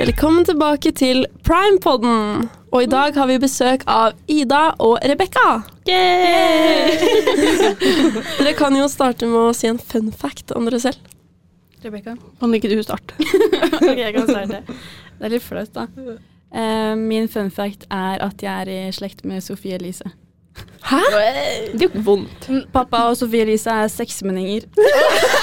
Velkommen 0.00 0.46
tilbake 0.48 0.94
til 0.96 1.26
Primepodden. 1.44 2.46
Og 2.72 2.82
i 2.82 2.86
dag 2.88 3.12
har 3.12 3.26
vi 3.28 3.34
besøk 3.42 3.82
av 3.84 4.14
Ida 4.32 4.70
og 4.80 4.94
Rebekka. 5.04 5.60
dere 8.38 8.54
kan 8.56 8.78
jo 8.78 8.86
starte 8.88 9.28
med 9.28 9.36
å 9.42 9.52
si 9.52 9.68
en 9.68 9.76
fun 9.76 10.08
fact 10.08 10.54
om 10.56 10.64
dere 10.64 10.80
selv. 10.80 10.96
Rebekka? 11.84 12.14
Kan 12.40 12.56
ikke 12.56 12.70
du 12.72 12.80
starte? 12.80 13.12
ok, 13.76 14.00
jeg 14.00 14.16
kan 14.16 14.24
starte. 14.30 14.62
Det 15.18 15.28
er 15.28 15.34
litt 15.34 15.44
flaut, 15.44 15.76
da. 15.76 15.84
Uh, 16.48 16.96
min 16.96 17.28
fun 17.28 17.52
fact 17.52 17.84
er 17.92 18.24
at 18.24 18.40
jeg 18.40 18.56
er 18.64 18.72
i 18.72 18.80
slekt 18.96 19.20
med 19.28 19.44
Sofie 19.44 19.76
Elise. 19.76 20.08
Hæ? 20.88 21.02
Det 21.76 21.76
er 21.76 21.90
jo 21.90 21.92
vondt. 22.08 22.48
Pappa 22.72 23.04
og 23.10 23.20
Sofie 23.20 23.44
Elise 23.44 23.68
er 23.84 23.92
seksmenninger. 23.92 24.64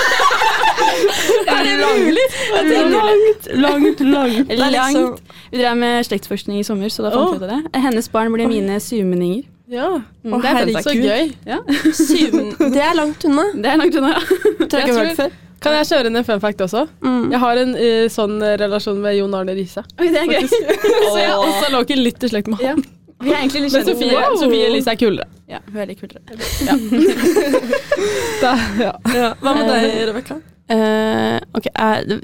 Er 1.57 1.63
det 1.63 1.75
langt? 1.81 3.47
Langt, 3.51 3.99
langt, 3.99 3.99
langt. 3.99 4.57
Langt. 4.75 5.21
Vi 5.51 5.61
drev 5.61 5.77
med 5.77 6.05
slektsforskning 6.07 6.59
i 6.59 6.65
sommer, 6.67 6.89
så 6.93 7.05
da 7.05 7.13
fant 7.15 7.35
vi 7.35 7.39
ut 7.39 7.47
av 7.47 7.53
det. 7.55 7.81
Hennes 7.87 8.11
barn 8.11 8.33
blir 8.33 8.49
mine 8.51 8.79
syvmenninger. 8.83 9.45
Ja. 9.67 10.01
Mm, 10.23 10.37
det 10.41 10.47
er 10.47 10.55
herregud. 10.61 10.83
Så 10.83 10.93
gøy. 10.95 11.31
Ja. 11.47 11.57
Syven 11.93 12.53
Det 12.71 12.83
er 12.83 12.95
langt 12.95 13.25
unna. 13.27 13.49
Det 13.63 13.71
er 13.71 13.81
langt 13.81 13.95
unna. 13.99 14.13
ja. 14.15 14.85
jeg 14.85 14.95
har. 14.95 15.35
Kan 15.61 15.73
jeg 15.73 15.87
kjøre 15.89 16.11
inn 16.11 16.19
en 16.19 16.25
fun 16.25 16.41
fact 16.41 16.61
også? 16.61 16.83
Mm. 17.01 17.31
Jeg 17.33 17.39
har 17.41 17.59
en 17.63 17.71
uh, 17.73 18.03
sånn 18.13 18.35
eh, 18.45 18.53
relasjon 18.61 18.99
med 19.01 19.15
Jon 19.17 19.33
Arne 19.33 19.55
Riise. 19.57 19.81
Oi, 19.97 20.11
det 20.13 20.21
er 20.21 20.29
gøy. 20.29 20.45
Så 21.11 21.17
jeg 21.17 21.33
også 21.33 21.71
lå 21.73 21.81
ikke 21.87 21.97
litt 21.97 22.23
i 22.23 22.29
slekt 22.29 22.51
med 22.53 22.61
han. 22.61 22.83
Ja. 22.83 22.93
Vi 23.25 23.31
er 23.33 23.39
egentlig 23.39 23.63
litt 23.63 23.73
Men. 23.73 23.87
Sofie, 23.87 24.13
Wow. 24.13 24.35
Sofie 24.37 24.67
Elise 24.69 24.93
er 24.93 24.99
kulere. 25.01 25.25
Ja, 25.49 25.63
hun 25.65 25.81
er 25.81 25.89
litt 25.89 26.03
kulere. 26.03 26.21
Da, 28.43 28.51
ja. 28.77 28.93
Ja. 29.15 29.31
Hva 29.41 29.55
med 29.57 29.71
deg, 29.71 29.97
Rebekka? 30.11 30.37
Eh, 30.69 31.37
ok, 31.55 31.67
jeg, 31.71 32.17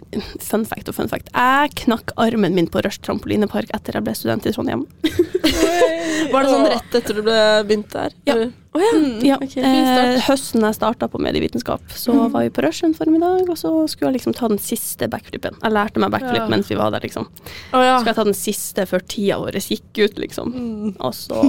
Fun 0.43 0.65
fact 0.67 0.89
og 0.91 0.95
fun 0.97 1.07
fact. 1.07 1.29
Jeg 1.31 1.69
knakk 1.85 2.11
armen 2.19 2.53
min 2.57 2.67
på 2.67 2.81
Rush 2.83 2.99
trampolinepark 3.05 3.69
etter 3.73 3.95
jeg 3.95 4.03
ble 4.03 4.13
student 4.19 4.45
i 4.49 4.51
Trondheim. 4.51 4.81
Var 6.33 6.43
det 6.43 6.49
sånn 6.51 6.67
rett 6.71 6.97
etter 6.99 7.17
du 7.17 7.21
ble 7.23 7.37
begynt 7.67 7.89
der? 7.93 8.13
Ja. 8.27 8.35
Oh, 8.73 8.81
ja. 8.81 8.91
Mm, 8.97 9.23
Ja, 9.27 9.37
Okay, 9.43 9.61
uh, 9.63 10.19
høsten 10.27 10.63
jeg 10.65 10.75
starta 10.75 11.07
på 11.11 11.19
medievitenskap, 11.21 11.83
så 11.93 12.15
var 12.33 12.41
vi 12.47 12.49
på 12.55 12.63
Rush 12.65 12.83
en 12.87 12.95
formiddag, 12.97 13.45
og 13.51 13.57
så 13.59 13.71
skulle 13.91 14.09
jeg 14.11 14.17
liksom 14.17 14.33
ta 14.37 14.49
den 14.49 14.59
siste 14.61 15.07
backflipen. 15.13 15.59
Jeg 15.61 15.75
lærte 15.75 16.01
meg 16.01 16.11
backflip 16.15 16.41
Ja. 16.43 16.47
mens 16.51 16.71
vi 16.71 16.77
var 16.79 16.89
der, 16.95 17.03
liksom. 17.05 17.27
Oh, 17.71 17.79
ja. 17.83 17.99
Skulle 17.99 18.11
jeg 18.13 18.19
ta 18.19 18.23
den 18.31 18.39
siste 18.39 18.87
før 18.89 19.05
tida 19.13 19.37
vår 19.43 19.59
gikk 19.61 20.03
ut, 20.07 20.17
liksom. 20.25 20.55
Og 20.99 21.13
så 21.15 21.43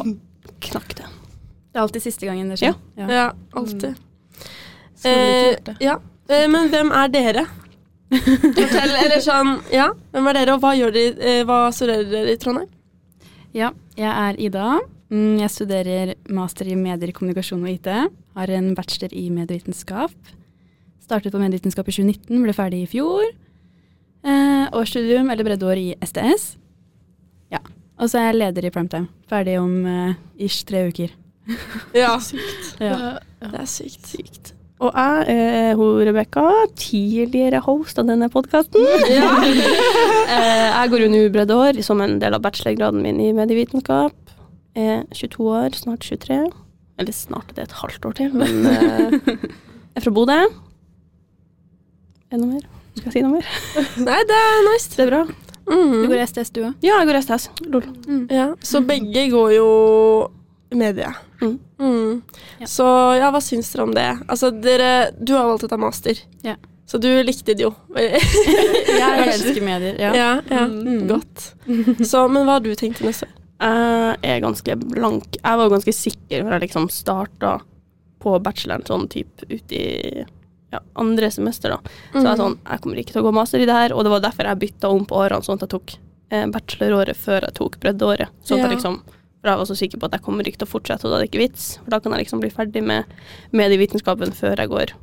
knakk 0.69 0.95
det. 1.01 1.07
Det 1.09 1.81
er 1.81 1.87
alltid 1.87 2.03
siste 2.07 2.29
gangen 2.29 2.53
det 2.53 2.61
skjer. 2.61 2.77
Ja. 3.01 3.09
Ja, 3.09 3.25
alltid. 3.57 3.97
Skulle 4.95 5.15
ikke 5.15 5.15
Eh, 5.15 5.49
gjort 5.55 5.65
det. 5.73 5.77
ja. 5.83 5.97
Eh, 6.31 6.47
men 6.49 6.71
hvem 6.73 6.91
er 6.97 7.11
dere? 7.13 7.45
Fortell, 8.15 8.95
eller 8.95 9.21
sånn, 9.25 9.57
ja, 9.75 9.89
hvem 10.15 10.29
er 10.31 10.39
dere, 10.39 10.55
og 10.57 10.63
hva 10.63 10.73
gjør 10.79 10.93
de, 10.95 11.05
eh, 11.19 11.41
hva 11.49 11.65
studerer 11.75 12.07
dere 12.11 12.35
i 12.37 12.41
Trondheim? 12.41 12.71
Ja, 13.55 13.73
jeg 13.99 14.11
er 14.11 14.39
Ida. 14.43 14.69
Mm, 15.15 15.37
Jeg 15.39 15.51
studerer 15.53 16.15
master 16.35 16.67
i 16.67 16.75
medier, 16.79 17.13
kommunikasjon 17.15 17.63
og 17.63 17.71
IT. 17.71 17.87
Har 18.35 18.51
en 18.51 18.73
bachelor 18.75 19.13
i 19.15 19.29
medievitenskap. 19.31 20.15
Startet 21.05 21.31
på 21.35 21.39
medievitenskap 21.43 21.87
i 21.91 21.95
2019, 21.95 22.41
ble 22.43 22.55
ferdig 22.57 22.81
i 22.87 22.89
fjor. 22.91 23.27
Eh, 24.25 24.65
årsstudium 24.75 25.29
eller 25.31 25.45
breddeår 25.47 25.77
i 25.83 25.89
STS. 26.03 26.55
Ja. 27.53 27.61
Og 28.01 28.09
så 28.11 28.19
er 28.23 28.31
jeg 28.33 28.41
leder 28.41 28.67
i 28.67 28.73
Primetime. 28.75 29.07
Ferdig 29.31 29.59
om 29.61 29.75
eh, 29.87 30.15
ish 30.49 30.65
tre 30.67 30.87
uker. 30.89 31.13
Ja, 31.95 32.17
Ja. 32.81 33.19
det 33.45 33.61
er 33.61 33.69
sykt. 33.71 34.09
Sykt. 34.09 34.55
Og 34.83 34.91
jeg 34.91 35.27
er 35.31 35.77
hun 35.79 36.01
Rebekka, 36.05 36.43
tidligere 36.77 37.61
host 37.63 37.99
av 38.03 38.09
denne 38.09 38.27
podkasten. 38.33 38.83
jeg 40.75 40.91
går 40.91 41.05
jo 41.05 41.11
ubredde 41.29 41.55
år 41.57 41.79
som 41.87 42.01
en 42.03 42.17
del 42.21 42.35
av 42.37 42.43
bachelorgraden 42.45 43.03
min 43.05 43.21
i 43.23 43.31
medievitenskap. 43.37 44.17
Jeg 44.75 45.05
Er 45.05 45.05
22 45.15 45.47
år, 45.55 45.77
snart 45.79 46.03
23. 46.03 46.41
Eller 46.99 47.15
snart 47.15 47.53
det 47.55 47.63
er 47.63 47.69
det 47.69 47.69
et 47.71 47.77
halvt 47.81 48.07
år 48.11 48.17
til, 48.19 48.35
men 48.35 48.67
eh, 48.67 49.15
jeg 49.15 49.99
er 49.99 50.05
fra 50.05 50.13
Bodø. 50.15 50.41
Er 52.31 52.35
det 52.35 52.41
noe 52.43 52.51
mer? 52.57 52.67
Skal 52.99 53.09
jeg 53.09 53.15
si 53.17 53.23
noe 53.25 53.37
mer? 53.39 53.47
Nei, 54.11 54.21
det 54.27 54.39
er 54.43 54.61
nice. 54.69 54.91
Det 54.97 55.07
er 55.07 55.11
bra. 55.15 55.23
Du 55.65 55.73
Mhm. 55.75 56.03
går 56.11 56.21
STS 56.29 56.51
du 56.53 56.59
òg? 56.67 56.75
Ja, 56.85 56.99
jeg 57.01 57.07
går 57.09 57.17
STS. 57.25 57.47
Lol. 57.73 57.87
Ja, 58.29 58.51
så 58.61 58.83
begge 58.85 59.23
går 59.33 59.55
jo 59.55 59.69
medie. 60.77 61.09
Mm. 61.45 61.59
Mm. 61.79 62.23
Ja. 62.63 62.69
Så 62.71 62.87
ja, 63.19 63.31
hva 63.35 63.41
syns 63.45 63.71
dere 63.73 63.87
om 63.87 63.93
det? 63.97 64.07
Altså, 64.27 64.51
dere, 64.51 64.91
du 65.21 65.35
har 65.37 65.47
valgt 65.51 65.67
å 65.67 65.71
ta 65.71 65.79
master. 65.81 66.19
Ja. 66.47 66.57
Så 66.87 66.99
du 67.01 67.09
likte 67.25 67.55
det 67.57 67.65
jo. 67.65 67.71
Jeg 67.97 69.29
elsker 69.29 69.63
medier. 69.65 69.97
Ja. 70.01 70.11
ja, 70.17 70.31
ja. 70.51 70.65
Mm. 70.69 71.07
Godt. 71.09 71.47
Så, 72.05 72.27
men 72.29 72.45
hva 72.45 72.59
har 72.59 72.65
du 72.65 72.75
tenkt 72.77 73.01
til 73.01 73.09
neste 73.09 73.29
år? 73.31 73.35
Jeg 73.65 74.35
er 74.35 74.43
ganske 74.45 74.75
blank. 74.83 75.39
Jeg 75.39 75.61
var 75.61 75.71
ganske 75.73 75.95
sikker 75.97 76.45
fra 76.45 76.59
jeg 76.59 76.67
liksom 76.67 76.89
starta 76.93 77.55
på 78.25 78.35
bacheloren 78.45 78.85
sånn 78.89 79.07
type 79.13 79.47
ut 79.49 79.73
i 79.73 79.85
ja, 80.75 80.81
andre 81.01 81.31
semester, 81.33 81.73
da. 81.77 81.95
Så 82.13 82.21
jeg 82.25 82.31
er 82.35 82.41
sånn, 82.41 82.57
jeg 82.67 82.83
kommer 82.85 83.01
ikke 83.01 83.15
til 83.15 83.23
å 83.23 83.27
gå 83.29 83.33
master 83.37 83.63
i 83.63 83.69
det 83.69 83.77
her, 83.77 83.95
og 83.95 84.05
det 84.05 84.13
var 84.13 84.25
derfor 84.25 84.49
jeg 84.51 84.61
bytta 84.65 84.91
om 84.93 85.05
på 85.09 85.19
årene, 85.23 85.45
sånn 85.47 85.61
at 85.61 85.65
jeg 85.67 85.73
tok 85.77 85.95
eh, 86.35 86.47
bacheloråret 86.51 87.21
før 87.21 87.47
jeg 87.47 87.57
tok 87.61 87.79
breddeåret. 87.85 88.33
Sånn 88.43 88.59
at 88.59 88.65
Ja. 88.65 88.69
jeg 88.69 88.77
liksom 88.79 88.97
For 89.45 89.51
jeg 89.53 89.61
var 89.61 89.67
så 89.69 89.75
sikker 89.77 90.01
på 90.01 90.09
at 90.09 90.15
jeg 90.17 90.23
kommer 90.25 90.47
ikke 90.49 90.57
til 90.63 90.65
å 90.65 90.73
fortsette, 90.73 91.05
og 91.05 91.13
da 91.13 91.19
er 91.19 91.27
det 91.27 91.29
ikke 91.29 91.43
vits. 91.45 91.65
For 91.85 91.93
da 91.93 91.99
kan 92.01 92.15
jeg 92.17 92.25
liksom 92.25 92.41
bli 92.41 92.49
ferdig 92.55 92.81
med 92.83 93.05
medievitenskapen 93.53 94.33
før 94.33 94.57
jeg 94.63 94.71
går 94.73 94.95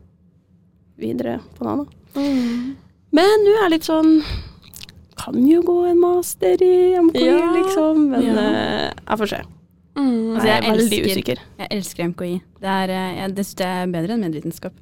videre 1.02 1.36
på 1.58 1.66
noe 1.68 1.76
annet. 1.76 1.92
Mm. 2.18 2.72
Men 3.14 3.46
nå 3.46 3.54
er 3.54 3.62
jeg 3.68 3.74
litt 3.76 3.88
sånn 3.88 4.10
Kan 5.22 5.44
jo 5.46 5.60
gå 5.62 5.76
en 5.92 6.00
master 6.02 6.58
i 6.66 6.96
MKI, 6.98 7.26
Ja. 7.28 7.52
liksom. 7.54 8.08
Men 8.10 8.24
Ja. 8.26 8.34
uh, 8.34 8.94
jeg 9.12 9.18
får 9.20 9.28
se. 9.30 9.42
Mm. 9.96 10.34
Altså, 10.34 10.48
jeg 10.48 10.58
er 10.58 10.62
veldig 10.72 11.00
elsker- 11.00 11.12
usikker. 11.12 11.38
Jeg 11.60 11.68
elsker 11.72 12.04
MKI. 12.10 12.42
Det, 12.62 12.68
er, 12.70 12.90
eh, 12.90 13.16
jeg, 13.20 13.36
det 13.36 13.46
synes 13.46 13.60
jeg 13.62 13.84
er 13.84 13.92
bedre 13.92 14.14
enn 14.16 14.22
medievitenskap. 14.26 14.74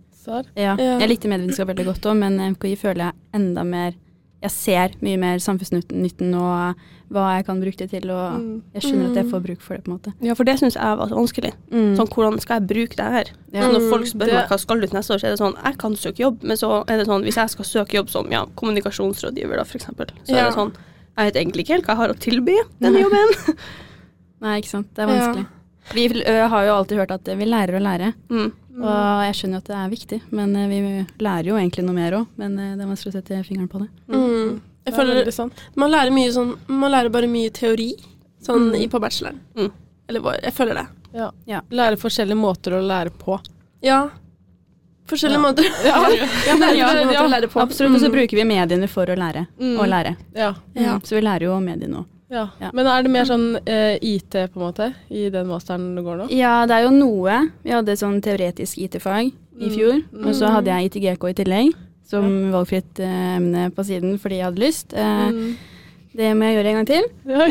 Ja. 0.55 0.75
Jeg 0.77 1.09
likte 1.09 1.27
medievitenskap 1.27 1.67
veldig 1.67 1.85
godt 1.89 2.05
òg, 2.05 2.15
men 2.17 2.39
MKI 2.53 2.75
føler 2.77 2.95
jeg 3.09 3.13
enda 3.33 3.63
mer 3.65 3.93
Jeg 4.41 4.51
ser 4.51 4.89
mye 5.03 5.17
mer 5.19 5.37
samfunnsnytten 5.43 6.33
og 6.39 6.75
hva 7.11 7.23
jeg 7.35 7.45
kan 7.45 7.59
bruke 7.59 7.75
det 7.77 7.89
til, 7.91 8.09
og 8.09 8.37
Mm. 8.39 8.61
jeg 8.73 8.81
skjønner 8.83 9.09
at 9.09 9.15
jeg 9.15 9.25
Mm. 9.25 9.31
får 9.31 9.41
bruk 9.43 9.61
for 9.61 9.73
det, 9.75 9.83
på 9.83 9.91
en 9.91 9.97
måte. 9.99 10.13
Ja, 10.21 10.33
for 10.33 10.43
det 10.45 10.55
syns 10.59 10.75
jeg 10.75 10.97
var 10.97 11.09
vanskelig. 11.09 11.53
Mm. 11.71 11.95
Sånn, 11.97 12.07
hvordan 12.07 12.39
skal 12.39 12.59
jeg 12.61 12.67
bruke 12.69 12.95
det 12.95 13.05
her? 13.11 13.23
Ja. 13.51 13.67
Når 13.67 13.79
Mm, 13.81 13.89
folk 13.89 14.05
spør 14.05 14.31
meg 14.33 14.47
hva 14.49 14.59
skal 14.59 14.79
du 14.79 14.87
til 14.87 14.95
neste 14.99 15.11
år, 15.13 15.19
så 15.19 15.27
er 15.27 15.31
det 15.35 15.39
sånn 15.39 15.63
jeg 15.63 15.77
kan 15.77 15.91
søke 15.95 16.17
jobb, 16.23 16.43
men 16.43 16.55
så 16.57 16.83
er 16.87 16.97
det 16.97 17.07
sånn 17.07 17.23
hvis 17.23 17.35
jeg 17.35 17.49
skal 17.49 17.65
søke 17.65 17.93
jobb 17.99 18.09
som 18.09 18.31
ja, 18.31 18.45
kommunikasjonsrådgiver, 18.55 19.55
da, 19.57 19.63
for 19.63 19.77
eksempel, 19.77 20.07
så 20.23 20.35
er 20.37 20.45
det 20.45 20.53
sånn 20.55 20.73
jeg 21.17 21.33
vet 21.33 21.35
egentlig 21.43 21.65
ikke 21.65 21.73
helt 21.75 21.85
hva 21.85 21.97
jeg 21.97 21.97
har 21.97 22.09
å 22.09 22.19
tilby 22.19 22.55
denne 22.79 22.99
jobben. 23.03 23.55
Nei, 24.41 24.61
ikke 24.61 24.69
sant. 24.71 24.87
Det 24.95 25.03
er 25.03 25.07
Ja. 25.09 25.33
vanskelig. 25.33 25.47
Vi 25.91 26.07
har 26.47 26.65
jo 26.65 26.73
alltid 26.77 26.97
hørt 26.97 27.11
at 27.11 27.23
vi 27.25 27.45
lærer 27.45 27.75
å 27.75 27.81
lære, 27.81 28.13
Mm. 28.29 28.51
Og 28.77 29.23
jeg 29.25 29.33
skjønner 29.35 29.57
jo 29.57 29.63
at 29.63 29.69
det 29.69 29.75
er 29.75 29.89
viktig, 29.89 30.21
men 30.31 30.53
vi 30.69 31.05
lærer 31.19 31.45
jo 31.49 31.55
egentlig 31.57 31.83
noe 31.85 31.95
mer 31.95 32.11
òg. 32.19 32.27
Men 32.37 32.55
det 32.55 32.81
er 32.83 32.87
vanskelig 32.87 33.13
å 33.13 33.17
sette 33.17 33.43
fingeren 33.47 33.67
på 33.71 33.79
det. 33.79 33.89
Mm. 34.07 34.61
Jeg 34.85 34.93
er 34.93 34.97
føler 34.97 35.25
det 35.25 35.33
sånn. 35.33 35.51
man 35.75 35.91
lærer 35.91 36.11
mye 36.11 36.31
sånn 36.31 36.55
Man 36.67 36.91
lærer 36.91 37.09
bare 37.11 37.27
mye 37.27 37.49
teori 37.51 37.93
sånn 38.41 38.71
Mm. 38.71 38.89
på 38.89 38.99
bacheloren. 38.99 39.39
Mm. 39.55 39.71
Eller 40.07 40.19
hva- 40.21 40.41
jeg 40.41 40.53
føler 40.53 40.73
det. 40.75 40.87
Ja. 41.13 41.31
Ja. 41.45 41.61
Lære 41.69 41.97
forskjellige 41.97 42.37
måter 42.37 42.71
å 42.73 42.81
lære 42.81 43.11
på. 43.11 43.39
Ja. 43.81 44.09
Forskjellige 45.07 45.39
Ja. 45.41 45.41
måter. 45.41 45.63
Ja. 45.83 46.01
Ja, 46.09 46.55
det 46.55 46.69
er 46.69 46.75
Ja, 46.77 46.87
måter 46.87 47.13
ja. 47.13 47.23
å 47.25 47.29
lære 47.29 47.47
på. 47.49 47.61
Absolutt. 47.61 47.95
Og 47.95 48.01
så 48.01 48.07
Mm. 48.09 48.13
bruker 48.13 48.35
vi 48.37 48.43
mediene 48.43 48.87
for 48.89 49.05
å 49.05 49.15
lære. 49.17 49.47
Mm. 49.59 49.79
Og 49.79 49.87
lære. 49.87 50.15
Ja. 50.35 50.53
Ja. 50.75 50.93
Mm. 50.97 51.01
Så 51.03 51.15
vi 51.15 51.21
lærer 51.21 51.41
jo 51.43 51.59
mediene 51.59 51.97
òg. 51.97 52.05
Ja. 52.29 52.47
Ja. 52.61 52.69
Men 52.73 52.87
er 52.87 53.03
det 53.03 53.11
mer 53.11 53.25
sånn 53.25 53.47
eh, 53.65 53.97
IT 54.01 54.29
på 54.53 54.59
en 54.59 54.63
måte 54.67 54.93
i 55.09 55.29
den 55.33 55.47
masteren 55.47 55.95
du 55.95 56.01
går 56.05 56.17
nå? 56.23 56.27
Ja, 56.31 56.65
det 56.69 56.75
er 56.77 56.83
jo 56.87 56.91
noe. 56.95 57.39
Vi 57.63 57.71
hadde 57.73 57.95
sånn 57.97 58.21
teoretisk 58.21 58.77
IT-fag 58.77 59.31
i 59.31 59.67
Mm. 59.67 59.73
fjor. 59.75 60.03
Mm. 60.13 60.25
Og 60.27 60.33
så 60.35 60.47
hadde 60.53 60.67
jeg 60.71 60.89
ITGK 60.91 61.23
i 61.29 61.33
tillegg, 61.33 61.73
som 62.07 62.51
valgfritt 62.53 62.99
eh, 62.99 63.35
emne 63.37 63.69
på 63.75 63.83
siden 63.83 64.17
fordi 64.19 64.37
jeg 64.39 64.45
hadde 64.45 64.63
lyst. 64.63 64.93
Eh, 64.93 65.29
Mm. 65.31 65.55
Det 66.17 66.31
må 66.33 66.47
jeg 66.47 66.55
gjøre 66.57 66.71
en 66.71 66.77
gang 66.79 66.87
til. 66.89 67.03
Ja. 67.29 67.45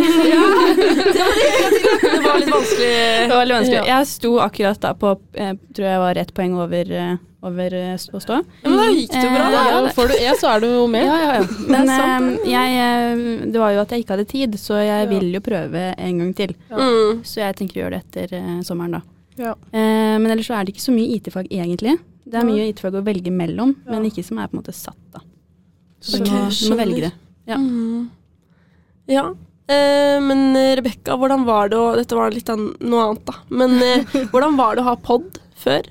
Det 2.08 2.24
var 2.24 2.38
litt 2.40 2.50
vanskelig. 2.50 2.90
Det 3.28 3.36
var 3.36 3.46
litt 3.46 3.56
vanskelig. 3.56 3.80
Jeg 3.88 4.08
sto 4.10 4.32
akkurat 4.42 4.80
da 4.82 4.90
på 4.98 5.12
jeg 5.38 5.58
tror 5.76 5.86
jeg 5.88 6.00
var 6.02 6.20
ett 6.20 6.32
poeng 6.36 6.56
over, 6.58 6.90
eh, 6.90 7.14
over 7.46 7.76
eh, 7.78 7.94
å 7.94 8.20
stå. 8.22 8.40
Ja, 8.64 8.68
men 8.72 8.78
da 8.80 8.88
gikk 8.90 9.12
det 9.14 9.30
bra, 9.32 9.44
Eh, 9.46 9.54
da. 9.54 9.62
Ja, 9.70 9.92
får 9.94 10.10
du 10.10 10.14
E, 10.18 10.32
så 10.40 10.50
er 10.50 10.64
du 10.64 10.68
jo 10.72 10.86
med. 10.90 11.06
Ja, 11.06 11.18
ja, 11.22 11.30
ja. 11.38 11.44
Det 11.46 11.68
Men 11.70 11.92
sant, 11.92 12.40
eh, 12.42 12.50
jeg, 12.50 12.80
eh, 12.82 13.46
det 13.54 13.62
var 13.62 13.76
jo 13.76 13.84
at 13.84 13.94
jeg 13.94 14.04
ikke 14.04 14.16
hadde 14.16 14.28
tid, 14.34 14.58
så 14.60 14.82
jeg 14.82 15.08
vil 15.12 15.30
jo 15.38 15.40
prøve 15.44 15.86
en 15.94 16.18
gang 16.24 16.34
til. 16.42 16.54
Mm. 16.72 17.22
Så 17.22 17.40
jeg 17.44 17.56
tenker 17.62 17.78
å 17.78 17.84
gjøre 17.84 17.96
det 17.96 18.02
etter 18.04 18.36
eh, 18.40 18.60
sommeren, 18.66 18.98
da. 18.98 19.02
Ja. 19.38 19.54
Eh, 19.70 20.18
men 20.18 20.28
ellers 20.34 20.50
så 20.50 20.58
er 20.58 20.66
det 20.66 20.74
ikke 20.74 20.88
så 20.88 20.94
mye 20.98 21.14
IT-fag 21.16 21.46
egentlig. 21.54 21.96
Det 22.28 22.36
er 22.42 22.44
mye 22.44 22.68
IT-fag 22.72 22.98
å 22.98 23.04
velge 23.06 23.32
mellom, 23.32 23.76
men 23.88 24.10
ikke 24.10 24.26
som 24.26 24.42
er 24.42 24.50
på 24.50 24.58
en 24.58 24.62
måte 24.64 24.74
satt, 24.76 24.98
da. 25.14 25.22
Så 26.04 26.20
du, 26.22 26.30
må, 26.30 26.76
velge 26.78 27.08
det. 27.08 27.12
Ja. 27.48 27.56
Mm. 27.58 28.10
Ja. 29.08 29.28
Eh, 29.68 30.16
men 30.24 30.56
eh, 30.56 30.74
Rebekka, 30.78 31.16
hvordan 31.20 31.44
var 31.48 31.68
det 31.72 31.76
å 31.80 31.92
Dette 31.98 32.16
var 32.16 32.32
litt 32.32 32.48
an, 32.52 32.70
noe 32.80 33.10
annet, 33.10 33.24
da. 33.28 33.36
Men 33.52 33.76
eh, 33.84 34.16
hvordan 34.32 34.56
var 34.60 34.76
det 34.76 34.84
å 34.84 34.90
ha 34.90 34.96
pod 35.00 35.40
før? 35.58 35.88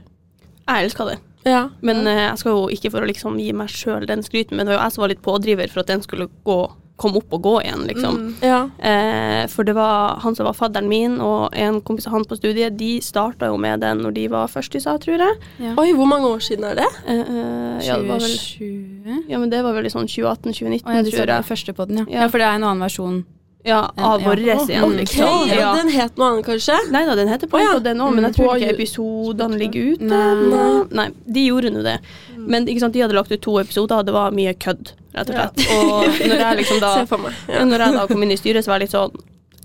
Jeg 0.68 0.88
elska 0.88 1.06
det. 1.08 1.18
Ja. 1.48 1.68
Men 1.86 2.04
eh, 2.10 2.25
jeg 2.25 2.42
skal 2.42 2.56
jo 2.56 2.66
ikke 2.74 2.92
for 2.94 3.06
å 3.06 3.10
liksom 3.10 3.38
gi 3.42 3.54
meg 3.56 3.72
sjøl 3.72 4.08
den 4.10 4.25
skryten, 4.25 4.58
men 4.58 4.66
det 4.66 4.74
var 4.74 4.81
jo 4.81 4.86
jeg 4.86 4.96
som 4.96 5.06
var 5.06 5.14
litt 5.14 5.25
pådriver 5.25 5.72
for 5.72 5.84
at 5.84 5.92
den 5.94 6.04
skulle 6.06 6.30
gå 6.48 6.60
kom 6.97 7.15
opp 7.19 7.33
og 7.38 7.41
gå 7.45 7.51
igjen, 7.61 7.83
liksom. 7.88 8.15
Mm. 8.17 8.29
Ja. 8.41 8.59
Eh, 8.81 9.44
for 9.53 9.63
det 9.67 9.75
var 9.77 10.17
han 10.23 10.33
som 10.35 10.47
var 10.47 10.55
fadderen 10.57 10.88
min, 10.89 11.19
og 11.21 11.53
en 11.53 11.79
kompis 11.85 12.07
av 12.09 12.15
han 12.17 12.25
på 12.25 12.38
studiet, 12.39 12.73
de 12.79 12.97
starta 13.05 13.51
jo 13.51 13.57
med 13.61 13.83
den 13.85 14.01
når 14.01 14.15
de 14.17 14.27
var 14.33 14.49
først 14.49 14.73
i 14.73 14.81
USA, 14.81 14.97
tror 14.97 15.21
jeg. 15.21 15.38
Ja. 15.61 15.75
Oi, 15.77 15.91
hvor 15.94 16.09
mange 16.09 16.25
år 16.33 16.41
siden 16.41 16.65
er 16.71 16.75
det? 16.81 16.89
Eh, 17.05 17.21
eh, 17.21 17.85
ja, 17.85 17.99
det 18.01 18.09
var 18.09 18.19
vel, 18.25 18.33
2020? 18.33 19.23
ja, 19.29 19.38
men 19.38 19.49
det 19.53 19.61
var 19.63 19.77
vel 19.77 19.85
i 19.85 19.94
sånn 19.94 20.09
2018-2019, 20.09 20.83
Å 20.89 20.97
ja, 20.97 21.01
du 21.05 21.11
tror 21.13 21.33
jeg. 21.35 21.45
første 21.53 21.73
podden, 21.77 22.01
ja. 22.01 22.05
Ja. 22.09 22.21
ja. 22.25 22.29
For 22.33 22.41
det 22.41 22.47
er 22.49 22.57
en 22.57 22.63
annen 22.71 22.81
versjon. 22.89 23.25
Ja, 23.67 23.81
av 23.97 24.21
Ja. 24.21 24.29
vår 24.29 24.39
igjen, 24.39 24.83
Ok, 24.83 24.94
liksom. 24.95 25.47
Ja. 25.51 25.73
Den 25.75 25.89
het 25.91 26.15
noe 26.17 26.29
annet, 26.31 26.45
kanskje? 26.45 26.77
Nei 26.94 27.05
da, 27.05 27.15
den 27.19 27.27
heter 27.27 27.49
på 27.51 27.57
oh, 27.59 27.63
ja. 27.65 27.79
den 27.83 27.97
òg, 27.99 28.13
men 28.15 28.23
jeg 28.29 28.35
tror 28.38 28.55
ikke 28.55 28.69
Ju- 28.69 28.75
episodene 28.77 29.57
ligger 29.59 29.89
ute. 29.94 30.07
Nei. 30.07 30.35
Nei. 30.53 30.83
Nei, 31.01 31.07
de 31.25 31.44
gjorde 31.49 31.73
nå 31.75 31.83
det. 31.83 31.97
Men 32.38 32.65
ikke 32.65 32.79
sant, 32.85 32.94
de 32.94 33.01
hadde 33.03 33.17
lagt 33.17 33.31
ut 33.31 33.41
to 33.44 33.57
episoder, 33.59 33.99
og 33.99 34.05
det 34.07 34.13
var 34.15 34.31
mye 34.31 34.53
kødd, 34.55 34.94
rett 35.18 35.30
og 35.30 35.36
Ja. 35.36 35.48
Og 35.78 36.06
når 36.30 36.44
jeg 36.46 36.58
liksom 36.62 36.80
da. 36.84 36.92
Ja. 37.54 37.64
Når 37.66 37.84
jeg 37.86 37.94
da 37.98 38.06
kom 38.08 38.24
inn 38.24 38.31
i 38.31 38.38
styret, 38.40 38.64
så 38.66 38.72
var 38.72 38.80
jeg 38.80 38.88
litt 38.88 38.96
sånn 38.96 39.12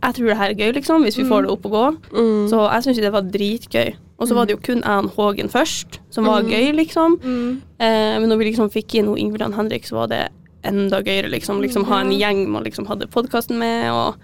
Jeg 0.03 0.15
tror 0.17 0.27
det 0.33 0.37
her 0.41 0.51
er 0.51 0.59
gøy, 0.59 0.73
liksom, 0.75 1.03
hvis 1.07 1.17
vi 1.21 1.25
får 1.29 1.43
det 1.45 1.51
opp 1.53 1.67
og 1.69 1.73
gå. 1.77 1.83
Mm. 2.17 2.49
Så 2.51 2.59
jeg 2.73 2.83
syns 2.89 3.01
det 3.05 3.13
var 3.15 3.23
dritgøy. 3.23 3.93
Og 4.19 4.29
så 4.29 4.35
var 4.35 4.47
det 4.47 4.57
jo 4.57 4.61
kun 4.63 4.81
jeg 4.83 5.05
og 5.05 5.11
Hågen 5.17 5.49
først, 5.51 6.01
som 6.11 6.27
var 6.27 6.43
Mm. 6.43 6.51
gøy, 6.51 6.73
liksom. 6.75 7.15
Mm. 7.23 7.63
Eh, 7.79 8.19
men 8.19 8.29
når 8.29 8.39
vi 8.39 8.45
liksom 8.51 8.71
fikk 8.71 8.95
inn 8.99 9.07
Ingvild 9.17 9.43
og 9.47 9.55
Henrik, 9.55 9.85
så 9.87 9.95
var 10.01 10.07
det 10.11 10.29
enda 10.65 11.01
gøyere, 11.03 11.31
liksom. 11.31 11.61
liksom 11.63 11.85
ha 11.87 12.01
en 12.01 12.11
gjeng 12.11 12.49
man 12.51 12.65
liksom 12.65 12.87
hadde 12.87 13.07
podkasten 13.11 13.59
med, 13.59 13.91
og 13.91 14.15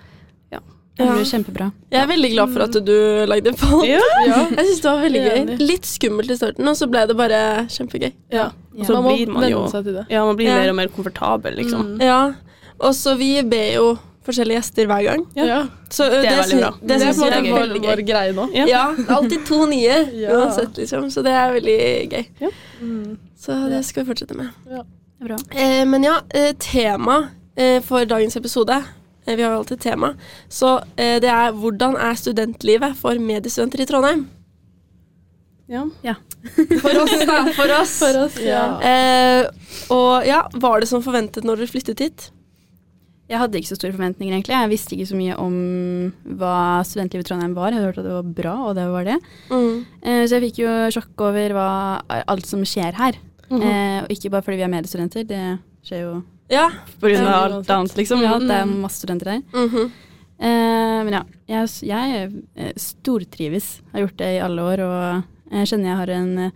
Det 0.98 1.04
Ja. 1.06 1.12
blir 1.14 1.24
kjempebra. 1.30 1.66
Jeg 1.92 2.00
er 2.02 2.06
veldig 2.10 2.30
glad 2.32 2.52
for 2.52 2.62
at 2.64 2.72
du 2.84 3.26
lagde 3.30 3.52
pod. 3.56 3.84
Ja. 3.86 4.00
Ja. 4.26 4.40
Jeg 4.50 4.66
syns 4.66 4.80
det 4.82 4.90
var 4.90 5.02
veldig 5.04 5.22
gøy. 5.28 5.58
Litt 5.62 5.86
skummelt 5.86 6.30
i 6.30 6.36
starten, 6.36 6.66
og 6.68 6.74
så 6.76 6.88
ble 6.90 7.06
det 7.06 7.16
bare 7.16 7.66
kjempegøy. 7.70 8.12
ja. 8.32 8.48
og 8.78 8.86
Så 8.86 8.92
man 8.94 9.02
må 9.04 9.14
blir 9.16 9.28
man 9.32 9.48
jo- 9.50 9.82
det. 9.82 10.06
Ja, 10.10 10.24
man 10.26 10.36
blir 10.36 10.46
Ja. 10.48 10.56
mer 10.58 10.68
og 10.70 10.76
mer 10.76 10.88
komfortabel, 10.88 11.54
liksom. 11.56 11.94
Mm. 11.98 12.02
Ja. 12.02 12.32
Og 12.80 12.92
så 12.94 13.16
vi 13.18 13.42
ber 13.42 13.74
jo 13.74 13.98
forskjellige 14.26 14.58
gjester 14.60 14.86
hver 14.86 15.02
gang. 15.06 15.26
Ja. 15.34 15.68
Så 15.88 16.04
det, 16.10 16.22
Det 16.22 16.32
er 16.32 16.42
veldig 16.42 16.60
bra. 16.60 16.70
Det 16.70 16.88
Det 16.88 17.06
er 17.06 17.14
måte 17.14 17.32
er 17.32 17.42
vår, 17.48 17.80
vår 17.86 18.02
greie 18.06 18.32
nå. 18.34 18.48
Ja. 18.54 18.66
Ja, 18.66 18.94
alltid 19.08 19.46
to 19.46 19.66
nye 19.66 19.96
Ja. 20.22 20.30
uansett, 20.34 20.76
liksom. 20.76 21.10
Så 21.10 21.22
det 21.22 21.32
er 21.32 21.52
veldig 21.54 22.10
gøy. 22.10 22.26
Mm. 22.82 23.18
Så 23.38 23.68
det 23.70 23.84
skal 23.86 24.04
vi 24.04 24.12
fortsette 24.12 24.34
med. 24.36 24.50
Det 24.68 24.84
bra. 25.26 25.36
Eh, 25.56 25.84
men 25.84 26.02
ja, 26.04 26.20
eh, 26.30 26.52
tema 26.58 27.28
eh, 27.56 27.80
for 27.80 28.04
dagens 28.04 28.36
episode 28.36 28.84
Vi 29.36 29.42
har 29.42 29.52
jo 29.52 29.60
alltid 29.60 29.80
tema. 29.80 30.14
Så 30.48 30.78
eh, 30.96 31.18
det 31.20 31.28
er 31.28 31.52
'Hvordan 31.52 31.96
er 31.96 32.14
studentlivet 32.14 32.96
for 32.96 33.14
mediestudenter 33.18 33.80
i 33.80 33.86
Trondheim?' 33.86 34.26
Ja. 35.68 36.14
For 36.80 37.02
oss, 37.02 37.12
da. 37.26 37.44
For 37.52 37.68
oss. 37.80 37.98
For 38.00 38.18
oss, 38.24 38.38
ja. 38.40 38.80
Eh, 38.80 39.48
og 39.92 40.24
ja, 40.24 40.46
var 40.54 40.80
det 40.80 40.88
som 40.88 41.02
forventet 41.04 41.44
når 41.44 41.60
dere 41.60 41.72
flyttet 41.74 42.00
hit? 42.00 42.28
Jeg 43.28 43.36
hadde 43.42 43.60
ikke 43.60 43.68
så 43.68 43.76
store 43.76 43.92
forventninger, 43.92 44.32
egentlig. 44.32 44.54
Jeg 44.56 44.70
visste 44.70 44.96
ikke 44.96 45.10
så 45.10 45.18
mye 45.18 45.34
om 45.36 45.56
hva 46.40 46.80
studentlivet 46.88 47.26
i 47.26 47.28
Trondheim 47.28 47.52
var. 47.58 47.74
Jeg 47.74 47.82
hadde 47.82 47.90
hørt 47.90 48.00
at 48.00 48.08
det 48.08 48.14
var 48.14 48.30
bra, 48.38 48.54
og 48.70 48.78
det 48.78 48.86
var 48.88 49.04
det. 49.10 49.18
Mm. 49.52 49.74
Eh, 50.00 50.22
så 50.24 50.38
jeg 50.38 50.46
fikk 50.46 50.62
jo 50.62 50.72
sjokk 50.96 51.26
over 51.28 51.56
hva, 51.58 51.68
alt 52.24 52.48
som 52.48 52.64
skjer 52.64 52.96
her. 52.96 53.20
Mhm. 53.50 53.62
eh, 53.64 53.98
og 54.04 54.10
ikke 54.12 54.32
bare 54.32 54.44
fordi 54.44 54.60
vi 54.60 54.64
er 54.64 54.72
mediestudenter, 54.72 55.28
det 55.28 55.44
skjer 55.84 56.04
jo 56.06 56.16
Ja. 56.48 56.70
på 57.00 57.08
grunn 57.08 57.26
av 57.26 57.52
alt 57.52 57.70
annet, 57.70 57.96
liksom. 57.96 58.22
Ja, 58.22 58.38
det 58.38 58.50
er 58.50 58.64
Mm. 58.66 58.80
masse 58.80 58.98
studenter 59.02 59.24
der. 59.24 59.42
Mm 59.52 59.68
-hmm. 59.70 59.90
Eh, 60.40 61.04
men 61.04 61.12
ja, 61.12 61.22
jeg, 61.48 61.68
jeg 61.82 62.32
eh, 62.56 62.72
stortrives. 62.76 63.80
Har 63.92 64.00
gjort 64.00 64.16
det 64.16 64.36
i 64.36 64.40
alle 64.40 64.62
år, 64.62 64.80
og 64.80 65.24
jeg 65.50 65.66
kjenner 65.66 65.88
jeg 65.88 65.96
har 65.96 66.10
en 66.10 66.38
eh, 66.38 66.50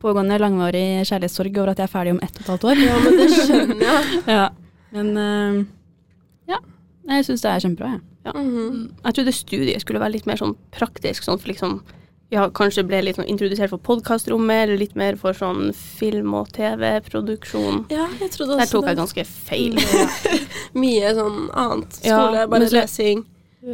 pågående 0.00 0.38
langvarig 0.38 1.06
kjærlighetssorg 1.06 1.56
over 1.58 1.68
at 1.70 1.78
jeg 1.78 1.84
er 1.84 1.98
ferdig 1.98 2.10
om 2.12 2.20
ett 2.22 2.36
og 2.36 2.40
et 2.40 2.48
halvt 2.48 2.64
år. 2.64 2.76
ja, 2.76 2.98
men 3.04 3.16
det 3.16 3.28
skjønner 3.30 3.84
jeg. 3.84 4.22
ja. 4.38 4.48
Men 4.92 5.16
eh, 5.16 5.64
ja, 6.48 6.58
jeg 7.08 7.24
syns 7.24 7.42
det 7.42 7.50
er 7.50 7.60
kjempebra, 7.60 8.00
jeg. 8.24 8.34
Mhm. 8.34 8.90
Jeg 9.04 9.14
trodde 9.14 9.32
studiet 9.32 9.80
skulle 9.80 10.00
være 10.00 10.12
litt 10.12 10.26
mer 10.26 10.36
sånn 10.36 10.56
praktisk, 10.72 11.22
sånn 11.24 11.38
for 11.38 11.48
liksom 11.48 11.82
ja, 12.30 12.48
kanskje 12.50 12.84
ble 12.86 13.00
litt 13.02 13.16
sånn 13.16 13.28
introdusert 13.28 13.70
for 13.70 13.78
podkastrommet, 13.78 14.64
eller 14.66 14.76
litt 14.76 14.94
mer 14.96 15.16
for 15.16 15.32
sånn 15.32 15.72
film- 15.74 16.34
og 16.34 16.50
TV-produksjon. 16.52 17.86
Ja, 17.90 18.06
jeg 18.20 18.30
trodde 18.34 18.56
også 18.56 18.58
Der 18.58 18.66
også 18.66 18.72
tok 18.76 18.86
jeg 18.90 18.96
ganske 18.98 19.24
feil. 19.26 19.78
Mye 20.82 21.14
sånn 21.16 21.48
annet. 21.54 21.92
Skole, 22.02 22.42
ja, 22.42 22.46
bare 22.46 22.68
så- 22.68 22.80
lesing. 22.82 23.24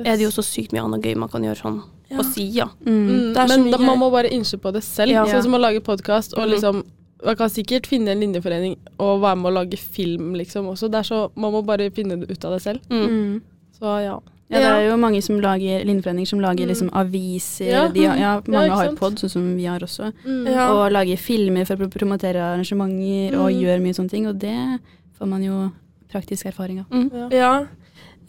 Er 0.05 0.17
det 0.17 0.23
jo 0.25 0.31
så 0.33 0.43
sykt 0.43 0.73
mye 0.73 0.83
annet 0.83 1.03
gøy 1.05 1.15
man 1.21 1.29
kan 1.29 1.43
gjøre 1.45 1.61
sånn 1.61 1.83
Ja. 2.11 2.17
på 2.19 2.25
sida. 2.25 2.71
Mm. 2.87 3.09
Mm. 3.09 3.35
Det 3.35 3.49
Men 3.49 3.71
da, 3.71 3.79
man 3.79 3.99
må 3.99 4.11
bare 4.11 4.31
innse 4.33 4.56
på 4.59 4.73
det 4.73 4.83
selv. 4.83 5.11
Ja. 5.12 5.25
Sånn 5.27 5.43
som 5.43 5.53
å 5.55 5.61
lage 5.61 5.81
podkast 5.81 6.35
og 6.35 6.47
Mhm. 6.47 6.51
liksom 6.55 6.85
Man 7.25 7.37
kan 7.37 7.49
sikkert 7.49 7.87
finne 7.87 8.09
en 8.11 8.21
linjeforening 8.21 8.77
og 8.99 9.23
være 9.23 9.37
med 9.39 9.51
å 9.51 9.55
lage 9.55 9.79
film, 9.79 10.35
liksom 10.35 10.67
også. 10.69 10.91
Det 10.91 10.99
er 10.99 11.03
så, 11.09 11.31
man 11.35 11.53
må 11.53 11.65
bare 11.65 11.89
finne 11.91 12.21
ut 12.29 12.45
av 12.45 12.53
det 12.53 12.61
selv. 12.61 12.81
Mm. 12.91 13.06
Mm. 13.09 13.43
Så 13.81 14.03
ja. 14.05 14.19
Ja, 14.50 14.58
det 14.61 14.67
er 14.70 14.91
jo 14.91 14.96
mange 15.00 15.23
som 15.25 15.38
lager 15.41 15.85
linjeforeninger 15.88 16.29
som 16.29 16.41
lager 16.41 16.64
Mm. 16.67 16.69
liksom 16.69 16.91
aviser. 16.93 17.70
Ja. 17.70 17.88
De 17.88 18.00
ja, 18.02 18.41
mange 18.46 18.67
ja, 18.67 18.75
har 18.76 18.87
sant? 18.87 18.99
pod, 18.99 19.14
sånn 19.19 19.31
som 19.31 19.56
vi 19.56 19.64
har 19.64 19.81
også. 19.81 20.12
Mm. 20.25 20.46
Og 20.70 20.93
lager 20.93 21.17
filmer 21.17 21.64
for 21.67 21.76
å 21.76 21.88
promotere 21.91 22.37
arrangementer 22.43 23.38
og 23.38 23.50
Mm. 23.50 23.61
gjør 23.62 23.81
mye 23.82 23.94
sånne 23.96 24.11
ting. 24.11 24.26
Og 24.26 24.38
det 24.38 24.81
får 25.19 25.26
man 25.29 25.43
jo 25.43 25.73
praktisk 26.12 26.46
erfaring 26.46 26.81
av. 26.81 26.87
Mm. 26.91 27.11
Ja. 27.12 27.29
Ja. 27.31 27.67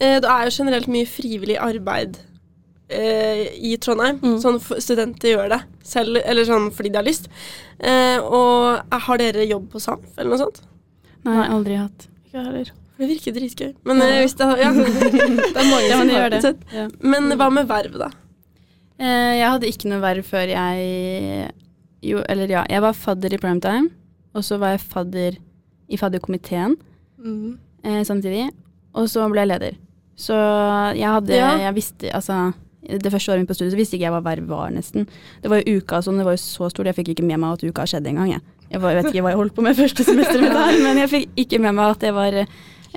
Eh, 0.00 0.20
det 0.20 0.24
er 0.28 0.44
jo 0.48 0.50
generelt 0.64 0.88
mye 0.88 1.06
frivillig 1.06 1.58
arbeid 1.58 2.16
eh, 2.88 3.48
i 3.60 3.76
Trondheim. 3.76 4.18
Mm. 4.22 4.38
Sånn 4.40 4.60
studenter 4.80 5.34
gjør 5.36 5.48
det 5.50 5.60
selv, 5.82 6.16
eller 6.24 6.44
sånn 6.44 6.70
fordi 6.72 6.90
de 6.92 6.96
har 6.96 7.04
lyst. 7.04 7.28
Eh, 7.80 8.18
og 8.20 8.80
har 8.90 9.18
dere 9.18 9.46
jobb 9.48 9.68
på 9.70 9.80
SAMF 9.80 10.16
eller 10.18 10.30
noe 10.30 10.38
sånt? 10.38 10.60
Nei. 11.24 11.46
aldri 11.48 11.76
hatt. 11.76 12.06
Ikke 12.26 12.44
heller. 12.44 12.70
Det 12.96 13.08
virker 13.10 13.34
dritgøy. 13.36 13.72
Men 13.84 13.98
ja. 14.00 14.20
hvis 14.22 14.34
det 14.38 14.46
ja. 14.60 14.70
Det 14.72 15.56
er 15.56 15.70
mange 15.70 15.90
som 15.92 16.06
det 16.08 16.14
gjør 16.16 16.30
det. 16.36 16.52
Ja. 16.72 16.86
Men 17.04 17.28
hva 17.36 17.48
med 17.52 17.68
verv, 17.68 17.98
da? 18.00 18.10
Eh, 18.98 19.32
jeg 19.36 19.50
hadde 19.52 19.68
ikke 19.68 19.90
noe 19.92 20.00
verv 20.00 20.24
før 20.24 20.48
jeg 20.48 21.50
Jo, 22.06 22.22
eller 22.30 22.48
ja, 22.52 22.62
jeg 22.70 22.80
var 22.84 22.94
fadder 22.96 23.34
i 23.34 23.40
primetime. 23.42 23.90
Og 24.36 24.44
så 24.46 24.58
var 24.60 24.76
jeg 24.76 24.84
fadder 24.84 25.36
i 25.88 25.96
fadderkomiteen 26.00 26.76
Mhm. 27.18 27.58
eh, 27.84 28.02
samtidig. 28.04 28.50
Og 28.94 29.08
så 29.12 29.26
ble 29.30 29.40
jeg 29.44 29.48
leder. 29.52 29.76
Så 30.16 30.32
jeg 30.96 31.08
hadde 31.08 31.34
Ja. 31.36 31.56
Jeg 31.58 31.74
visste 31.74 32.10
Altså 32.14 32.54
det 32.86 33.10
første 33.12 33.32
året 33.32 33.40
mitt 33.42 33.48
på 33.50 33.54
studiet 33.56 33.72
så 33.74 33.76
visste 33.80 33.96
ikke 33.98 34.06
jeg 34.06 34.12
hva 34.14 34.22
verv 34.22 34.46
var, 34.46 34.70
nesten. 34.70 35.08
Det 35.42 35.50
var 35.50 35.58
jo 35.60 35.80
uka 35.80 35.98
sånn, 36.00 36.18
det 36.20 36.24
var 36.24 36.36
jo 36.36 36.42
så 36.44 36.70
stort. 36.70 36.86
Jeg 36.86 36.94
fikk 36.94 37.08
ikke 37.16 37.24
med 37.26 37.40
meg 37.42 37.52
at 37.58 37.64
uka 37.66 37.82
skjedde 37.82 38.06
engang, 38.12 38.30
jeg. 38.30 38.40
Jeg, 38.70 38.80
var, 38.80 38.90
jeg 38.94 39.02
vet 39.02 39.10
ikke 39.14 39.22
hva 39.24 39.30
jeg 39.32 39.40
holdt 39.40 39.54
på 39.56 39.62
med 39.66 39.74
første 39.76 40.04
semesteret 40.06 40.40
mitt 40.44 40.52
her, 40.54 40.78
men 40.86 40.96
jeg 41.02 41.10
fikk 41.10 41.28
ikke 41.36 41.58
med 41.60 41.74
meg 41.74 41.90
at 41.96 42.00
det 42.00 42.12
var 42.14 42.32
eh, 42.32 42.46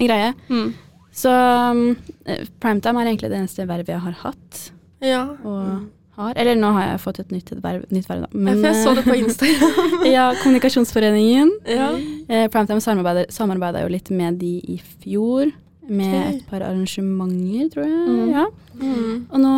greie. 0.07 0.33
Mm. 0.49 0.73
Så 1.19 1.31
um, 1.31 1.97
eh, 2.25 2.45
primetime 2.61 3.01
er 3.01 3.11
egentlig 3.11 3.31
det 3.31 3.39
eneste 3.41 3.65
vervet 3.67 3.95
jeg 3.95 4.03
har 4.05 4.19
hatt. 4.23 4.59
Ja. 5.03 5.23
Og 5.43 5.87
har. 6.19 6.35
Eller 6.39 6.57
nå 6.59 6.71
har 6.75 6.85
jeg 6.91 7.01
fått 7.03 7.21
et 7.23 7.31
nytt 7.33 7.51
verv, 7.63 7.85
nytt 7.95 8.09
verv 8.09 8.25
da. 8.25 8.29
for 8.33 8.67
jeg 8.67 8.83
så 8.83 8.93
det 8.97 9.05
på 9.05 9.15
eh, 9.15 9.23
Instagram. 9.23 9.95
ja, 10.17 10.25
Kommunikasjonsforeningen. 10.43 11.53
ja. 11.69 11.89
Eh, 12.27 12.45
Primetime 12.51 12.83
samarbeider, 12.83 13.29
samarbeider 13.33 13.85
jo 13.85 13.93
litt 13.95 14.11
med 14.13 14.39
de 14.41 14.57
i 14.75 14.77
fjor. 15.03 15.51
Med 15.89 16.13
okay. 16.13 16.35
et 16.35 16.49
par 16.51 16.61
arrangementer, 16.61 17.71
tror 17.73 17.87
jeg. 17.87 18.01
Mm. 18.05 18.33
Ja. 18.35 18.43
Mm. 18.77 19.13
Og 19.25 19.39
nå 19.41 19.53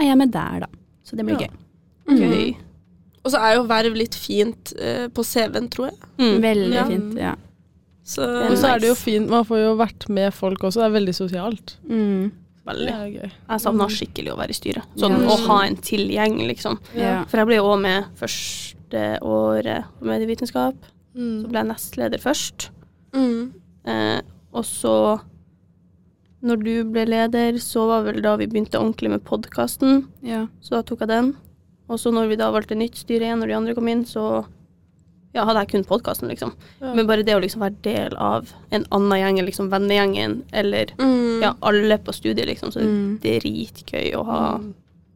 er 0.00 0.06
jeg 0.06 0.20
med 0.22 0.32
der, 0.32 0.62
da. 0.64 0.70
Så 1.04 1.18
det 1.18 1.26
blir 1.28 1.36
Ja. 1.42 1.48
gøy. 1.48 1.58
Mm. 2.08 2.22
Gøy. 2.22 2.54
Og 3.24 3.34
så 3.34 3.42
er 3.44 3.58
jo 3.58 3.66
verv 3.68 3.98
litt 3.98 4.16
fint 4.16 4.72
eh, 4.80 5.08
på 5.12 5.24
CV-en, 5.26 5.68
tror 5.68 5.90
jeg. 5.90 5.98
Mm. 6.16 6.38
Veldig 6.46 6.78
Ja. 6.78 6.86
fint. 6.88 7.18
Ja. 7.20 7.34
Så 8.08 8.24
Og 8.24 8.54
så 8.56 8.70
er 8.74 8.80
det 8.80 8.88
jo 8.88 8.96
fint, 8.96 9.28
man 9.28 9.44
får 9.44 9.58
jo 9.66 9.72
vært 9.76 10.06
med 10.08 10.32
folk 10.32 10.62
også, 10.64 10.80
det 10.80 10.86
er 10.88 10.94
veldig 10.96 11.14
sosialt. 11.16 11.74
Mm. 11.88 12.30
Veldig. 12.68 12.92
gøy. 13.14 13.30
Jeg 13.48 13.60
savna 13.64 13.86
skikkelig 13.92 14.32
å 14.34 14.38
være 14.38 14.52
i 14.52 14.56
styret. 14.56 14.88
Sånn 15.00 15.14
Ja. 15.22 15.28
å 15.32 15.36
ha 15.46 15.58
en 15.66 15.76
til 15.76 16.08
gjeng, 16.12 16.38
liksom. 16.48 16.78
Ja. 16.96 17.22
For 17.28 17.38
jeg 17.40 17.46
ble 17.48 17.56
jo 17.56 17.68
òg 17.70 17.80
med 17.80 18.04
første 18.16 19.04
året 19.24 19.84
på 19.98 20.04
medievitenskap. 20.08 20.74
Mm. 21.16 21.42
Så 21.42 21.48
ble 21.48 21.58
jeg 21.62 21.68
nestleder 21.70 22.20
først. 22.20 22.68
mm. 23.14 23.52
Eh, 23.88 24.20
og 24.52 24.64
så, 24.64 25.20
når 26.44 26.62
du 26.64 26.74
ble 26.92 27.04
leder, 27.08 27.52
så 27.62 27.86
var 27.88 28.04
vel 28.04 28.20
da 28.24 28.36
vi 28.36 28.46
begynte 28.46 28.78
ordentlig 28.80 29.10
med 29.10 29.24
podkasten. 29.24 30.06
ja. 30.22 30.46
Så 30.60 30.70
da 30.76 30.82
tok 30.82 31.00
jeg 31.00 31.08
den. 31.08 31.36
Og 31.88 31.96
så 31.98 32.12
når 32.12 32.28
vi 32.28 32.36
da 32.36 32.50
valgte 32.52 32.76
nytt 32.76 32.96
styre 33.00 33.24
igjen, 33.24 33.40
når 33.40 33.46
de 33.48 33.54
andre 33.56 33.74
kom 33.74 33.88
inn, 33.88 34.04
så 34.04 34.44
ja, 35.38 35.44
hadde 35.48 35.62
jeg 35.64 35.70
kun 35.72 35.84
podkasten, 35.88 36.28
liksom. 36.32 36.52
Ja. 36.82 36.92
Men 36.98 37.06
bare 37.08 37.22
det 37.26 37.36
å 37.36 37.40
liksom 37.42 37.62
være 37.62 37.78
del 37.86 38.16
av 38.18 38.50
en 38.74 38.84
annen 38.94 39.18
gjeng, 39.22 39.40
liksom 39.46 39.70
vennegjengen, 39.72 40.42
eller 40.52 40.92
Mm. 40.98 41.40
ja, 41.46 41.54
alle 41.62 41.98
på 42.02 42.12
studiet, 42.16 42.46
liksom, 42.50 42.70
så 42.74 42.82
Mm. 42.82 43.18
det 43.22 43.36
er 43.36 43.40
dritgøy 43.46 44.12
å 44.18 44.24
ha. 44.26 44.42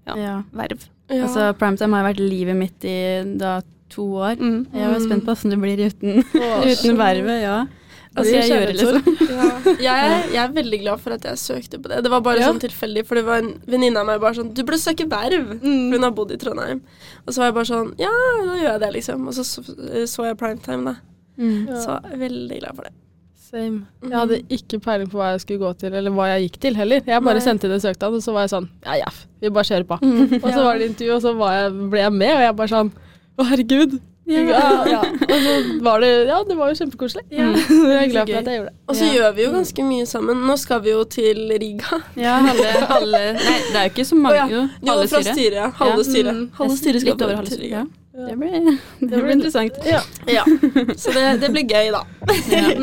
Ja. 0.06 0.14
ja. 0.18 0.42
verv. 0.52 0.88
Ja. 1.10 1.26
Altså, 1.26 1.52
Primetime 1.58 1.94
har 1.94 2.02
jo 2.02 2.08
vært 2.12 2.22
livet 2.30 2.56
mitt 2.58 2.84
i 2.88 3.22
da 3.38 3.60
to 3.92 4.02
år. 4.24 4.38
Mm. 4.40 4.66
Jeg 4.72 4.82
er 4.82 4.94
jo 4.94 5.04
spent 5.04 5.24
på 5.26 5.30
åssen 5.34 5.50
det 5.52 5.58
blir 5.60 5.78
uten, 5.84 6.24
uten 6.72 6.96
vervet. 6.98 7.42
Ja. 7.42 7.66
Blir 8.14 8.34
jeg 8.36 8.48
gjøre, 8.50 8.72
liksom? 8.76 9.18
Ja. 9.32 9.44
Jeg, 9.80 10.16
jeg 10.34 10.40
er 10.42 10.50
veldig 10.52 10.78
glad 10.82 11.00
for 11.00 11.14
at 11.16 11.22
jeg 11.24 11.38
søkte 11.40 11.78
på 11.80 11.88
det. 11.88 12.02
Det 12.04 12.10
var 12.12 12.20
bare 12.20 12.42
Ja. 12.42 12.50
sånn 12.52 12.60
tilfeldig, 12.60 13.06
for 13.08 13.14
det 13.16 13.24
var 13.24 13.38
en 13.40 13.54
venninne 13.66 13.96
av 14.02 14.06
meg 14.10 14.20
bare 14.20 14.34
sånn 14.36 14.50
Du 14.52 14.60
burde 14.62 14.80
søke 14.82 15.06
verv! 15.08 15.54
Mm. 15.62 15.92
Hun 15.94 16.02
har 16.04 16.10
bodd 16.12 16.32
i 16.34 16.36
Trondheim. 16.36 16.82
Og 17.26 17.32
så 17.32 17.40
var 17.40 17.48
jeg 17.50 17.54
bare 17.60 17.70
sånn 17.72 17.94
Ja, 18.02 18.10
da 18.44 18.58
gjør 18.58 18.66
jeg 18.72 18.80
det, 18.84 18.90
liksom. 18.98 19.24
Og 19.28 19.32
så 19.38 19.44
så, 19.48 19.64
så 20.12 20.26
jeg 20.28 20.36
primetime, 20.42 20.84
da. 20.84 20.94
Mm. 21.40 21.68
Ja. 21.70 21.80
Så 21.80 21.96
jeg 22.04 22.12
er 22.18 22.22
veldig 22.26 22.60
glad 22.60 22.76
for 22.76 22.82
det. 22.90 22.92
Same. 23.52 23.82
Jeg 24.04 24.16
hadde 24.16 24.36
ikke 24.56 24.78
peiling 24.80 25.08
på 25.12 25.18
hva 25.20 25.32
jeg 25.34 25.40
skulle 25.42 25.60
gå 25.60 25.72
til, 25.80 25.92
eller 25.92 26.10
hva 26.16 26.28
jeg 26.34 26.46
gikk 26.50 26.60
til 26.66 26.74
heller. 26.78 27.02
Jeg 27.04 27.24
bare 27.24 27.40
Nei. 27.40 27.44
sendte 27.44 27.68
inn 27.68 27.74
en 27.76 27.82
søknad, 27.84 28.14
og 28.16 28.22
så 28.24 28.32
var 28.36 28.46
jeg 28.46 28.52
sånn 28.54 28.68
Ja, 28.84 28.94
ja, 29.02 29.10
vi 29.40 29.50
bare 29.52 29.68
kjører 29.68 29.88
på. 29.88 29.98
Mm. 30.04 30.38
Og 30.42 30.48
så 30.52 30.62
var 30.64 30.78
det 30.80 30.86
intervju, 30.92 31.12
og 31.16 31.22
så 31.24 31.32
var 31.36 31.52
jeg, 31.58 31.74
ble 31.92 32.00
jeg 32.04 32.12
med, 32.16 32.32
og 32.36 32.44
jeg 32.46 32.56
bare 32.60 32.72
sånn 32.76 32.92
Å, 33.40 33.44
herregud. 33.48 33.98
Ja, 34.32 34.84
ja. 34.88 35.00
Og 35.02 35.38
så 35.44 35.54
var 35.84 36.00
det 36.00 36.10
Ja, 36.28 36.38
det 36.48 36.56
var 36.58 36.68
jo 36.72 36.74
kjempekoselig. 36.80 37.24
Ja. 37.30 37.46
jeg 37.92 38.04
er 38.04 38.10
glad 38.12 38.26
for 38.26 38.38
at 38.38 38.46
jeg 38.50 38.58
gjorde 38.58 38.70
det. 38.70 38.74
Og 38.88 38.96
så 38.96 39.04
Ja. 39.04 39.12
gjør 39.18 39.34
vi 39.36 39.42
jo 39.46 39.50
ganske 39.54 39.84
mye 39.88 40.06
sammen. 40.06 40.42
Nå 40.48 40.56
skal 40.58 40.82
vi 40.84 40.90
jo 40.94 41.04
til 41.04 41.40
Riga. 41.60 41.98
Ja, 42.16 42.36
halve, 42.48 42.70
halve 42.92 43.22
Nei, 43.38 43.58
det 43.70 43.76
er 43.76 43.82
jo 43.88 43.90
ikke 43.94 44.04
så 44.08 44.14
mange. 44.16 44.46
Jo, 44.50 44.60
Jo, 44.62 44.92
halve 44.92 45.08
fra 45.08 45.22
styret. 45.22 45.36
styret. 45.36 45.58
ja. 45.62 45.68
Halve 45.82 45.98
Ja. 45.98 46.08
styret. 46.12 46.34
Mm. 46.34 46.46
Halve 46.60 46.76
styret 46.76 47.00
skal 47.00 47.12
Litt 47.12 47.22
over 47.28 47.36
halve 47.36 47.50
styret. 47.50 47.70
Ja. 47.70 47.84
Det 48.12 48.34
blir, 48.38 48.78
det 49.00 49.22
blir 49.22 49.32
interessant. 49.32 49.72
Ja. 49.88 50.00
Ja. 50.28 50.42
Så 50.96 51.10
det, 51.16 51.40
det 51.40 51.50
blir 51.54 51.64
gøy, 51.64 51.90
da. 51.94 52.02
Ja. 52.52 52.68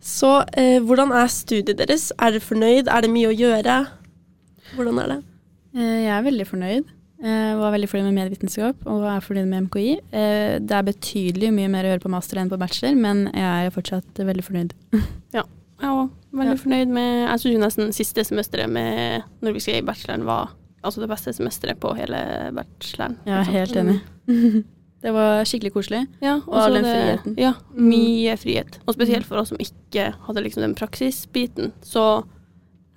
Så 0.00 0.42
eh, 0.56 0.80
hvordan 0.84 1.12
er 1.16 1.26
studiet 1.32 1.78
deres? 1.78 2.10
Er 2.18 2.30
dere 2.34 2.40
fornøyd? 2.44 2.88
Er 2.92 3.00
det 3.06 3.10
mye 3.12 3.30
å 3.30 3.36
gjøre? 3.36 3.76
Hvordan 4.76 4.98
er 5.02 5.12
det? 5.14 5.18
Eh, 5.74 6.00
Jeg 6.06 6.10
er 6.18 6.22
veldig 6.26 6.46
fornøyd. 6.48 6.84
Jeg 7.20 7.56
var 7.60 7.72
veldig 7.74 7.88
fornøyd 7.90 8.06
med 8.08 8.16
medievitenskap 8.16 8.86
og 8.88 9.02
er 9.04 9.20
fornøyd 9.20 9.48
med 9.50 9.66
MKI. 9.66 9.90
Eh, 10.12 10.58
Det 10.58 10.72
er 10.72 10.86
betydelig 10.88 11.50
mye 11.52 11.68
mer 11.68 11.84
å 11.84 11.90
gjøre 11.92 12.02
på 12.06 12.10
master 12.14 12.38
enn 12.40 12.48
på 12.48 12.58
bachelor, 12.58 12.94
men 12.96 13.26
jeg 13.34 13.66
er 13.66 13.70
fortsatt 13.74 14.14
veldig 14.24 14.44
fornøyd. 14.46 14.72
ja, 15.36 15.42
Jeg 15.80 15.90
òg. 15.90 16.10
veldig 16.32 16.56
Ja. 16.56 16.62
fornøyd 16.64 16.88
med 16.88 17.28
Jeg 17.28 17.38
syns 17.44 17.60
nesten 17.64 17.92
siste 17.92 18.24
semesteret 18.24 18.70
med 18.70 19.22
når 19.42 19.52
vi 19.52 19.60
skrev 19.60 19.84
bacheloren, 19.84 20.24
var 20.24 20.50
altså 20.82 21.00
det 21.04 21.10
beste 21.10 21.32
semesteret 21.36 21.78
på 21.78 21.94
hele 21.94 22.52
bacheloren. 22.56 23.18
Jeg 23.26 23.34
er 23.36 23.44
liksom. 23.44 23.54
helt 23.54 23.76
enig. 23.76 24.64
Det 25.00 25.14
var 25.14 25.44
skikkelig 25.48 25.72
koselig. 25.72 26.06
Ja, 26.20 26.34
Og 26.46 26.54
all 26.60 26.74
så 26.74 26.74
den 26.76 26.84
friheten. 26.84 27.34
Ja, 27.40 27.54
mye 27.72 28.34
frihet. 28.36 28.78
Og 28.86 28.92
spesielt 28.98 29.24
for 29.24 29.38
oss 29.40 29.48
som 29.48 29.56
ikke 29.56 30.10
hadde 30.26 30.42
liksom 30.44 30.60
den 30.60 30.74
praksisbiten. 30.76 31.72
Så 31.80 32.22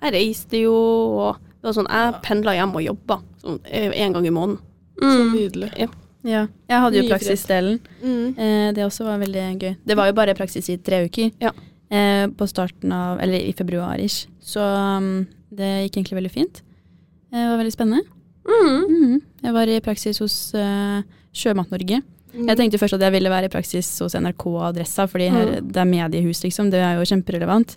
jeg 0.02 0.12
reiste 0.12 0.60
jo, 0.60 0.74
og 0.74 1.38
det 1.64 1.70
var 1.70 1.76
sånn 1.78 1.88
Jeg 1.88 2.22
pendla 2.22 2.52
hjem 2.58 2.74
og 2.76 2.82
jobba 2.84 3.16
sånn, 3.40 3.60
en 3.72 4.12
gang 4.12 4.26
i 4.28 4.30
måneden. 4.30 4.58
Så 5.00 5.24
Mm. 5.24 5.32
nydelig. 5.34 5.70
Ja. 6.24 6.46
Jeg 6.68 6.80
hadde 6.80 6.96
jo 6.96 7.08
praksisdelen. 7.10 7.80
Mm. 8.02 8.38
Eh, 8.38 8.72
Det 8.72 8.84
også 8.84 9.04
var 9.04 9.18
veldig 9.18 9.58
gøy. 9.60 9.76
Det 9.86 9.96
var 9.96 10.06
jo 10.06 10.12
bare 10.12 10.34
praksis 10.34 10.68
i 10.70 10.76
tre 10.76 11.04
uker. 11.08 11.32
Ja. 11.40 11.50
Eh, 11.90 12.26
På 12.28 12.46
starten 12.48 12.92
av 12.92 13.18
Eller 13.20 13.40
i 13.40 13.52
februar 13.52 13.98
ish. 13.98 14.26
Så 14.42 14.60
um, 14.60 15.26
det 15.54 15.88
gikk 15.90 15.96
egentlig 16.04 16.20
veldig 16.22 16.30
fint. 16.32 16.62
Eh, 17.32 17.38
Det 17.40 17.48
var 17.48 17.58
veldig 17.64 17.72
spennende. 17.72 18.04
Mm. 18.46 18.88
Mhm. 18.88 19.22
Jeg 19.42 19.52
var 19.52 19.66
i 19.68 19.80
praksis 19.80 20.18
hos 20.18 20.54
uh, 20.54 21.02
Sjømat-Norge. 21.34 22.02
Jeg 22.34 22.56
tenkte 22.56 22.78
først 22.78 22.94
at 22.94 23.00
jeg 23.00 23.12
ville 23.12 23.30
være 23.30 23.44
i 23.44 23.48
praksis 23.48 23.98
hos 24.00 24.14
NRK 24.14 24.46
og 24.46 24.62
Adressa, 24.74 25.06
fordi 25.06 25.28
her, 25.30 25.60
det 25.60 25.76
er 25.76 25.84
mediehus, 25.86 26.42
liksom. 26.42 26.68
Det 26.70 26.80
er 26.80 26.96
jo 26.98 27.04
kjemperelevant. 27.06 27.76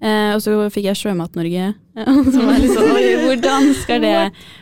Eh, 0.00 0.30
og 0.36 0.40
så 0.44 0.52
fikk 0.70 0.84
jeg 0.86 0.98
Sjømat-Norge. 1.00 1.72
som 1.98 2.48
er 2.52 2.60
litt 2.62 2.74
sånn 2.76 2.92
Oi, 2.94 3.06
hvordan 3.24 3.72
skal 3.80 4.04
det, 4.04 4.14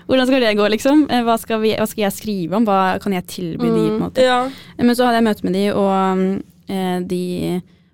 hvordan 0.08 0.30
skal 0.30 0.40
det 0.46 0.54
gå, 0.56 0.68
liksom? 0.72 1.02
Eh, 1.12 1.22
Hva 1.26 1.34
skal, 1.42 1.60
vi, 1.60 1.74
hva 1.76 1.84
skal 1.90 2.06
jeg 2.06 2.16
skrive 2.16 2.56
om? 2.56 2.64
Hva 2.64 2.96
kan 3.04 3.12
jeg 3.12 3.26
tilby 3.28 3.68
de, 3.68 3.82
på 3.90 3.94
en 3.98 4.04
måte? 4.06 4.24
Ja. 4.24 4.38
Eh, 4.78 4.84
Men 4.84 4.96
så 4.96 5.04
hadde 5.04 5.20
jeg 5.20 5.26
møte 5.28 5.44
med 5.48 5.58
de, 5.58 5.66
og 5.76 6.72
eh, 6.72 6.98
de 7.12 7.22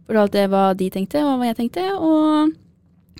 fortalte 0.07 0.47
hva 0.53 0.65
de 0.79 0.91
tenkte, 0.95 1.23
og 1.27 1.41
hva 1.41 1.51
jeg 1.51 1.59
tenkte. 1.59 1.89
Og 1.99 2.53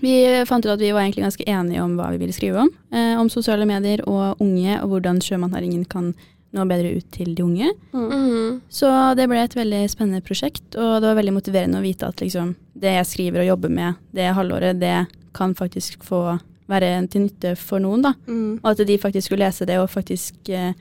vi 0.03 0.15
fant 0.47 0.65
ut 0.67 0.73
at 0.77 0.81
vi 0.83 0.93
var 0.95 1.03
egentlig 1.05 1.27
ganske 1.27 1.45
enige 1.47 1.83
om 1.83 1.93
hva 1.99 2.09
vi 2.15 2.23
ville 2.23 2.35
skrive 2.35 2.63
om. 2.65 2.71
Eh, 2.95 3.17
om 3.19 3.31
sosiale 3.31 3.67
medier 3.67 4.03
og 4.07 4.39
unge, 4.43 4.79
og 4.83 4.95
hvordan 4.95 5.19
sjømatnæringen 5.23 5.83
kan 5.91 6.13
nå 6.53 6.65
bedre 6.69 6.97
ut 6.99 7.07
til 7.15 7.35
de 7.35 7.43
unge. 7.43 7.71
Mm. 7.95 8.61
Så 8.69 8.89
det 9.17 9.29
ble 9.31 9.39
et 9.43 9.55
veldig 9.57 9.83
spennende 9.91 10.23
prosjekt, 10.25 10.77
og 10.77 11.01
det 11.01 11.09
var 11.09 11.19
veldig 11.23 11.33
motiverende 11.39 11.79
å 11.81 11.85
vite 11.85 12.09
at 12.09 12.21
liksom, 12.21 12.55
det 12.79 12.93
jeg 12.99 13.07
skriver 13.07 13.41
og 13.45 13.51
jobber 13.55 13.71
med 13.73 13.95
det 14.13 14.29
halvåret, 14.37 14.79
det 14.81 15.07
kan 15.35 15.55
faktisk 15.55 16.03
få 16.05 16.39
være 16.69 17.07
til 17.11 17.23
nytte 17.27 17.55
for 17.57 17.81
noen, 17.81 18.03
da. 18.05 18.13
Mm. 18.29 18.61
Og 18.63 18.69
at 18.71 18.85
de 18.87 18.99
faktisk 18.99 19.27
skulle 19.31 19.47
lese 19.49 19.67
det 19.69 19.79
og 19.81 19.89
faktisk 19.93 20.49
eh, 20.53 20.73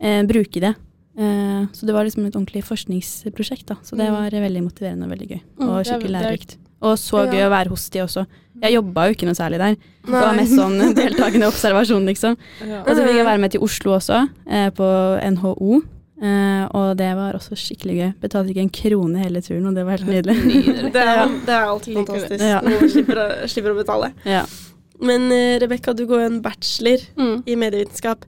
eh, 0.00 0.22
bruke 0.26 0.60
det. 0.62 0.74
Eh, 1.18 1.66
så 1.74 1.86
det 1.86 1.92
var 1.94 2.06
liksom 2.06 2.24
et 2.26 2.34
ordentlig 2.38 2.62
forskningsprosjekt, 2.64 3.66
da. 3.66 3.76
Så 3.82 3.96
det 3.98 4.06
Mm. 4.08 4.14
var 4.14 4.30
veldig 4.30 4.62
motiverende 4.62 5.04
og 5.04 5.10
veldig 5.12 5.28
gøy. 5.28 5.40
Mm, 5.58 5.68
Og 5.68 5.84
skikkelig 5.84 6.14
er- 6.16 6.22
lærerikt. 6.22 6.56
Og 6.82 6.96
så 6.96 7.26
gøy 7.28 7.42
å 7.44 7.50
være 7.50 7.68
hos 7.68 7.88
de 7.90 7.98
også. 8.00 8.26
Jeg 8.62 8.74
jobba 8.76 9.06
jo 9.08 9.14
ikke 9.16 9.26
noe 9.28 9.38
særlig 9.38 9.58
der. 9.62 9.76
Det 10.04 10.12
var 10.12 10.34
mest 10.36 10.52
sånn 10.56 10.76
deltakende 10.98 11.48
observasjon, 11.48 12.04
liksom. 12.10 12.36
Ja. 12.66 12.82
Og 12.84 12.90
så 12.96 13.06
fikk 13.06 13.16
jeg 13.20 13.26
være 13.30 13.40
med 13.40 13.50
til 13.54 13.64
Oslo 13.64 13.94
også, 13.96 14.20
eh, 14.50 14.68
på 14.76 14.88
NHO. 15.36 15.80
Eh, 16.20 16.64
og 16.76 16.96
det 17.00 17.08
var 17.16 17.32
også 17.38 17.56
skikkelig 17.56 17.94
gøy. 17.96 18.10
Betalte 18.20 18.52
ikke 18.52 18.60
en 18.66 18.72
krone 18.76 19.22
hele 19.22 19.40
turen, 19.40 19.70
og 19.70 19.74
det 19.78 19.86
var 19.88 19.96
helt 19.96 20.10
nydelig. 20.12 20.90
Det 20.92 21.00
er, 21.00 21.22
det 21.46 21.54
er 21.56 21.64
alltid 21.70 21.94
fantastisk 22.02 22.44
Ja. 22.44 22.58
når 22.60 22.80
man 22.82 22.90
slipper, 22.92 23.20
å- 23.22 23.48
slipper 23.48 23.72
å 23.72 23.78
betale. 23.80 24.12
ja. 24.28 24.44
Men 25.00 25.30
uh, 25.32 25.56
Rebekka, 25.62 25.94
du 25.96 26.02
går 26.04 26.26
en 26.26 26.42
bachelor 26.44 27.00
Mm. 27.16 27.38
i 27.48 27.54
medievitenskap. 27.56 28.26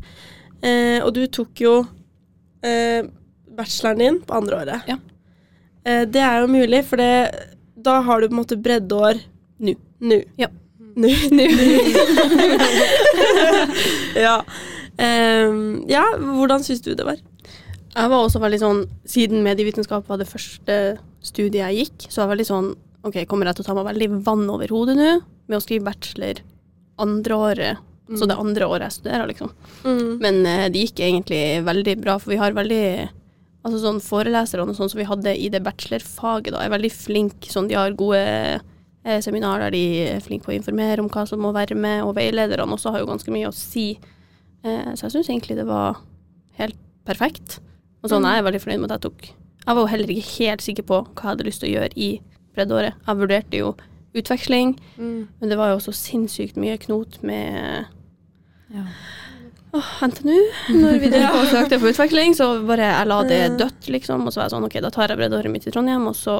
Eh, 0.64 1.02
og 1.04 1.10
du 1.12 1.26
tok 1.28 1.60
jo 1.60 1.74
eh, 2.64 3.02
bacheloren 3.52 3.98
din 4.00 4.16
på 4.24 4.32
andre 4.38 4.56
året. 4.62 4.88
Ja. 4.88 4.96
Eh, 5.84 6.06
det 6.08 6.22
er 6.24 6.40
jo 6.40 6.48
mulig, 6.48 6.80
for 6.88 6.96
det, 6.96 7.10
da 7.76 7.98
har 8.06 8.22
du 8.24 8.28
på 8.30 8.32
en 8.32 8.40
måte 8.40 8.56
breddeår 8.56 9.20
Nå. 9.62 9.74
Nå. 10.02 10.18
Ja. 10.40 10.48
Nå. 10.98 11.08
ja. 14.26 14.36
Um, 14.98 15.84
ja, 15.88 16.02
hvordan 16.18 16.64
syns 16.66 16.82
du 16.84 16.92
det 16.98 17.06
var? 17.06 17.20
Jeg 17.92 18.10
var 18.12 18.18
også 18.18 18.40
veldig 18.42 18.60
sånn, 18.60 18.82
siden 19.08 19.44
medievitenskap 19.44 20.08
var 20.08 20.20
det 20.20 20.28
første 20.28 20.78
studiet 21.22 21.62
jeg 21.62 21.84
gikk, 21.84 22.08
så 22.08 22.22
var 22.22 22.26
jeg 22.26 22.32
veldig 22.36 22.48
sånn 22.48 22.68
OK, 23.02 23.16
kommer 23.30 23.48
jeg 23.48 23.58
til 23.58 23.64
å 23.64 23.66
ta 23.66 23.74
meg 23.76 23.88
veldig 23.88 24.08
vann 24.26 24.44
over 24.52 24.70
hodet 24.70 24.94
nå 24.98 25.08
med 25.50 25.58
å 25.58 25.62
skrive 25.62 25.88
bachelor 25.88 26.42
andre 27.02 27.40
året? 27.48 27.88
Så 28.12 28.26
det 28.28 28.36
andre 28.36 28.66
året 28.68 28.90
jeg 28.90 28.98
studerer, 28.98 29.24
liksom. 29.30 29.50
Mm. 29.86 30.08
Men 30.20 30.40
uh, 30.44 30.66
det 30.72 30.84
gikk 30.84 31.00
egentlig 31.00 31.42
veldig 31.64 31.94
bra, 32.02 32.18
for 32.20 32.34
vi 32.34 32.40
har 32.42 32.56
veldig 32.56 32.84
Altså 33.62 33.78
sånn 33.78 34.00
foreleserne 34.02 34.72
og 34.72 34.74
sånn 34.74 34.88
som 34.90 34.98
vi 34.98 35.04
hadde 35.06 35.32
i 35.38 35.46
det 35.52 35.60
bachelorfaget, 35.62 36.50
da, 36.50 36.64
er 36.64 36.72
veldig 36.72 36.88
flinke. 36.90 37.46
Sånn, 37.46 37.68
de 37.70 37.76
har 37.78 37.94
gode 37.94 38.18
eh, 39.04 39.20
seminarer 39.24 39.66
der 39.66 39.70
de 39.76 39.82
er 40.16 40.20
flinke 40.24 40.44
på 40.46 40.52
å 40.52 40.56
informere 40.58 41.00
om 41.02 41.08
hva 41.12 41.26
som 41.28 41.40
må 41.42 41.52
være 41.54 41.74
med, 41.78 42.02
og 42.06 42.14
veilederne 42.16 42.72
også 42.76 42.92
har 42.94 43.00
jo 43.02 43.06
ganske 43.10 43.30
mye 43.34 43.48
å 43.50 43.54
si. 43.56 43.98
Eh, 44.64 44.92
så 44.94 45.06
jeg 45.08 45.16
syns 45.16 45.28
egentlig 45.30 45.56
det 45.58 45.66
var 45.66 45.98
helt 46.58 46.76
perfekt. 47.06 47.60
Og 48.02 48.10
sånn, 48.10 48.24
jeg 48.26 48.38
er 48.42 48.46
veldig 48.46 48.60
fornøyd 48.62 48.80
med 48.82 48.90
at 48.90 48.98
jeg 49.02 49.10
tok 49.10 49.28
Jeg 49.62 49.74
var 49.76 49.82
jo 49.84 49.90
heller 49.92 50.10
ikke 50.10 50.28
helt 50.42 50.62
sikker 50.62 50.82
på 50.82 50.96
hva 51.06 51.22
jeg 51.22 51.28
hadde 51.30 51.44
lyst 51.46 51.60
til 51.62 51.68
å 51.70 51.74
gjøre 51.76 51.96
i 51.96 52.08
breddeåret. 52.56 52.94
Jeg 53.06 53.16
vurderte 53.20 53.58
jo 53.60 53.74
utveksling, 54.18 54.72
Mm. 54.98 55.28
men 55.40 55.48
det 55.48 55.56
var 55.56 55.70
jo 55.70 55.76
også 55.78 55.92
sinnssykt 55.94 56.56
mye 56.56 56.76
knot 56.78 57.22
med 57.22 57.86
Ja. 58.74 58.84
Åh, 59.74 60.02
NTNU, 60.04 60.36
når 60.82 60.98
vi 61.00 61.08
drev 61.14 61.32
og 61.38 61.46
søkte 61.48 61.78
på 61.80 61.88
utveksling, 61.88 62.34
så 62.36 62.50
bare 62.66 62.90
jeg 62.90 63.06
la 63.08 63.22
det 63.24 63.38
dødt, 63.58 63.86
liksom. 63.88 64.26
Og 64.26 64.32
så 64.34 64.42
var 64.42 64.44
jeg 64.50 64.52
sånn, 64.56 64.66
ok, 64.68 64.74
da 64.84 64.90
tar 64.92 65.08
jeg 65.08 65.16
breddeåret 65.22 65.50
mitt 65.54 65.66
i 65.66 65.70
Trondheim, 65.72 66.04
og 66.10 66.14
så 66.18 66.34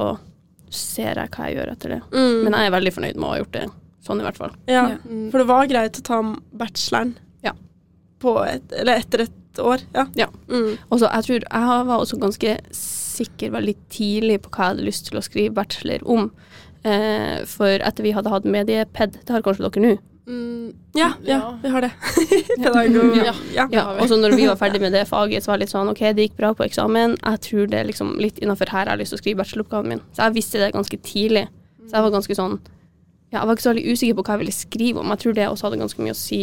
ser 0.75 1.15
jeg 1.21 1.29
hva 1.35 1.47
jeg 1.49 1.57
gjør 1.57 1.71
etter 1.73 1.89
det. 1.95 2.01
Mm. 2.13 2.43
Men 2.45 2.53
jeg 2.57 2.67
er 2.69 2.75
veldig 2.77 2.93
fornøyd 2.95 3.15
med 3.19 3.27
å 3.27 3.31
ha 3.33 3.39
gjort 3.41 3.55
det 3.57 3.65
sånn, 4.03 4.19
i 4.19 4.25
hvert 4.27 4.37
fall. 4.41 4.55
ja. 4.67 4.81
Ja. 4.93 4.97
Mm. 5.07 5.27
For 5.31 5.39
det 5.43 5.47
var 5.47 5.67
greit 5.71 5.99
å 5.99 6.03
ta 6.03 6.17
bacheloren 6.59 7.15
Ja. 7.43 7.53
på 8.19 8.33
et, 8.47 8.71
eller 8.81 8.99
etter 9.03 9.21
et 9.27 9.61
år. 9.63 9.83
Ja. 9.93 10.07
Ja. 10.15 10.27
Mm. 10.49 10.77
Og 10.89 10.99
så 10.99 11.07
jeg 11.13 11.23
tror 11.27 11.39
jeg 11.45 11.85
var 11.87 11.99
også 12.01 12.19
ganske 12.19 12.57
sikker 12.73 13.51
veldig 13.53 13.75
tidlig 13.93 14.41
på 14.41 14.49
hva 14.49 14.65
jeg 14.65 14.75
hadde 14.75 14.87
lyst 14.87 15.07
til 15.09 15.19
å 15.19 15.23
skrive 15.23 15.53
bachelor 15.53 16.03
om. 16.09 16.31
Eh, 16.83 17.43
for 17.47 17.69
etter 17.79 18.03
vi 18.03 18.11
hadde 18.11 18.31
hatt 18.33 18.43
medieped, 18.49 19.19
det 19.23 19.29
har 19.31 19.41
kanskje 19.45 19.69
dere 19.69 19.83
nå. 19.85 19.93
Mm. 20.27 20.73
Ja, 20.95 21.09
ja, 21.21 21.37
Ja. 21.37 21.59
vi 21.61 21.69
har 21.69 21.81
det. 21.81 21.91
Pedagog. 22.63 23.15
Ja. 23.17 23.33
ja. 23.53 23.65
Ja, 23.71 23.83
og 23.99 24.07
så 24.07 24.15
når 24.19 24.35
vi 24.37 24.45
var 24.47 24.55
ferdig 24.55 24.79
med 24.81 24.93
det 24.95 25.05
faget, 25.09 25.43
så 25.43 25.51
var 25.51 25.57
det 25.59 25.65
litt 25.65 25.73
sånn 25.73 25.89
OK, 25.91 25.99
det 26.15 26.29
gikk 26.29 26.37
bra 26.37 26.53
på 26.55 26.63
eksamen. 26.63 27.17
Jeg 27.19 27.41
tror 27.47 27.67
det 27.67 27.79
er 27.81 27.89
liksom 27.89 28.13
litt 28.21 28.39
innafor 28.39 28.71
her 28.71 28.85
jeg 28.87 28.93
har 28.95 29.01
lyst 29.01 29.11
til 29.15 29.19
å 29.19 29.23
skrive 29.23 29.41
bacheloroppgaven 29.43 29.89
min. 29.95 30.03
Så 30.15 30.23
jeg 30.27 30.37
visste 30.39 30.61
det 30.63 30.71
ganske 30.75 30.99
tidlig. 31.03 31.47
Så 31.83 31.97
jeg 31.97 32.05
var 32.07 32.13
ganske 32.15 32.35
sånn 32.39 32.59
Ja, 33.33 33.39
jeg 33.41 33.47
var 33.49 33.55
ikke 33.57 33.65
så 33.65 33.71
veldig 33.73 33.91
usikker 33.91 34.15
på 34.19 34.23
hva 34.27 34.35
jeg 34.37 34.43
ville 34.45 34.55
skrive 34.55 34.99
om. 35.01 35.09
Jeg 35.09 35.19
tror 35.23 35.33
det 35.33 35.47
også 35.49 35.65
hadde 35.67 35.81
ganske 35.81 36.03
mye 36.05 36.13
å 36.13 36.19
si 36.19 36.41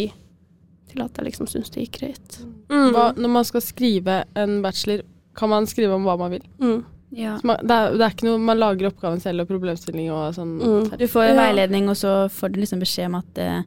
til 0.90 1.02
at 1.04 1.14
jeg 1.16 1.28
liksom 1.28 1.46
syntes 1.46 1.70
det 1.70 1.84
gikk 1.86 2.00
greit. 2.00 2.38
Mm. 2.68 2.88
Hva, 2.96 3.04
når 3.14 3.30
man 3.30 3.44
skal 3.46 3.62
skrive 3.62 4.24
en 4.34 4.56
bachelor, 4.64 5.04
kan 5.38 5.48
man 5.52 5.68
skrive 5.70 5.94
om 5.94 6.02
hva 6.04 6.16
man 6.18 6.32
vil? 6.34 6.42
Mm. 6.58 6.80
Ja. 7.12 7.38
Så 7.40 7.44
man, 7.44 7.56
det, 7.66 7.70
er, 7.74 7.96
det 7.98 8.04
er 8.06 8.10
ikke 8.14 8.26
noe 8.28 8.38
Man 8.38 8.58
lager 8.58 8.86
oppgaven 8.90 9.20
selv 9.20 9.40
og 9.42 9.48
problemstilling 9.48 10.10
og 10.14 10.34
sånn. 10.36 10.52
Mm. 10.60 10.96
Du 10.98 11.06
får 11.10 11.28
jo 11.28 11.34
Ja. 11.34 11.40
veiledning, 11.48 11.88
og 11.90 11.96
så 11.96 12.28
får 12.30 12.52
du 12.52 12.60
liksom 12.60 12.80
beskjed 12.80 13.06
om 13.06 13.14
at 13.18 13.38
uh, 13.38 13.62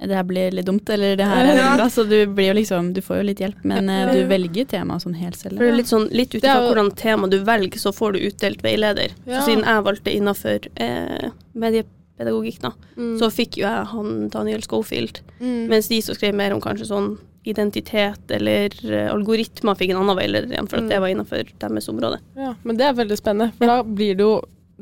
det 0.00 0.16
her 0.16 0.24
blir 0.24 0.50
litt 0.50 0.64
dumt, 0.66 0.88
eller 0.90 1.14
det 1.14 1.26
her 1.28 1.44
er 1.44 1.56
Ja. 1.60 1.76
bra. 1.76 1.84
Så 1.92 2.02
du 2.08 2.26
blir 2.26 2.48
jo 2.48 2.54
liksom 2.54 2.92
Du 2.94 3.00
får 3.02 3.18
jo 3.20 3.22
litt 3.28 3.38
hjelp, 3.38 3.62
men 3.64 3.88
eh, 3.90 4.12
du 4.14 4.26
velger 4.26 4.64
temaet 4.66 5.02
sånn 5.04 5.14
helt 5.14 5.36
selv. 5.36 5.60
Er 5.60 5.72
litt 5.76 5.86
sånn, 5.92 6.08
litt 6.10 6.34
ut 6.34 6.42
ifra 6.42 6.54
jo- 6.56 6.72
hvordan 6.72 6.90
tema 6.96 7.28
du 7.30 7.38
velger, 7.44 7.78
så 7.78 7.92
får 7.92 8.14
du 8.14 8.18
utdelt 8.30 8.62
veileder. 8.62 9.10
Ja. 9.26 9.40
Så 9.40 9.50
siden 9.50 9.62
jeg 9.64 9.84
valgte 9.84 10.14
innafor 10.16 10.66
eh, 10.76 11.30
mediepedagogikk, 11.54 12.60
da, 12.60 12.72
Mm. 12.96 13.18
så 13.20 13.30
fikk 13.30 13.56
jo 13.58 13.66
jeg 13.66 13.86
han 13.86 14.28
Daniel 14.30 14.62
Schofield. 14.62 15.20
mm. 15.40 15.68
Mens 15.68 15.88
de 15.88 16.00
som 16.00 16.14
skrev 16.14 16.34
mer 16.34 16.52
om 16.54 16.60
kanskje 16.60 16.86
sånn 16.88 17.18
identitet 17.48 18.30
eller 18.30 18.74
eh, 18.92 19.08
algoritmer 19.12 19.74
fikk 19.78 19.90
en 19.94 20.02
annen 20.02 20.16
veileder 20.18 20.52
igjen, 20.52 20.68
for 20.68 20.76
at 20.80 20.84
Mm. 20.84 20.88
det 20.90 21.00
var 21.00 21.08
innenfor 21.08 21.52
deres 21.58 21.88
område. 21.88 22.18
Ja, 22.36 22.54
men 22.62 22.76
det 22.76 22.84
er 22.86 22.92
veldig 22.98 23.16
spennende, 23.18 23.52
for 23.56 23.66
da 23.66 23.82
blir 23.82 24.14
det 24.18 24.26
jo 24.26 24.34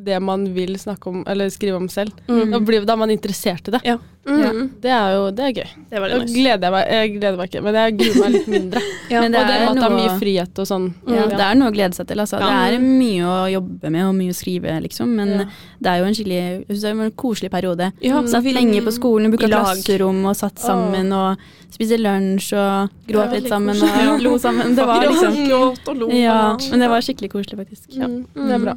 det 0.05 0.21
man 0.23 0.45
vil 0.55 0.77
snakke 0.79 1.11
om, 1.11 1.25
eller 1.29 1.51
skrive 1.51 1.77
om 1.77 1.89
selv. 1.93 2.13
Mm. 2.29 2.51
Da, 2.53 2.61
blir, 2.61 2.87
da 2.87 2.95
er 2.95 3.03
man 3.03 3.11
interessert 3.15 3.69
i 3.69 3.77
det. 3.77 3.81
Ja. 3.87 3.99
Mm. 4.29 4.65
Det 4.83 4.91
er 4.93 5.15
jo 5.15 5.29
det 5.33 5.45
er 5.47 5.53
gøy. 5.57 5.69
Det 5.89 5.97
er 5.97 6.03
nice. 6.21 6.35
gleder 6.35 6.67
jeg 6.67 6.73
meg, 6.75 6.89
jeg 6.93 7.13
gleder 7.15 7.37
meg 7.39 7.49
ikke, 7.49 7.63
men 7.65 7.79
jeg 7.79 7.95
gruer 7.97 8.19
meg 8.21 8.35
litt 8.37 8.49
mindre. 8.53 8.83
Ja, 9.09 9.23
Men 9.25 9.33
det 9.33 9.41
og 9.41 9.47
det 9.49 9.55
er 9.55 9.63
med 9.63 9.71
at 9.71 9.79
det 9.79 9.87
er 9.87 9.95
mye 9.95 10.17
frihet 10.21 10.59
og 10.61 10.67
sånn. 10.69 10.87
Ja, 11.09 11.23
det 11.31 11.41
er 11.41 11.55
noe 11.57 11.71
å 11.71 11.73
glede 11.73 11.97
seg 11.97 12.11
til. 12.11 12.21
Altså. 12.21 12.41
Ja. 12.43 12.49
Det 12.69 12.77
er 12.77 12.83
mye 12.85 13.25
å 13.25 13.37
jobbe 13.55 13.93
med 13.95 14.05
og 14.05 14.13
mye 14.19 14.35
å 14.35 14.37
skrive, 14.37 14.75
liksom. 14.85 15.15
Men 15.17 15.33
Ja. 15.33 15.47
det 15.81 15.93
er 15.95 16.03
jo 16.03 16.11
en 16.11 16.19
skikkelig 16.19 16.43
det 16.69 16.93
var 16.99 17.07
en 17.07 17.15
koselig 17.25 17.51
periode. 17.55 17.89
Ja, 18.05 18.21
Satt 18.29 18.45
lenge 18.45 18.83
på 18.85 18.93
skolen, 18.93 19.33
booka 19.33 19.49
klasserom 19.49 20.21
og 20.29 20.37
satt 20.37 20.61
sammen 20.61 21.09
og 21.17 21.41
spiste 21.73 21.97
lunsj 21.97 22.53
og 22.59 22.93
gråt 23.09 23.33
er 23.33 23.41
litt 23.41 23.49
sammen 23.49 23.81
koselig. 23.81 24.13
og 24.13 24.23
lo 24.27 24.37
sammen. 24.45 24.77
Det 24.77 24.87
var 24.93 25.09
liksom 25.09 25.41
Gråt 25.49 25.89
og 25.89 25.97
lo. 26.05 26.13
Ja, 26.13 26.57
men 26.71 26.85
det 26.85 26.93
var 26.93 27.01
skikkelig 27.01 27.33
koselig, 27.33 27.65
faktisk. 27.65 27.97
Ja. 27.97 28.13
Mm, 28.13 28.27
det 28.37 28.55
er 28.61 28.65
bra. 28.69 28.77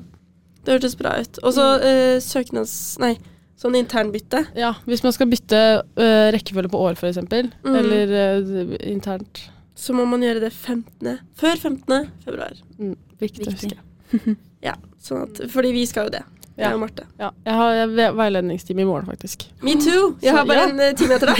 Det 0.65 0.75
hørtes 0.75 0.95
bra 0.99 1.15
ut. 1.21 1.39
Og 1.43 1.53
så 1.57 1.67
eh, 1.85 2.17
søknads... 2.21 2.73
Nei, 3.01 3.15
sånn 3.61 3.75
internbytte. 3.77 4.43
Ja, 4.57 4.71
hvis 4.89 5.03
man 5.05 5.13
skal 5.13 5.29
bytte 5.29 5.57
øh, 5.81 6.27
rekkefølge 6.33 6.71
på 6.73 6.79
år, 6.81 6.95
f.eks., 6.97 7.19
Mm. 7.21 7.75
eller 7.77 8.13
øh, 8.17 8.75
internt. 8.89 9.43
Så 9.77 9.93
må 9.97 10.05
man 10.09 10.21
gjøre 10.25 10.41
det 10.43 10.51
15. 10.53 11.17
Før 11.37 11.55
15. 11.57 12.09
februar. 12.25 12.57
Mm, 12.77 12.95
viktig, 13.21 13.47
å 13.47 13.53
huske. 13.55 14.35
Ja, 14.65 14.75
sånn 15.01 15.23
at, 15.27 15.39
fordi 15.49 15.71
vi 15.73 15.85
skal 15.89 16.09
jo 16.09 16.15
det. 16.17 16.23
Jeg 16.57 16.71
Ja. 16.71 16.75
og 16.75 16.89
Ja, 17.19 17.29
jeg 17.45 17.53
har 17.53 17.71
jeg 17.73 18.15
veiledningstime 18.17 18.81
i 18.81 18.85
morgen, 18.85 19.05
faktisk. 19.05 19.47
Me 19.61 19.71
too! 19.71 20.15
Jeg 20.21 20.33
har 20.35 20.45
bare 20.45 20.59
ja. 20.59 20.69
en 20.69 20.79
eh, 20.79 20.93
time 20.95 21.15
etter 21.15 21.27
deg. 21.31 21.37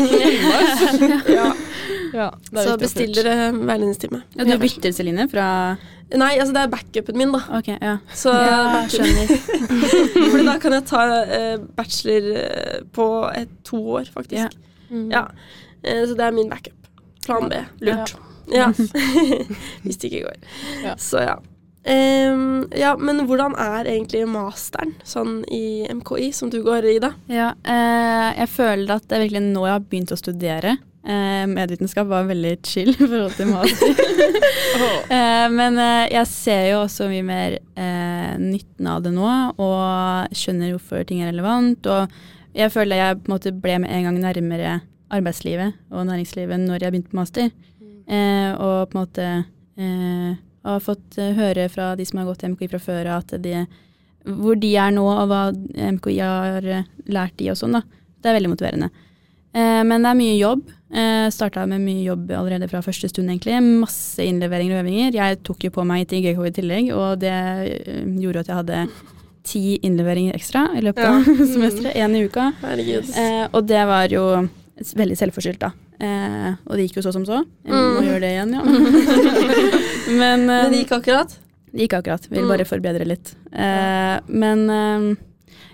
ja, 2.13 2.29
så 2.63 2.77
bestill 2.79 3.13
dere 3.15 3.33
eh, 3.49 3.51
veiledningstime. 3.53 4.21
Ja, 4.37 4.45
du 4.47 4.57
bytter, 4.61 4.91
Celine, 4.91 5.27
fra 5.29 5.75
Nei, 6.11 6.33
altså 6.39 6.51
det 6.51 6.61
er 6.65 6.71
backupen 6.71 7.17
min, 7.17 7.31
da. 7.31 7.39
Ok, 7.55 7.69
ja. 7.71 7.97
Så 8.13 8.33
Ja, 8.35 8.81
skjønner. 8.91 9.29
Fordi 10.31 10.47
da 10.47 10.57
kan 10.59 10.75
jeg 10.75 10.87
ta 10.89 11.05
eh, 11.23 11.53
bachelor 11.77 12.81
på 12.91 13.07
et, 13.35 13.53
to 13.67 13.79
år, 13.99 14.11
faktisk. 14.13 14.41
Ja. 14.41 14.49
Mm. 14.89 15.07
Ja. 15.11 15.23
Så 15.81 16.17
det 16.17 16.25
er 16.25 16.35
min 16.35 16.49
backup. 16.51 16.75
Plan 17.25 17.47
B. 17.49 17.61
Lurt. 17.79 18.15
Ja. 18.51 18.67
Hvis 19.83 19.97
det 19.97 20.11
ikke 20.11 20.25
går. 20.25 20.43
Ja. 20.83 20.97
Så 20.99 21.23
ja. 21.23 21.39
Ehm, 21.83 22.67
ja, 22.77 22.93
men 22.99 23.23
hvordan 23.25 23.55
er 23.57 23.89
egentlig 23.89 24.27
masteren 24.29 24.93
sånn 25.07 25.41
i 25.49 25.87
MKI, 25.89 26.29
som 26.35 26.51
du 26.53 26.59
går 26.65 26.85
i, 26.91 26.97
da? 27.01 27.15
Ja, 27.31 27.51
eh, 27.65 28.27
jeg 28.37 28.51
føler 28.53 28.97
at 28.97 29.07
det 29.09 29.17
er 29.17 29.23
virkelig 29.25 29.43
nå 29.47 29.65
jeg 29.65 29.77
har 29.77 29.85
begynt 29.87 30.13
å 30.13 30.19
studere. 30.19 30.75
Eh, 31.01 31.47
medvitenskap 31.49 32.05
var 32.11 32.27
veldig 32.29 32.51
chill 32.67 32.91
i 32.93 32.99
forhold 32.99 33.33
til 33.33 33.49
master. 33.49 34.03
eh, 35.17 35.47
men 35.49 35.79
eh, 35.81 36.11
jeg 36.13 36.29
ser 36.29 36.67
jo 36.69 36.83
også 36.83 37.09
mye 37.09 37.25
mer 37.25 37.57
eh, 37.57 38.35
nytten 38.37 38.91
av 38.91 39.01
det 39.07 39.15
nå, 39.15 39.31
og 39.57 40.37
skjønner 40.37 40.75
hvorfor 40.75 41.07
ting 41.09 41.23
er 41.23 41.33
relevant. 41.33 41.89
Og 41.89 42.53
jeg 42.57 42.73
føler 42.75 43.01
jeg 43.01 43.19
på 43.23 43.31
en 43.31 43.35
måte 43.39 43.55
ble 43.57 43.79
med 43.81 43.95
en 43.95 44.09
gang 44.09 44.21
nærmere 44.21 44.77
arbeidslivet 45.11 45.75
og 45.91 46.05
næringslivet 46.07 46.61
når 46.61 46.85
jeg 46.85 46.93
begynte 46.93 47.11
på 47.11 47.21
master. 47.23 47.49
Eh, 48.05 48.53
og 48.53 48.91
på 48.91 48.93
en 48.93 49.01
måte 49.01 49.27
eh, 50.63 50.71
har 50.71 50.79
fått 50.83 51.17
eh, 51.17 51.33
høre 51.37 51.69
fra 51.69 51.95
de 51.95 52.05
som 52.05 52.19
har 52.21 52.27
gått 52.29 52.39
til 52.43 52.53
MKI 52.55 52.69
fra 52.71 52.79
før 52.79 53.09
at 53.17 53.33
de, 53.43 53.65
hvor 54.25 54.55
de 54.61 54.75
er 54.77 54.91
nå, 54.95 55.05
og 55.05 55.27
hva 55.31 55.41
MKI 55.97 56.19
har 56.21 56.67
eh, 56.79 56.83
lært 57.11 57.37
de 57.41 57.49
og 57.51 57.57
sånn. 57.57 57.79
da. 57.79 57.81
Det 58.21 58.29
er 58.29 58.37
veldig 58.37 58.51
motiverende. 58.53 58.91
Eh, 59.53 59.81
men 59.83 60.01
det 60.05 60.11
er 60.11 60.19
mye 60.21 60.37
jobb. 60.37 60.61
Eh, 60.91 61.27
Starta 61.31 61.65
med 61.67 61.81
mye 61.83 62.03
jobb 62.05 62.31
allerede 62.35 62.67
fra 62.71 62.81
første 62.85 63.09
stund, 63.11 63.29
egentlig. 63.31 63.57
Masse 63.81 64.23
innleveringer 64.23 64.77
og 64.77 64.85
øvinger. 64.85 65.15
Jeg 65.17 65.41
tok 65.47 65.65
jo 65.67 65.71
på 65.75 65.85
meg 65.87 66.05
et 66.05 66.13
IGK 66.19 66.39
i 66.47 66.53
tillegg, 66.59 66.91
og 66.95 67.19
det 67.23 67.33
eh, 67.33 68.05
gjorde 68.21 68.45
at 68.45 68.51
jeg 68.51 68.59
hadde 68.61 68.81
ti 69.47 69.61
innleveringer 69.81 70.35
ekstra 70.37 70.67
i 70.77 70.83
løpet 70.85 71.07
av 71.07 71.25
semesteret. 71.55 71.95
Én 71.97 72.13
i 72.15 72.25
uka. 72.29 72.51
Eh, 73.17 73.45
og 73.51 73.65
det 73.67 73.81
var 73.89 74.11
jo 74.13 74.25
veldig 74.97 75.17
selvforskyldt, 75.17 75.63
da. 75.65 75.71
Eh, 76.01 76.53
og 76.65 76.77
det 76.79 76.87
gikk 76.87 76.97
jo 76.97 77.03
så 77.05 77.11
som 77.13 77.25
så. 77.27 77.43
Jeg 77.65 77.73
må 77.73 78.01
Mm. 78.01 78.05
gjøre 78.07 78.21
det 78.23 78.31
igjen, 78.33 78.53
ja. 78.57 78.61
men, 80.21 80.49
eh, 80.49 80.63
Men 80.63 80.71
det 80.71 80.79
gikk 80.85 80.95
akkurat? 80.97 81.35
det 81.71 81.85
gikk 81.85 81.93
akkurat. 81.99 82.25
Vil 82.31 82.43
Mm. 82.43 82.49
bare 82.49 82.65
forbedre 82.65 83.05
litt. 83.05 83.35
Eh, 83.53 84.19
men 84.27 84.63
eh, 84.69 85.15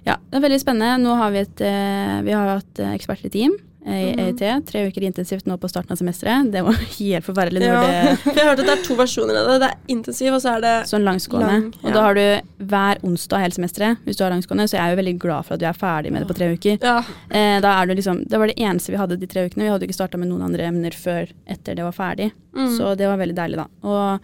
ja, 0.06 0.18
det 0.30 0.38
er 0.38 0.44
veldig 0.50 0.60
spennende. 0.62 1.00
Nå 1.04 1.16
har 1.18 1.32
vi 1.32 1.40
et 1.46 1.62
eh, 1.62 2.22
Vi 2.28 2.32
har 2.36 2.58
hatt 2.58 2.80
eh, 2.80 2.94
eksperter 2.98 3.26
i 3.32 3.34
team 3.34 3.56
i 3.88 4.14
Mhm. 4.14 4.20
EIT. 4.20 4.66
Tre 4.68 4.82
uker 4.90 5.02
intensivt 5.08 5.46
nå 5.48 5.56
på 5.58 5.70
starten 5.72 5.92
av 5.92 5.98
semesteret. 5.98 6.52
Det 6.52 6.62
var 6.64 6.74
helt 7.00 7.26
forferdelig. 7.26 7.62
når 7.62 7.74
Ja. 7.74 7.82
det 7.82 8.26
jeg 8.36 8.44
har 8.44 8.50
hørt 8.52 8.60
at 8.60 8.66
det 8.68 8.74
er 8.78 8.84
to 8.84 8.96
versjoner 9.00 9.38
av 9.40 9.48
det. 9.48 9.60
Det 9.64 9.70
er 9.72 9.78
intensiv, 9.96 10.34
og 10.34 10.42
så 10.44 10.56
er 10.58 10.62
det 10.62 10.74
Sånn 10.92 11.06
langsgående. 11.08 11.48
Lang, 11.54 11.74
ja. 11.74 11.88
Og 11.88 11.94
da 11.94 12.02
har 12.02 12.14
du 12.14 12.66
hver 12.68 13.00
onsdag 13.08 13.40
hele 13.46 13.56
semesteret, 13.58 13.98
hvis 14.06 14.18
du 14.20 14.24
har 14.26 14.32
langsgående. 14.36 14.68
Så 14.68 14.76
jeg 14.78 14.84
er 14.86 14.96
jo 14.96 15.02
veldig 15.02 15.16
glad 15.20 15.46
for 15.46 15.54
at 15.56 15.60
du 15.60 15.66
er 15.66 15.74
ferdig 15.80 16.12
med 16.12 16.22
det 16.22 16.28
på 16.28 16.36
tre 16.38 16.50
uker. 16.54 16.78
Ja. 16.84 16.98
Eh, 17.32 17.60
da 17.62 17.76
er 17.82 17.86
du 17.88 17.96
liksom, 17.96 18.26
det 18.28 18.38
var 18.40 18.48
det 18.48 18.58
eneste 18.60 18.92
vi 18.92 18.98
hadde 19.00 19.18
de 19.20 19.28
tre 19.28 19.46
ukene. 19.48 19.64
Vi 19.64 19.72
hadde 19.72 19.88
ikke 19.88 20.00
starta 20.02 20.18
med 20.20 20.28
noen 20.30 20.44
andre 20.50 20.68
emner 20.68 20.92
før 20.92 21.32
etter 21.48 21.76
det 21.76 21.84
var 21.88 21.92
ferdig. 21.96 22.32
Mm. 22.56 22.78
Så 22.78 22.96
det 22.98 23.08
var 23.08 23.18
veldig 23.18 23.36
deilig, 23.36 23.58
da. 23.58 23.68
Og 23.88 24.20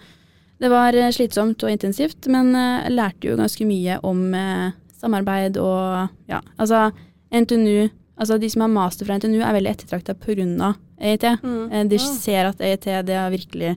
det 0.60 0.70
var 0.70 0.94
eh, 0.96 1.10
slitsomt 1.12 1.64
og 1.64 1.72
intensivt, 1.72 2.28
men 2.28 2.54
eh, 2.56 2.84
jeg 2.88 2.96
lærte 3.00 3.28
jo 3.32 3.36
ganske 3.40 3.66
mye 3.68 4.00
om 4.04 4.34
eh, 4.34 4.72
samarbeid 5.02 5.58
og 5.58 6.10
ja, 6.30 6.40
altså 6.58 6.92
NTNU 7.34 7.90
Altså 8.20 8.40
de 8.40 8.50
som 8.50 8.62
har 8.62 8.70
master 8.70 9.06
fra 9.08 9.18
NTNU 9.18 9.40
er 9.42 9.54
veldig 9.58 9.72
ettertrakta 9.74 10.14
pga. 10.14 10.76
EIT. 11.02 11.26
Mm. 11.44 11.72
Eh, 11.72 11.84
De 11.90 11.98
ser 12.00 12.46
at 12.52 12.62
EIT 12.62 12.86
det 13.06 13.16
har 13.18 13.32
virkelig 13.34 13.76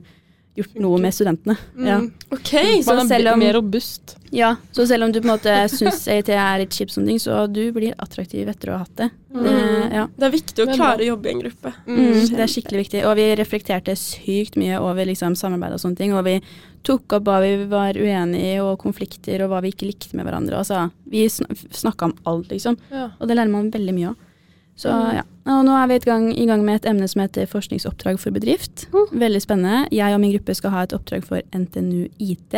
gjort 0.57 0.77
noe 0.81 0.97
med 0.97 1.13
studentene. 1.13 1.53
Ja. 1.77 1.99
Mm. 2.01 2.11
OK. 2.33 2.51
Så 2.81 2.95
Man 2.95 3.05
er 3.05 3.09
selv 3.09 3.27
om- 3.33 3.39
mer 3.39 3.53
robust. 3.53 4.15
ja, 4.31 4.55
så 4.73 4.87
selv 4.87 5.03
om 5.03 5.11
du 5.11 5.19
på 5.21 5.25
en 5.29 5.37
måte 5.37 5.53
syns 5.69 6.07
EIT 6.07 6.29
er 6.33 6.57
litt 6.59 6.71
kjipt 6.71 6.91
som 6.91 7.05
ting, 7.05 7.17
så 7.19 7.45
du 7.51 7.71
blir 7.71 7.93
attraktiv 7.99 8.47
etter 8.49 8.69
å 8.69 8.71
ha 8.71 8.77
hatt 8.79 8.95
det. 8.95 9.09
det 9.33 9.37
Mm. 9.37 9.93
ja. 9.93 10.07
Det 10.17 10.23
er 10.25 10.31
viktig 10.31 10.65
å 10.65 10.73
klare 10.75 10.97
å 10.97 11.05
jobbe 11.15 11.25
i 11.27 11.31
en 11.31 11.41
gruppe. 11.41 11.73
Mm, 11.85 12.29
det 12.29 12.39
er 12.39 12.47
skikkelig 12.47 12.89
viktig. 12.89 13.05
Og 13.05 13.15
vi 13.17 13.35
reflekterte 13.35 13.93
sykt 13.95 14.55
mye 14.57 14.79
over 14.81 15.05
liksom, 15.05 15.35
samarbeid 15.35 15.73
og 15.73 15.79
sånne 15.79 15.97
ting. 15.97 16.13
Og 16.13 16.23
vi 16.25 16.41
tok 16.83 17.13
opp 17.13 17.23
hva 17.25 17.39
vi 17.41 17.65
var 17.65 17.93
uenige 17.93 18.55
i, 18.55 18.59
og 18.59 18.79
konflikter, 18.79 19.41
og 19.43 19.49
hva 19.51 19.61
vi 19.61 19.71
ikke 19.71 19.85
likte 19.93 20.15
med 20.15 20.25
hverandre. 20.25 20.57
Altså, 20.57 20.89
vi 21.07 21.27
sn 21.29 21.45
snakka 21.69 22.05
om 22.05 22.13
alt, 22.25 22.47
liksom. 22.49 22.77
Ja. 22.91 23.11
Og 23.21 23.27
det 23.27 23.37
lærer 23.37 23.51
man 23.51 23.69
veldig 23.69 23.93
mye 23.93 24.07
av. 24.09 24.15
Så 24.77 24.89
Mm. 24.93 25.15
ja. 25.15 25.23
Og 25.47 25.63
nå 25.65 25.71
er 25.83 25.87
vi 25.87 25.95
i 25.95 25.99
gang, 26.05 26.25
i 26.37 26.45
gang 26.45 26.63
med 26.63 26.75
et 26.75 26.85
emne 26.91 27.07
som 27.09 27.21
heter 27.23 27.47
forskningsoppdrag 27.47 28.19
for 28.19 28.31
bedrift. 28.31 28.85
Veldig 29.13 29.41
spennende. 29.41 29.87
Jeg 29.91 30.13
og 30.13 30.19
min 30.21 30.33
gruppe 30.35 30.53
skal 30.55 30.71
ha 30.71 30.81
et 30.83 30.93
oppdrag 30.93 31.23
for 31.25 31.41
NTNU 31.55 32.09
IT, 32.19 32.55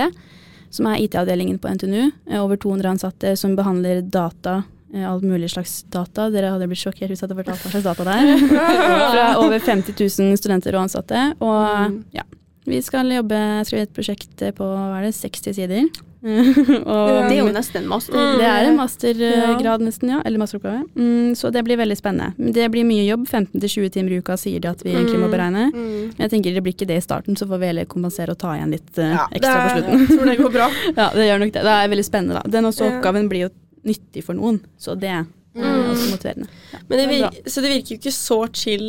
som 0.69 0.85
er 0.87 0.97
IT-avdelingen 1.05 1.59
på 1.59 1.69
NTNU. 1.69 2.11
Eh, 2.29 2.43
Over 2.43 2.57
200 2.57 2.89
ansatte 2.97 3.37
som 3.37 3.55
behandler 3.55 4.01
data. 4.09 4.63
eh, 4.93 5.05
Alt 5.09 5.23
mulig 5.23 5.49
slags 5.53 5.83
data. 5.89 6.29
Dere 6.31 6.49
hadde 6.51 6.67
blitt 6.67 6.81
sjokkert 6.81 7.09
hvis 7.09 7.21
jeg 7.21 7.29
hadde 7.29 7.37
fortalt 7.37 7.61
hva 7.61 7.71
slags 7.71 7.83
data 7.83 8.03
det 8.03 8.15
er. 8.17 8.37
Fra 9.13 9.37
over 9.37 9.59
50 9.59 9.93
000 10.19 10.35
studenter 10.37 10.75
og 10.75 10.81
ansatte. 10.89 11.35
Og 11.39 11.91
Mm. 11.91 12.03
ja, 12.11 12.23
vi 12.65 12.81
skal 12.81 13.05
jobbe, 13.05 13.39
skrive 13.65 13.81
et 13.83 13.93
prosjekt 13.93 14.35
på 14.55 14.65
hva 14.65 14.97
er 14.99 15.05
det, 15.05 15.13
60 15.15 15.53
sider. 15.55 15.85
Det 17.29 17.31
er 17.31 17.37
jo 17.39 17.45
nesten 17.53 17.83
en 17.83 17.87
master. 17.89 18.15
Mm. 18.19 18.37
det 18.41 18.47
er 18.49 18.67
en 18.69 18.77
mastergrad 18.77 19.83
nesten, 19.85 20.09
ja. 20.11 20.19
Eller 20.25 20.41
masteroppgave. 20.41 20.81
Mm, 20.95 21.35
så 21.39 21.51
det 21.55 21.63
blir 21.67 21.77
veldig 21.79 21.97
spennende. 21.97 22.33
Det 22.59 22.65
blir 22.73 22.83
mye 22.87 23.05
jobb. 23.07 23.23
15-20 23.29 23.89
timer 23.95 24.11
i 24.11 24.19
uka 24.19 24.35
sier 24.39 24.59
de 24.59 24.67
at 24.71 24.83
vi 24.83 24.91
egentlig 24.95 25.19
må 25.21 25.29
Mm. 25.29 25.33
beregne. 25.37 25.63
Mm. 25.71 26.13
Men 26.17 26.25
jeg 26.25 26.31
tenker 26.35 26.53
det 26.53 26.63
blir 26.65 26.73
ikke 26.75 26.87
det 26.89 26.97
i 26.99 27.05
starten, 27.05 27.37
så 27.39 27.47
får 27.47 27.59
vi 27.61 27.65
heller 27.71 27.85
kompensere 27.85 28.31
og 28.35 28.39
ta 28.41 28.55
igjen 28.57 28.71
litt 28.75 28.97
eh, 28.97 29.13
Ja, 29.15 29.25
er, 29.29 29.39
ekstra 29.39 29.57
på 29.63 29.73
slutten. 29.77 29.99
Jeg 29.99 30.07
tror 30.17 30.25
det 30.33 30.37
går 30.43 30.53
bra. 30.59 30.69
ja, 30.99 31.09
det 31.15 31.27
gjør 31.29 31.39
nok 31.45 31.53
det. 31.55 31.63
Det 31.69 31.75
er 31.79 31.91
veldig 31.95 32.05
spennende, 32.07 32.39
da. 32.41 32.43
Den 32.57 32.65
også 32.65 32.87
oppgaven 32.89 33.29
blir 33.31 33.47
jo 33.47 33.49
nyttig 33.87 34.23
for 34.27 34.35
noen, 34.35 34.59
så 34.77 34.95
det 34.99 35.13
Mm. 35.57 35.89
også 35.91 36.09
motiverende. 36.13 36.45
Men 36.71 36.91
det 36.91 36.97
Det 36.99 37.03
er 37.03 37.09
virker, 37.09 37.49
så 37.49 37.61
det 37.63 37.69
virker 37.71 37.89
jo 37.89 37.97
ikke 37.97 38.11
så 38.13 38.35
chill 38.53 38.83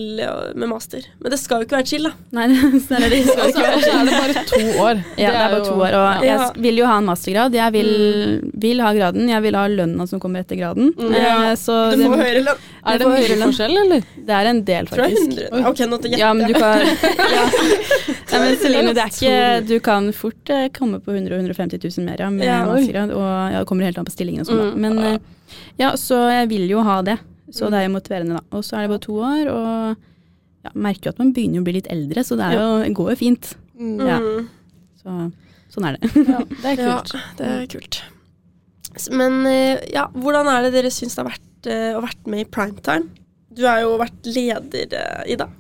med 0.61 0.69
master. 0.69 1.07
Men 1.19 1.33
det 1.33 1.39
skal 1.41 1.63
jo 1.63 1.65
ikke 1.67 1.77
være 1.79 1.87
chill, 1.89 2.05
da. 2.05 2.11
Nei, 2.37 2.45
det 2.53 2.61
det 2.61 2.83
skal 2.85 3.49
ikke 3.49 3.65
være 3.65 3.81
chill. 3.81 3.95
og 3.97 4.01
er 4.01 4.05
det 4.05 4.19
bare 4.21 4.45
to 4.51 4.61
år. 4.85 5.01
Ja, 5.23 5.31
det 5.31 5.41
er 5.41 5.55
bare 5.55 5.65
to 5.65 5.75
år, 5.81 5.97
og 5.97 6.25
Ja. 6.25 6.37
jeg 6.37 6.63
vil 6.67 6.77
jo 6.83 6.87
ha 6.91 6.99
en 7.01 7.09
mastergrad. 7.09 7.57
Jeg 7.57 7.73
vil, 7.73 7.91
vil 8.67 8.81
ha 8.85 8.93
graden, 8.95 9.29
jeg 9.33 9.43
vil 9.43 9.57
ha 9.57 9.65
lønna 9.73 10.07
som 10.07 10.21
kommer 10.21 10.45
etter 10.45 10.61
graden. 10.61 10.93
Mm. 10.99 11.15
Eh, 11.15 11.23
Ja. 11.25 11.55
Så 11.57 11.79
Du 11.95 11.97
det, 12.03 12.07
får 12.13 12.23
høyere 12.27 12.45
lønn. 12.51 12.61
Er 12.87 12.99
det 13.01 13.07
mye 13.09 13.25
høyere 13.25 13.41
forskjell, 13.49 13.77
eller? 13.85 14.05
det 14.29 14.37
er 14.37 14.47
en 14.53 14.63
del, 14.65 14.87
Tror 14.87 15.05
jeg 15.09 15.17
faktisk. 15.17 15.43
100. 15.51 15.67
Ok, 15.73 15.79
nå 15.91 16.01
til 16.05 16.19
Ja, 16.21 16.33
men 16.35 16.47
du 16.47 16.55
kan 16.61 16.81
ja. 17.37 17.45
Nei, 18.31 18.39
men 18.45 18.57
Celine, 18.61 18.95
det 18.95 19.03
er 19.03 19.11
ikke 19.11 19.67
Du 19.69 19.77
kan 19.81 20.13
fort 20.17 20.51
eh, 20.55 20.69
komme 20.77 21.01
på 21.03 21.13
100 21.17 21.41
000-150 21.41 21.83
000 21.99 22.07
mer 22.07 22.21
ja, 22.21 22.31
med 22.31 22.47
Ja, 22.47 22.61
mastergrad. 22.69 23.11
Og 23.17 23.27
ja, 23.53 23.59
det 23.59 23.67
kommer 23.69 23.85
helt 23.89 23.99
an 23.99 24.05
på 24.09 24.13
stillingen 24.15 24.45
og 24.45 24.51
sånn, 24.53 24.61
da. 24.63 24.71
Mm. 24.71 24.81
Men 24.87 24.99
eh, 25.09 25.19
ja, 25.81 25.95
så 26.01 26.23
jeg 26.31 26.51
vil 26.53 26.69
jo 26.71 26.85
ha 26.87 27.01
det. 27.07 27.19
Så 27.51 27.67
det 27.73 27.81
er 27.81 27.89
jo 27.89 27.95
motiverende, 27.97 28.39
da. 28.39 28.45
Og 28.55 28.63
så 28.63 28.79
er 28.79 28.87
det 28.87 28.93
bare 28.93 29.03
to 29.03 29.17
år, 29.27 29.49
og 29.51 30.67
ja, 30.67 30.73
merker 30.79 31.09
jo 31.11 31.15
at 31.17 31.23
man 31.23 31.33
begynner 31.35 31.63
å 31.63 31.67
bli 31.67 31.75
litt 31.81 31.89
eldre, 31.91 32.23
så 32.27 32.39
det 32.39 32.47
er 32.47 32.59
jo, 32.61 32.67
går 33.01 33.13
jo 33.15 33.19
fint. 33.19 33.53
Mm. 33.75 33.97
Ja. 34.07 34.19
Mm. 34.23 34.49
Så 35.01 35.17
sånn 35.75 35.89
er 35.89 35.97
det. 35.99 36.11
Ja, 36.29 36.43
det 36.47 36.73
er 36.75 36.83
Ja, 36.87 36.97
kult. 37.01 37.17
det 37.39 37.49
er 37.51 37.67
kult. 37.73 38.01
Men 39.15 39.41
eh, 39.47 39.79
ja, 39.95 40.09
hvordan 40.15 40.51
er 40.51 40.67
det 40.67 40.73
dere 40.75 40.91
syns 40.95 41.15
det 41.17 41.23
har 41.23 41.31
vært 41.31 41.71
eh, 41.71 41.91
å 41.99 42.03
vært 42.05 42.31
med 42.31 42.45
i 42.45 42.49
primetime? 42.51 43.07
Du 43.61 43.67
har 43.69 43.83
jo 43.83 43.91
vært 44.01 44.29
leder, 44.33 44.95
eh, 44.97 45.33
Ida. 45.35 45.47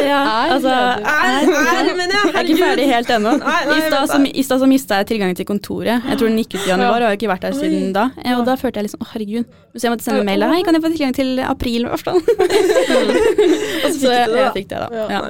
Ja, 0.00 0.18
Er 0.20 0.52
altså. 0.54 0.68
Er, 0.70 1.46
er, 1.48 1.88
men 1.96 2.12
ja, 2.12 2.20
jeg 2.26 2.34
er 2.36 2.48
ikke 2.50 2.60
ferdig 2.60 2.86
helt 2.90 3.10
ennå. 3.14 3.32
I 3.40 4.44
stad 4.44 4.64
mista 4.68 4.98
jeg 5.00 5.08
tilgang 5.14 5.32
til 5.38 5.46
kontoret. 5.48 6.04
Jeg 6.04 6.20
tror 6.20 6.28
den 6.28 6.38
gikk 6.42 6.58
ut 6.58 6.64
i 6.66 6.70
januar, 6.70 6.98
og 6.98 7.04
jeg 7.04 7.08
har 7.10 7.18
ikke 7.18 7.30
vært 7.32 7.46
der 7.48 7.56
siden 7.56 7.94
da. 7.96 8.04
Eh, 8.20 8.34
Og 8.36 8.44
da 8.48 8.56
følte 8.60 8.80
jeg 8.80 8.88
liksom, 8.90 9.02
å 9.04 9.08
herregud. 9.14 9.56
Så 9.76 9.86
jeg 9.86 9.94
måtte 9.94 10.06
sende 10.06 10.26
mail. 10.28 10.44
Hei, 10.50 10.60
kan 10.66 10.76
jeg 10.76 10.84
få 10.84 10.92
tilgang 10.92 11.16
til 11.16 11.40
april? 11.46 11.88
Og 11.90 11.98
så 12.00 12.12
fikk 12.12 14.04
jeg, 14.04 14.28
det, 14.28 14.28
da. 14.28 14.38
jeg 14.44 14.54
fikk 14.58 14.70
det, 14.72 14.78
da. 14.84 14.88
Ja, 14.92 15.06
Ja. 15.10 15.20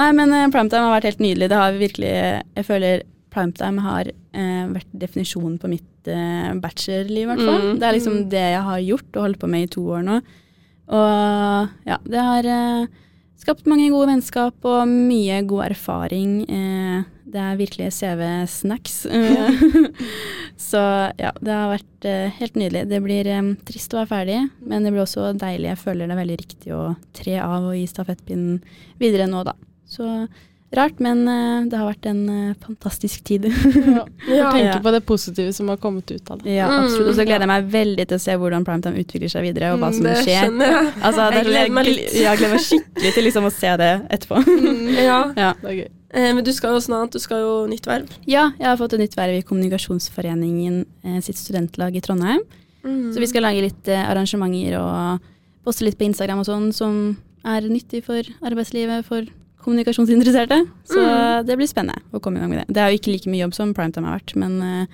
Nei, 0.00 0.10
men 0.16 0.32
eh, 0.36 0.48
primetime 0.52 0.86
har 0.88 0.96
vært 0.98 1.08
helt 1.10 1.24
nydelig. 1.24 1.50
Det 1.52 1.58
har 1.60 1.80
virkelig 1.80 2.12
Jeg 2.12 2.66
føler 2.68 3.04
primetime 3.30 3.84
har 3.84 4.10
eh, 4.10 4.64
vært 4.74 4.90
definisjonen 5.04 5.58
på 5.62 5.70
mitt 5.70 6.10
eh, 6.10 6.52
bachelorliv, 6.62 7.24
i 7.24 7.28
hvert 7.30 7.44
fall. 7.44 7.66
Mm. 7.66 7.74
Det 7.80 7.88
er 7.88 7.96
liksom 7.98 8.22
det 8.32 8.46
jeg 8.56 8.62
har 8.70 8.86
gjort 8.86 9.10
og 9.18 9.26
holdt 9.28 9.42
på 9.42 9.50
med 9.50 9.66
i 9.68 9.72
to 9.76 9.84
år 9.96 10.06
nå. 10.06 10.20
Og 10.90 11.86
ja, 11.86 12.00
det 12.02 12.26
har 12.26 12.50
eh, 12.50 13.00
skapt 13.40 13.68
mange 13.70 13.88
gode 13.92 14.10
vennskap 14.10 14.66
og 14.68 14.90
mye 14.90 15.40
god 15.48 15.70
erfaring. 15.70 16.34
Eh, 16.50 17.08
det 17.30 17.38
er 17.38 17.58
virkelig 17.60 17.92
CV-snacks. 17.94 18.96
Så 20.70 20.80
ja, 21.20 21.30
det 21.38 21.54
har 21.54 21.70
vært 21.70 22.08
eh, 22.08 22.36
helt 22.40 22.58
nydelig. 22.58 22.84
Det 22.90 23.00
blir 23.04 23.30
eh, 23.30 23.52
trist 23.68 23.94
å 23.94 24.00
være 24.00 24.10
ferdig, 24.10 24.40
men 24.66 24.86
det 24.86 24.92
blir 24.94 25.04
også 25.04 25.30
deilig. 25.38 25.70
Jeg 25.70 25.82
føler 25.84 26.10
det 26.10 26.16
er 26.16 26.22
veldig 26.24 26.38
riktig 26.42 26.74
å 26.74 26.82
tre 27.16 27.38
av 27.44 27.70
og 27.70 27.76
gi 27.78 27.86
stafettpinnen 27.90 28.58
videre 29.02 29.30
nå, 29.30 29.44
da. 29.46 29.54
Så 29.90 30.06
rart, 30.76 31.00
men 31.02 31.22
eh, 31.28 31.64
det 31.70 31.78
har 31.80 31.88
vært 31.88 32.06
en 32.06 32.20
eh, 32.30 32.54
fantastisk 32.62 33.24
tid. 33.26 33.48
Ja. 33.50 34.04
Ja. 34.40 34.50
Tenke 34.54 34.76
på 34.84 34.92
det 34.94 35.00
positive 35.08 35.52
som 35.56 35.68
har 35.72 35.76
kommet 35.82 36.10
ut 36.14 36.30
av 36.30 36.42
det. 36.44 36.54
ja, 36.54 36.68
Mm, 36.70 36.84
absolutt. 36.84 37.08
Og 37.10 37.14
så 37.18 37.24
gleder 37.26 37.42
jeg 37.46 37.50
meg 37.50 37.70
veldig 37.72 38.06
til 38.10 38.16
å 38.20 38.22
se 38.22 38.36
hvordan 38.38 38.64
primetime 38.68 39.02
utvikler 39.02 39.32
seg 39.32 39.42
videre, 39.48 39.72
og 39.74 39.80
hva 39.82 39.88
Mm, 39.90 39.96
som 39.98 40.04
det 40.06 40.16
skjer. 40.20 40.44
skjønner 40.44 40.70
jeg. 40.70 40.92
Altså, 41.02 41.24
det 41.30 41.40
Jeg 41.40 41.46
gleder 41.50 41.72
meg 41.78 41.86
litt. 41.90 42.12
Jeg 42.14 42.38
gleder 42.38 42.54
meg 42.54 42.64
skikkelig 42.66 43.14
til 43.16 43.24
liksom 43.26 43.48
å 43.48 43.52
se 43.54 43.72
det 43.82 43.90
etterpå. 44.16 44.44
Ja. 45.10 45.18
Ja. 45.36 45.50
Det 45.62 45.70
er 45.72 45.76
gøy. 45.80 45.88
Eh, 46.12 46.30
men 46.34 46.42
du 46.44 46.52
skal 46.52 46.74
jo 46.74 46.80
snart, 46.82 47.12
du 47.14 47.18
skal 47.22 47.38
jo 47.42 47.52
nytt 47.70 47.86
verv. 47.86 48.08
ja, 48.26 48.48
jeg 48.58 48.66
har 48.66 48.76
fått 48.80 48.94
et 48.94 49.00
nytt 49.04 49.14
verv 49.18 49.36
i 49.38 49.42
Kommunikasjonsforeningen 49.46 50.84
eh, 51.04 51.20
sitt 51.22 51.36
studentlag 51.38 51.94
i 51.96 52.00
Trondheim. 52.02 52.40
Mm. 52.84 53.12
Så 53.14 53.20
vi 53.20 53.26
skal 53.30 53.42
lage 53.44 53.60
litt 53.62 53.88
eh, 53.88 54.06
arrangementer 54.10 54.78
og 54.80 55.20
poste 55.66 55.84
litt 55.84 55.98
på 56.00 56.06
Instagram 56.08 56.40
og 56.40 56.46
sånn 56.48 56.70
som 56.74 56.96
er 57.44 57.62
nyttig 57.68 58.02
for 58.06 58.22
arbeidslivet, 58.44 59.04
for 59.06 59.26
kommunikasjonsinteresserte. 59.64 60.58
Så 60.84 61.00
Mm. 61.00 61.46
det 61.46 61.56
blir 61.56 61.66
spennende 61.70 62.00
å 62.12 62.20
komme 62.20 62.36
i 62.38 62.40
gang 62.40 62.50
med 62.50 62.58
det. 62.66 62.74
Det 62.74 62.82
er 62.82 62.90
jo 62.90 62.98
ikke 62.98 63.12
like 63.12 63.30
mye 63.30 63.42
jobb 63.44 63.54
som 63.54 63.74
primetime 63.74 64.06
har 64.06 64.18
vært, 64.18 64.36
men 64.36 64.62
eh, 64.62 64.86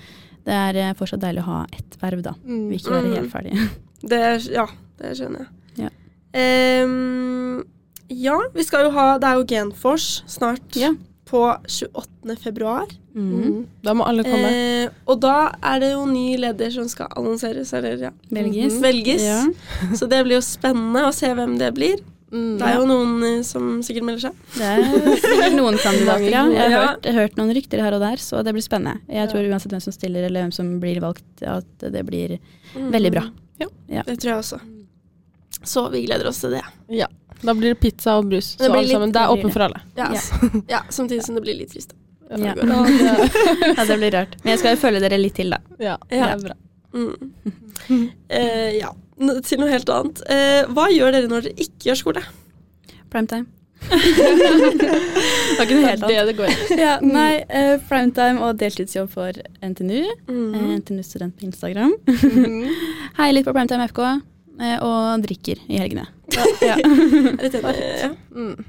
det 0.46 0.54
er 0.54 0.76
eh, 0.76 0.94
fortsatt 0.94 1.20
deilig 1.20 1.42
å 1.42 1.50
ha 1.50 1.66
ett 1.72 1.96
verv, 2.00 2.22
da. 2.22 2.34
Mm. 2.46 2.68
Vi 2.70 2.76
ikke 2.78 2.90
være 2.94 3.06
Mm. 3.06 3.16
helt 3.16 3.32
ferdige. 3.32 3.68
Det, 4.06 4.20
ja, 4.52 4.66
det 4.98 5.16
skjønner 5.16 5.46
jeg. 5.46 5.48
Ja. 5.86 5.90
Um, 6.84 7.64
ja, 8.12 8.36
vi 8.54 8.62
skal 8.62 8.84
jo 8.86 8.90
ha 8.94 9.16
Det 9.18 9.26
er 9.28 9.38
jo 9.40 9.44
Genfors 9.50 10.22
snart 10.28 10.76
Ja. 10.76 10.92
på 11.26 11.40
28. 11.66 12.36
februar. 12.38 12.86
Mm. 13.16 13.32
Mm. 13.42 13.66
Da 13.82 13.94
må 13.94 14.04
alle 14.06 14.22
komme. 14.22 14.50
Eh, 14.84 14.88
og 15.08 15.20
da 15.24 15.50
er 15.62 15.80
det 15.80 15.88
jo 15.94 16.04
ny 16.06 16.36
leder 16.36 16.70
som 16.70 16.86
skal 16.86 17.08
annonseres, 17.16 17.72
eller 17.74 17.96
ja, 17.98 18.10
Velges. 18.30 18.76
velges. 18.80 19.22
Ja. 19.24 19.40
Så 19.98 20.06
det 20.08 20.22
blir 20.24 20.36
jo 20.36 20.44
spennende 20.44 21.02
å 21.08 21.12
se 21.16 21.26
hvem 21.34 21.56
det 21.58 21.72
blir. 21.74 21.96
Mm. 22.32 22.56
Det 22.58 22.66
er 22.66 22.74
jo 22.80 22.86
noen 22.90 23.12
eh, 23.22 23.42
som 23.46 23.66
sikkert 23.86 24.06
melder 24.08 24.24
seg. 24.26 24.38
Det 24.56 24.66
er 24.66 25.18
sikkert 25.22 25.54
noen 25.54 25.76
kandidater, 25.84 26.26
ja. 26.32 26.44
Jeg 26.50 26.58
har, 26.58 26.70
Ja. 26.74 26.80
hørt, 26.90 27.06
hørt 27.14 27.36
noen 27.38 27.52
rykter 27.54 27.82
her 27.84 27.94
og 27.94 28.02
der, 28.02 28.16
så 28.22 28.42
det 28.42 28.54
blir 28.56 28.64
spennende. 28.66 28.98
Jeg 29.08 29.30
tror 29.30 29.46
uansett 29.46 29.70
hvem 29.76 29.84
som 29.84 29.94
stiller 29.94 30.26
eller 30.26 30.42
hvem 30.46 30.54
som 30.56 30.72
blir 30.82 30.98
valgt, 31.04 31.26
at 31.46 31.86
det 31.94 32.02
blir 32.08 32.38
veldig 32.74 33.12
bra. 33.14 33.22
Ja. 33.62 34.02
Det 34.02 34.18
tror 34.18 34.32
jeg 34.32 34.38
også. 34.42 34.58
Så 35.62 35.86
vi 35.92 36.02
gleder 36.06 36.26
oss 36.28 36.40
til 36.42 36.50
det. 36.58 36.64
Ja. 36.92 37.06
Da 37.42 37.54
blir 37.54 37.74
det 37.74 37.80
pizza 37.80 38.16
og 38.18 38.26
brus. 38.30 38.56
Det 38.56 38.66
Så 38.66 38.72
blir 38.72 38.80
alle 38.82 38.90
sammen. 38.96 39.12
Det 39.14 39.22
er 39.22 39.32
åpent 39.32 39.52
for 39.54 39.66
alle. 39.68 39.80
Ja, 39.96 40.10
Ja. 40.12 40.50
ja 40.68 40.80
Samtidig 40.88 41.22
som 41.24 41.34
det 41.38 41.42
blir 41.46 41.54
litt 41.58 41.70
trist. 41.72 41.94
Ja. 42.30 42.54
ja, 42.58 43.84
det 43.86 43.96
blir 44.00 44.10
rart. 44.10 44.34
Men 44.42 44.50
jeg 44.56 44.58
skal 44.58 44.74
jo 44.74 44.80
følge 44.82 45.00
dere 45.04 45.18
litt 45.20 45.36
til, 45.38 45.52
da. 45.54 45.60
Ja, 45.78 45.96
det 46.10 46.18
er 46.26 46.40
bra. 46.42 46.56
Mm. 46.96 47.12
Uh, 47.86 48.70
ja, 48.82 48.90
til 49.46 49.60
noe 49.62 49.70
helt 49.72 49.88
annet. 49.92 50.22
Eh, 50.30 50.62
hva 50.76 50.88
gjør 50.92 51.12
dere 51.16 51.28
når 51.30 51.46
dere 51.48 51.56
ikke 51.66 51.88
gjør 51.90 52.00
skole? 52.02 52.22
Primetime. 53.12 53.46
det 53.86 54.86
var 55.56 55.64
ikke 55.66 55.76
noe 55.76 55.86
helt 55.86 56.02
er 56.02 56.06
annet. 56.06 56.08
det 56.08 56.26
det 56.30 56.36
går 56.38 56.48
i. 56.52 56.78
Ja, 56.80 56.94
nei, 57.04 57.32
eh, 57.48 57.74
primetime 57.88 58.42
og 58.44 58.56
deltidsjobb 58.60 59.10
for 59.12 59.32
NTNU. 59.62 60.00
Eh, 60.02 60.14
Mm. 60.32 60.80
NTNU-student 60.80 61.36
på 61.38 61.46
Instagram. 61.48 61.92
mm. 62.06 62.64
Heier 63.18 63.32
litt 63.36 63.46
på 63.46 63.54
Primetime 63.56 63.86
FK, 63.88 64.00
eh, 64.60 64.78
og 64.82 65.22
drikker 65.24 65.60
i 65.68 65.78
helgene. 65.80 66.06
Ja. 66.62 66.76
Litt 67.42 67.54
enig, 67.60 67.84
ja. 68.02 68.10
Mm. 68.34 68.64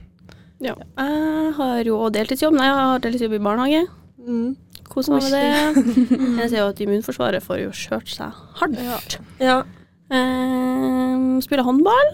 Ja. 0.64 0.74
Jeg 0.98 1.52
har 1.58 1.82
jo 1.86 1.98
deltidsjobb. 2.14 2.56
Nei, 2.58 2.66
jeg 2.70 2.78
har 2.78 3.00
deltidsjobb 3.04 3.36
i 3.38 3.42
barnehage. 3.44 3.84
Mm. 4.28 4.56
Koser 4.88 5.14
meg 5.18 5.24
med 5.28 5.34
det. 5.34 6.08
Jeg 6.42 6.50
ser 6.52 6.60
jo 6.62 6.68
at 6.72 6.80
immunforsvaret 6.86 7.44
får 7.44 7.60
jo 7.66 7.74
kjørt 7.76 8.10
seg 8.14 8.38
hardt. 8.62 9.18
ja. 9.42 9.64
Eh, 10.12 11.40
spiller 11.44 11.64
håndball. 11.68 12.14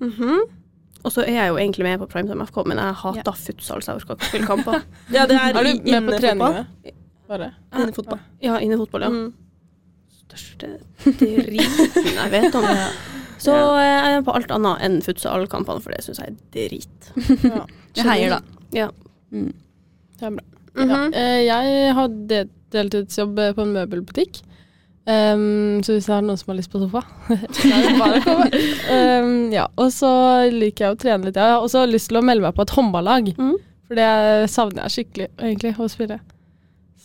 Mhm. 0.00 0.38
Og 1.06 1.12
så 1.14 1.22
er 1.22 1.32
jeg 1.36 1.48
jo 1.52 1.56
egentlig 1.60 1.84
med 1.86 2.00
på 2.00 2.08
Primetime 2.10 2.44
FK, 2.48 2.64
men 2.66 2.80
jeg 2.82 2.94
hater 3.00 3.36
futsal, 3.38 3.82
så 3.82 3.92
jeg 3.92 4.00
orker 4.02 4.16
ikke 4.16 4.28
spille 4.32 4.48
kamper. 4.48 4.80
ja, 5.14 5.26
det 5.30 5.36
er, 5.38 5.54
Er 5.54 5.68
du 5.68 5.90
med 5.92 6.08
på 6.08 6.16
treningene? 6.18 6.64
Bare. 7.28 7.50
Innefotball. 7.76 8.18
Ja, 8.42 8.56
innefotball, 8.64 9.04
ja. 9.06 9.10
Mm. 9.12 9.32
Største 10.24 10.70
driten 11.04 12.10
jeg 12.16 12.30
vet 12.34 12.56
om. 12.58 12.66
Så 13.38 13.54
eh, 13.54 13.86
jeg 13.86 14.16
er 14.18 14.24
på 14.26 14.34
alt 14.34 14.50
annet 14.50 14.82
enn 14.82 14.98
futsal-kampene, 15.04 15.80
for 15.84 15.94
det 15.94 16.02
syns 16.04 16.18
jeg 16.24 16.34
er 16.34 16.38
drit. 16.56 17.10
Ja. 17.54 17.62
Jeg 17.94 18.04
heier, 18.10 18.34
da. 18.34 18.40
Ja. 18.74 18.88
Mm. 19.32 19.52
Det 20.18 20.26
er 20.26 20.34
bra. 20.34 20.44
Mhm. 20.78 20.90
ja. 20.90 20.98
eh, 21.22 21.38
Jeg 21.46 21.94
har 21.96 22.10
deltidsjobb 22.74 23.38
eh, 23.42 23.54
på 23.56 23.64
en 23.64 23.72
møbelbutikk. 23.78 24.42
Um, 25.08 25.78
så 25.86 25.94
hvis 25.96 26.04
det 26.04 26.12
er 26.18 26.24
noen 26.26 26.36
som 26.36 26.50
har 26.52 26.58
lyst 26.58 26.68
på 26.72 26.80
sofa, 26.82 27.00
så 27.56 27.68
er 27.72 27.86
det 27.86 27.94
bare 27.96 28.18
å 28.20 28.24
komme. 28.26 28.62
Um, 28.92 29.30
ja, 29.54 29.64
og 29.80 29.88
så 29.94 30.10
liker 30.52 30.84
jeg 30.90 30.96
å 30.96 30.98
trene 31.00 31.30
litt. 31.30 31.38
Jeg 31.40 31.54
har 31.54 31.64
også 31.64 31.86
lyst 31.88 32.10
til 32.12 32.20
å 32.20 32.24
melde 32.28 32.44
meg 32.44 32.56
på 32.58 32.66
et 32.66 32.74
håndballag. 32.76 33.30
Mm. 33.38 33.54
For 33.88 33.96
det 33.96 34.08
savner 34.52 34.84
jeg 34.84 34.96
skikkelig, 34.98 35.28
egentlig, 35.40 35.72
å 35.80 35.88
spille. 35.88 36.18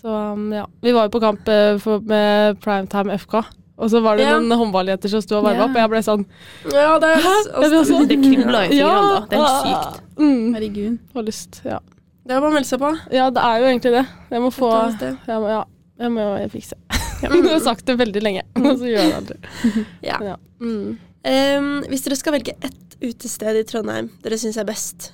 Så 0.01 0.11
um, 0.35 0.49
ja. 0.51 0.65
Vi 0.83 0.91
var 0.91 1.07
jo 1.07 1.13
på 1.15 1.21
kamp 1.23 1.47
eh, 1.47 1.77
for, 1.79 2.03
med 2.03 2.59
Primetime 2.59 3.15
FK. 3.23 3.37
Og 3.83 3.89
så 3.89 4.01
var 4.03 4.19
det 4.19 4.25
Ja. 4.27 4.33
noen 4.37 4.59
håndballjenter 4.59 5.09
som 5.09 5.23
sto 5.23 5.39
og 5.39 5.47
varma 5.47 5.63
Ja. 5.63 5.65
opp, 5.65 5.73
og 5.73 5.79
jeg 5.81 5.89
ble 5.89 6.01
sånn 6.05 6.25
Ja, 6.69 6.91
det 7.01 7.07
er 7.09 7.23
Jeg 7.23 7.71
ble 7.71 7.79
sånn 7.87 8.05
Det 8.11 8.17
kribla 8.21 8.59
i 8.67 8.69
fingrene 8.69 9.07
da. 9.15 9.21
Det 9.31 9.39
er 9.39 9.47
helt 9.47 9.63
sykt. 9.63 10.03
Mm, 10.19 10.43
Herregud. 10.53 10.99
har 11.15 11.25
lyst, 11.31 11.61
ja. 11.65 11.79
Det 12.23 12.35
er 12.35 12.43
bare 12.43 12.51
å 12.51 12.53
melde 12.53 12.69
seg 12.69 12.79
på. 12.83 12.91
ja, 13.15 13.29
det 13.33 13.41
er 13.47 13.63
jo 13.63 13.71
egentlig 13.71 13.95
det. 13.95 14.03
Jeg 14.35 14.43
må 14.43 14.51
få 14.53 14.69
jeg 15.01 15.39
må, 15.39 15.47
Ja, 15.55 15.63
jeg 16.03 16.13
må 16.13 16.27
fikse. 16.53 16.77
Jeg 17.33 17.49
har 17.49 17.63
sagt 17.63 17.85
det 17.87 17.97
veldig 17.99 18.23
lenge, 18.23 18.45
og 18.59 18.69
så 18.79 18.91
gjør 18.91 19.03
du 19.03 19.09
det 19.09 19.17
aldri. 19.21 19.37
Ja. 20.09 20.19
Ja. 20.33 20.37
Mm. 20.63 20.95
Um, 21.23 21.67
hvis 21.87 22.03
dere 22.03 22.17
skal 22.19 22.35
velge 22.35 22.55
ett 22.59 22.97
utested 23.03 23.55
i 23.55 23.63
Trondheim 23.67 24.09
dere 24.23 24.35
syns 24.39 24.57
er 24.59 24.67
best, 24.67 25.13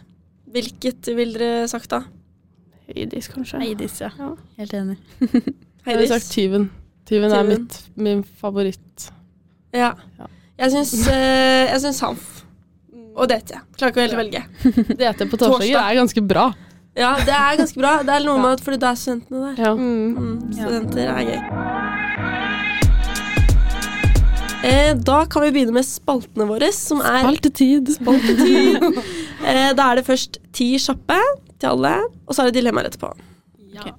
hvilket 0.49 1.11
vil 1.17 1.35
dere 1.37 1.67
sagt 1.69 1.91
da? 1.93 2.03
Heidis, 2.89 3.29
kanskje. 3.29 3.61
Heidis, 3.61 3.99
ja. 4.01 4.09
Ja. 4.17 4.31
Helt 4.57 4.73
enig. 4.73 4.97
Jeg 5.21 5.93
ville 5.93 6.09
sagt 6.09 6.31
Tyven. 6.33 6.69
Tyven 7.09 7.33
er 7.33 7.45
mitt, 7.45 7.77
min 7.97 8.23
favoritt. 8.41 9.09
Ja. 9.73 9.93
Ja. 10.17 10.29
Jeg 10.59 10.73
syns 10.73 10.95
uh, 11.05 11.13
Jeg 11.13 11.81
syns 11.85 12.01
Samf. 12.01 12.25
Og 13.19 13.27
DT. 13.29 13.53
Klarer 13.77 13.91
ikke 13.91 14.01
å 14.01 14.05
helt 14.05 14.17
velge. 14.19 14.41
DT 14.95 15.25
på 15.29 15.37
torsdager 15.37 15.75
Torsdag. 15.75 15.85
er 15.85 15.97
ganske 15.99 16.23
bra. 16.25 16.45
Ja, 16.99 17.13
det 17.25 17.35
er 17.35 17.57
ganske 17.59 17.79
bra. 17.79 17.91
Det 18.03 18.15
er 18.15 18.25
noe 18.25 18.39
med 18.41 18.57
at 18.57 18.63
fordi 18.63 18.79
det 18.81 18.89
er 18.89 18.99
studentene 18.99 19.43
der. 19.49 19.61
Ja. 19.67 19.73
Mm. 19.75 20.15
Mm, 20.15 20.39
studenter 20.55 21.11
er 21.13 21.27
gøy. 21.27 21.68
Eh, 24.63 24.91
da 25.07 25.21
kan 25.31 25.43
vi 25.45 25.51
begynne 25.55 25.71
med 25.77 25.85
spaltene 25.87 26.45
våre, 26.49 26.67
som 26.75 26.99
er 27.05 27.21
Spaltetid. 27.23 27.87
spaltetid. 27.95 28.83
eh, 29.47 29.69
da 29.77 29.85
er 29.93 29.99
det 30.01 30.05
først 30.09 30.39
ti 30.55 30.73
kjappe 30.81 31.15
til 31.59 31.69
alle, 31.71 31.93
og 32.27 32.35
så 32.35 32.43
er 32.43 32.49
det 32.51 32.57
dilemmaer 32.59 32.89
etterpå. 32.89 33.13
Ok. 33.79 33.93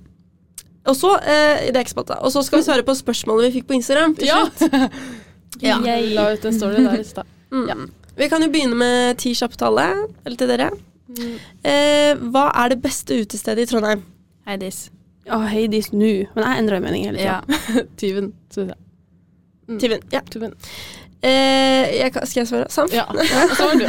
Og 0.91 0.97
så 0.97 1.15
eh, 1.21 1.71
det 1.71 1.77
er 1.77 1.85
ikke 1.85 1.95
spalta. 1.95 2.19
Og 2.25 2.33
så 2.35 2.43
skal 2.45 2.61
vi 2.61 2.67
svare 2.67 2.85
på 2.85 2.95
spørsmålene 2.99 3.49
vi 3.49 3.59
fikk 3.61 3.71
på 3.71 3.77
Instagram. 3.79 4.15
til 4.21 4.31
Ja! 4.33 4.45
slutt. 4.57 4.77
Ja. 5.61 5.75
Jeg 5.83 6.13
la 6.15 6.29
ut 6.33 6.45
en 6.47 6.55
story 6.55 6.79
der 6.87 7.01
i 7.03 7.05
stad. 7.05 7.27
Mm. 7.53 7.65
Ja. 7.69 7.75
Vi 8.17 8.29
kan 8.31 8.41
jo 8.45 8.49
begynne 8.55 8.77
med 8.79 9.19
ti 9.21 9.33
kjappe 9.37 9.59
til 9.59 9.67
alle, 9.67 9.89
eller 10.25 10.39
til 10.41 10.49
dere. 10.49 10.69
Mm. 11.11 11.33
Eh, 11.67 12.21
hva 12.33 12.45
er 12.63 12.71
det 12.73 12.79
beste 12.85 13.19
utestedet 13.19 13.67
i 13.67 13.69
Trondheim? 13.69 14.05
Heidis. 14.49 14.79
Ja, 15.27 15.41
Heidis 15.51 15.91
nå. 15.93 16.13
Men 16.37 16.47
jeg 16.47 16.63
endrer 16.63 16.81
mening 16.87 17.05
hele 17.11 17.19
tida. 17.19 17.41
Ja. 17.43 17.83
Tyven, 18.01 18.31
syns 18.55 18.71
jeg. 18.73 18.79
Mm. 19.71 19.79
Tyven. 19.79 20.03
Ja. 20.11 20.21
Tyven. 20.31 20.55
Eh, 21.23 21.87
jeg, 22.01 22.13
skal 22.17 22.41
jeg 22.41 22.49
svare? 22.49 22.67
Sam? 22.73 22.89
Ja. 22.93 23.05
Og 23.13 23.55
så 23.55 23.69
var 23.69 23.79
du. 23.79 23.87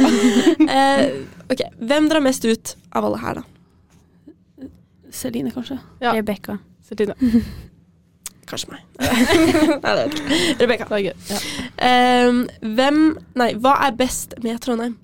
Eh, 0.68 1.04
ok, 1.50 1.62
Hvem 1.80 2.08
drar 2.12 2.22
mest 2.24 2.44
ut 2.46 2.74
av 2.92 3.08
alle 3.08 3.18
her, 3.24 3.40
da? 3.40 4.68
Celine, 5.12 5.50
kanskje. 5.52 5.78
Ja. 6.00 6.12
Rebekka. 6.16 6.58
Celine. 6.88 7.16
kanskje 8.52 8.74
meg. 8.74 8.82
Nei, 9.84 9.92
det 9.96 10.04
vet 10.04 10.18
jeg 10.18 10.22
ikke. 10.22 10.58
Rebekka. 10.62 11.00
Er. 11.00 11.14
Ja. 11.32 11.40
Eh, 11.88 12.42
hvem 12.78 13.02
Nei, 13.40 13.50
hva 13.64 13.78
er 13.88 13.96
best 13.98 14.36
med 14.44 14.60
Trondheim? 14.64 14.98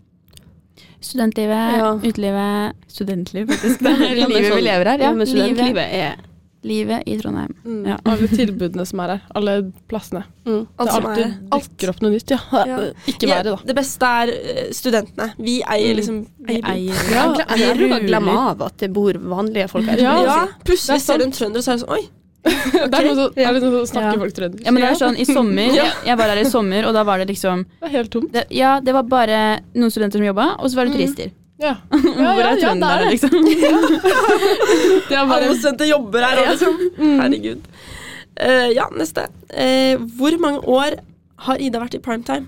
Studentlivet, 1.00 1.76
Ja. 1.78 1.92
utelivet 1.94 2.74
Studentliv, 2.90 3.46
faktisk. 3.52 3.80
Det 3.86 3.92
er 3.92 4.16
livet 4.18 4.48
vi 4.56 4.62
lever 4.66 4.88
her. 4.90 4.98
Ja, 4.98 5.10
Ja. 5.10 5.12
men 5.14 5.26
studentlivet 5.30 5.84
er 5.94 6.16
livet 6.64 7.02
i 7.06 7.16
Trondheim. 7.20 7.54
Mm. 7.64 7.86
Ja. 7.86 7.96
Alle 8.04 8.26
tilbudene 8.28 8.84
som 8.86 9.00
er 9.00 9.08
her. 9.14 9.20
Alle 9.38 9.72
plassene. 9.88 10.24
mm. 10.44 10.66
Alt 10.78 10.88
det 10.88 10.94
som 10.94 11.06
alltid 11.06 11.24
er 11.24 11.34
alt. 11.54 11.68
dukker 11.68 11.88
opp 11.92 12.00
noe 12.02 12.10
nytt, 12.10 12.30
ja. 12.34 12.38
Ja. 12.66 12.78
Ikke 13.12 13.28
været, 13.30 13.44
da. 13.52 13.56
Det 13.70 13.76
beste 13.78 14.10
er 14.22 14.32
eh, 14.34 14.70
studentene. 14.74 15.30
Vi 15.38 15.60
eier 15.62 15.92
Mm. 15.94 15.96
liksom 16.00 16.26
Vi 16.48 16.54
eier 16.58 16.68
eier 16.74 17.14
Ja, 17.14 17.24
vi 17.54 17.62
jeg 17.62 17.92
å 17.94 18.00
glemme 18.06 18.36
av 18.50 18.62
at 18.62 18.76
det 18.78 18.90
bor 18.92 19.12
vanlige 19.14 19.68
folk 19.70 19.86
her. 19.86 19.98
Ja. 20.02 20.16
Ja, 20.26 20.38
plutselig 20.64 20.96
er 20.98 21.04
ser 21.06 21.18
du 21.18 21.24
en 21.24 21.32
trønder, 21.32 21.58
og 21.58 21.64
så 21.64 21.72
er 21.72 21.76
det 21.78 21.84
sånn 21.86 21.96
Oi. 21.98 22.04
Det 22.48 22.94
er 22.94 23.04
noe 23.04 23.14
så, 23.18 23.24
det 23.34 23.44
er 23.44 23.52
liksom 23.56 23.72
sånn 23.74 23.88
snakker 23.90 24.12
Ja. 24.14 24.20
folk 24.22 24.34
trønder. 24.36 24.60
Ja, 24.64 24.70
men 24.72 24.82
det 24.82 24.90
er 24.90 24.94
sånn, 25.00 25.16
I 25.18 25.24
sommer, 25.26 25.66
Ja. 25.74 25.84
jeg, 25.84 25.92
jeg 26.06 26.16
var 26.18 26.30
her 26.32 26.38
i 26.38 26.44
sommer, 26.48 26.86
og 26.86 26.94
da 26.94 27.02
var 27.04 27.18
det 27.18 27.26
liksom 27.28 27.64
Det 27.66 27.80
var 27.82 27.88
helt 27.96 28.10
tomt. 28.14 28.32
det, 28.32 28.44
Ja, 28.50 28.78
det 28.80 28.94
var 28.94 29.02
bare 29.02 29.60
noen 29.74 29.90
studenter 29.90 30.18
som 30.18 30.26
jobba, 30.26 30.46
og 30.58 30.70
så 30.70 30.74
var 30.78 30.86
det 30.86 30.94
Mm. 30.94 30.98
turister. 30.98 31.30
Ja. 31.58 31.72
Hvor 31.90 32.44
er 32.44 32.60
trønderne, 32.62 33.08
liksom? 33.10 33.30
Det 33.44 33.56
er 35.10 35.18
Alle 35.22 35.30
bare 35.32 35.54
studenter 35.58 35.88
jobber 35.90 36.22
her, 36.26 36.42
liksom. 36.52 36.76
Herregud. 37.22 37.64
Uh, 38.38 38.68
ja, 38.76 38.84
neste. 38.94 39.24
Uh, 39.50 40.04
hvor 40.20 40.36
mange 40.38 40.60
år 40.70 40.98
har 41.48 41.58
Ida 41.62 41.80
vært 41.82 41.96
i 41.98 42.02
primetime? 42.04 42.46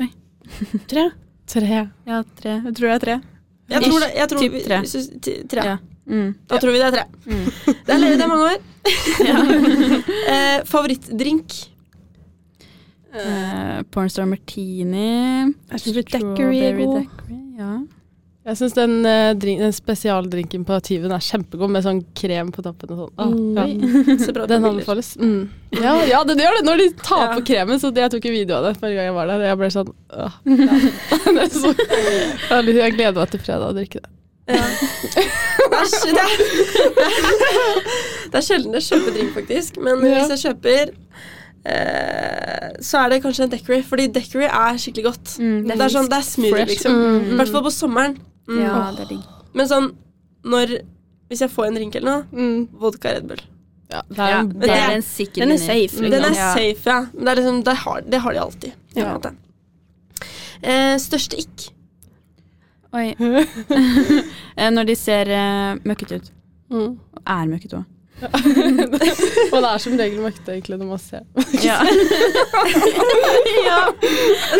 Oi. 0.00 0.06
Tre. 0.90 1.08
tre. 1.50 1.80
Ja, 2.06 2.20
tre. 2.38 2.60
Jeg 2.68 2.74
tror 2.78 2.86
det 2.86 2.94
er 2.94 3.02
tre. 3.08 3.16
Jeg 3.74 3.80
Ish. 3.82 3.88
tror 3.90 4.00
det. 4.04 4.10
Jeg 4.20 4.28
tror 4.30 4.40
Typ 4.44 4.52
vi- 4.54 4.62
tre. 4.68 4.78
synes- 4.86 5.10
ti- 5.24 5.42
tre. 5.50 5.64
Ja. 5.72 5.76
Mm. 6.06 6.34
Da 6.50 6.58
tror 6.60 6.70
vi 6.74 6.78
det 6.78 6.86
er 6.86 6.94
tre. 6.98 7.04
Mm. 7.26 7.44
Det 7.66 7.94
er 7.94 7.98
ledig, 7.98 8.18
det 8.20 8.24
er 8.24 8.28
mange 8.28 8.46
år. 8.52 8.58
uh, 10.30 10.58
favorittdrink? 10.68 11.54
Uh, 13.14 13.82
Pornstar 13.94 14.26
Martini. 14.26 15.54
Er 15.70 15.78
Strawberry 15.78 16.60
daiquiri, 16.60 17.08
Ja. 17.58 17.72
Jeg 18.44 18.56
syns 18.60 18.74
den, 18.76 18.98
eh, 19.08 19.32
den 19.40 19.72
spesialdrinken 19.72 20.66
på 20.68 20.76
Tyven 20.84 21.12
er 21.16 21.22
kjempegod, 21.24 21.70
med 21.72 21.82
sånn 21.86 22.02
krem 22.14 22.50
på 22.52 22.60
toppen 22.66 22.90
og 22.92 22.98
sånn. 22.98 23.12
Ah, 23.16 23.30
Mm. 23.32 23.56
ja. 23.56 24.16
Så 24.26 24.34
bra 24.36 24.44
Den 24.46 24.64
anbefales. 24.68 25.14
Mm. 25.16 25.48
Ja, 25.80 25.94
ja, 26.04 26.20
den 26.28 26.38
gjør 26.42 26.58
det 26.58 26.64
når 26.68 26.76
de 26.82 26.88
tar 27.00 27.24
Ja. 27.30 27.34
på 27.38 27.44
kremen. 27.48 27.80
Så 27.80 27.88
jeg 27.96 28.10
tok 28.12 28.24
en 28.28 28.32
video 28.36 28.56
av 28.58 28.64
det 28.68 28.74
forrige 28.80 28.96
gang 29.00 29.06
jeg 29.08 29.14
var 29.16 29.26
der, 29.26 29.38
og 29.40 29.48
jeg 29.48 29.56
ble 29.62 29.70
sånn 29.72 29.94
åh, 30.12 30.34
ja. 30.44 31.48
så, 31.60 31.72
jeg, 31.72 32.92
gleder 32.98 33.16
meg 33.22 33.30
til 33.32 33.40
fredag 33.40 33.70
å 33.70 33.76
drikke 33.78 34.02
det. 34.04 34.10
Ja. 34.44 34.66
Det, 35.64 35.78
er, 35.80 35.88
sj- 35.88 36.12
det, 36.12 36.24
det 38.28 38.36
er 38.36 38.44
sjelden 38.44 38.76
jeg 38.76 38.84
kjøper 38.90 39.14
drink, 39.16 39.32
faktisk. 39.38 39.78
Men 39.80 40.04
Ja. 40.04 40.18
hvis 40.26 40.34
jeg 40.34 40.42
kjøper, 40.44 40.92
eh, 41.64 42.68
så 42.84 43.00
er 43.06 43.08
det 43.14 43.22
kanskje 43.24 43.46
en 43.46 43.54
daiquiri. 43.56 43.80
Fordi 43.88 44.06
daiquiri 44.12 44.44
er 44.50 44.76
skikkelig 44.84 45.04
godt. 45.08 45.32
Mm, 45.40 45.66
Det 45.72 45.80
er 45.80 45.88
sånn, 45.96 46.08
det 46.12 46.18
er 46.20 46.26
smoothie, 46.28 46.52
Fresh. 46.58 46.74
liksom. 46.74 46.92
Mm. 46.92 47.32
I 47.32 47.36
hvert 47.40 47.52
fall 47.56 47.64
på 47.64 47.72
sommeren. 47.72 48.18
Mm. 48.48 48.60
oh. 48.68 48.90
det 48.96 49.04
er 49.06 49.08
digg. 49.14 49.24
Men 49.54 49.68
sånn 49.70 49.90
når 50.44 50.74
Hvis 51.30 51.40
jeg 51.40 51.50
får 51.50 51.66
en 51.70 51.74
drink 51.78 51.94
eller 51.96 52.10
noe, 52.10 52.24
Mm. 52.32 52.68
vodka 52.78 53.08
Red 53.14 53.26
Bull. 53.28 53.40
Ja, 53.90 54.02
det 54.08 54.18
er 54.18 54.28
Ja, 54.30 54.38
en 54.40 54.48
det 54.48 54.60
det- 54.60 54.70
er 54.76 54.90
en 54.94 55.02
sikker 55.02 55.40
Den 55.40 55.52
er 55.52 55.56
safe, 55.58 56.00
liksom. 56.00 56.10
Den 56.10 56.24
er 56.24 56.34
Ja. 56.34 56.54
safe, 56.54 56.84
ja. 56.90 57.00
Men 57.14 57.24
det, 57.24 57.28
er 57.32 57.36
liksom, 57.42 57.62
det, 57.64 57.74
har, 57.76 58.00
det 58.02 58.20
har 58.20 58.32
de 58.32 58.38
alltid. 58.40 58.72
Ja. 58.94 59.18
Eh, 60.62 60.96
største 60.98 61.36
ikk? 61.38 61.70
Oi. 62.94 63.14
Eh, 64.56 64.70
Når 64.70 64.84
de 64.86 64.94
ser 64.94 65.26
uh, 65.26 65.74
møkkete 65.84 66.14
ut. 66.20 66.30
Mm. 66.70 66.98
Er 67.26 67.46
møkkete 67.50 67.80
òg. 67.80 67.84
Og 69.52 69.58
det 69.58 69.68
er 69.68 69.78
som 69.82 69.96
regel 69.98 70.20
møkkete 70.22 70.52
egentlig 70.54 70.78
når 70.78 70.86
man 70.86 70.98
ser 71.02 71.24
Ja. 71.64 71.80
ja. 73.66 73.78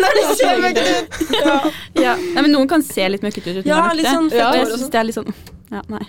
Når 0.01 0.17
de 0.17 0.23
ser 0.35 0.59
møkkete 0.59 0.91
ut. 0.99 1.09
Ja. 2.05 2.15
Nei, 2.21 2.41
men 2.45 2.51
noen 2.53 2.69
kan 2.71 2.83
se 2.85 3.07
litt 3.11 3.23
møkkete 3.25 3.51
ut 3.51 3.61
uten 3.61 3.69
ja, 3.71 3.81
å 3.81 3.85
møkkete. 3.89 4.15
sånn 4.15 4.31
Ja, 4.33 4.49
Og 4.49 4.57
jeg 4.59 4.67
syns 4.71 4.83
sånn. 4.85 4.91
det 4.93 4.99
er 5.01 5.07
litt 5.09 5.17
sånn 5.19 5.31
Ja, 5.73 5.81
nei. 5.91 6.03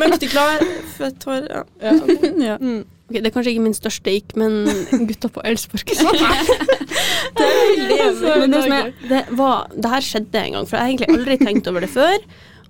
Møkkete 0.00 0.28
klar, 0.30 0.66
fett 0.96 1.26
hår. 1.28 1.48
Ja. 1.50 1.64
Ja. 1.82 1.96
Ja. 2.50 2.58
Mm. 2.62 2.84
Okay, 3.06 3.20
det 3.22 3.28
er 3.30 3.34
kanskje 3.36 3.52
ikke 3.52 3.62
min 3.62 3.74
største 3.76 4.10
ikk, 4.18 4.32
men 4.34 4.64
gutta 5.06 5.28
på 5.30 5.42
Elsborg. 5.46 5.92
Det 7.36 7.44
er 7.44 8.46
det, 8.48 8.86
det, 9.10 9.20
det 9.28 9.90
her 9.92 10.02
skjedde 10.02 10.40
en 10.40 10.54
gang, 10.56 10.66
for 10.66 10.78
jeg 10.78 10.82
har 10.82 10.90
egentlig 10.90 11.10
aldri 11.14 11.36
tenkt 11.42 11.68
over 11.70 11.84
det 11.84 11.90
før. 11.92 12.16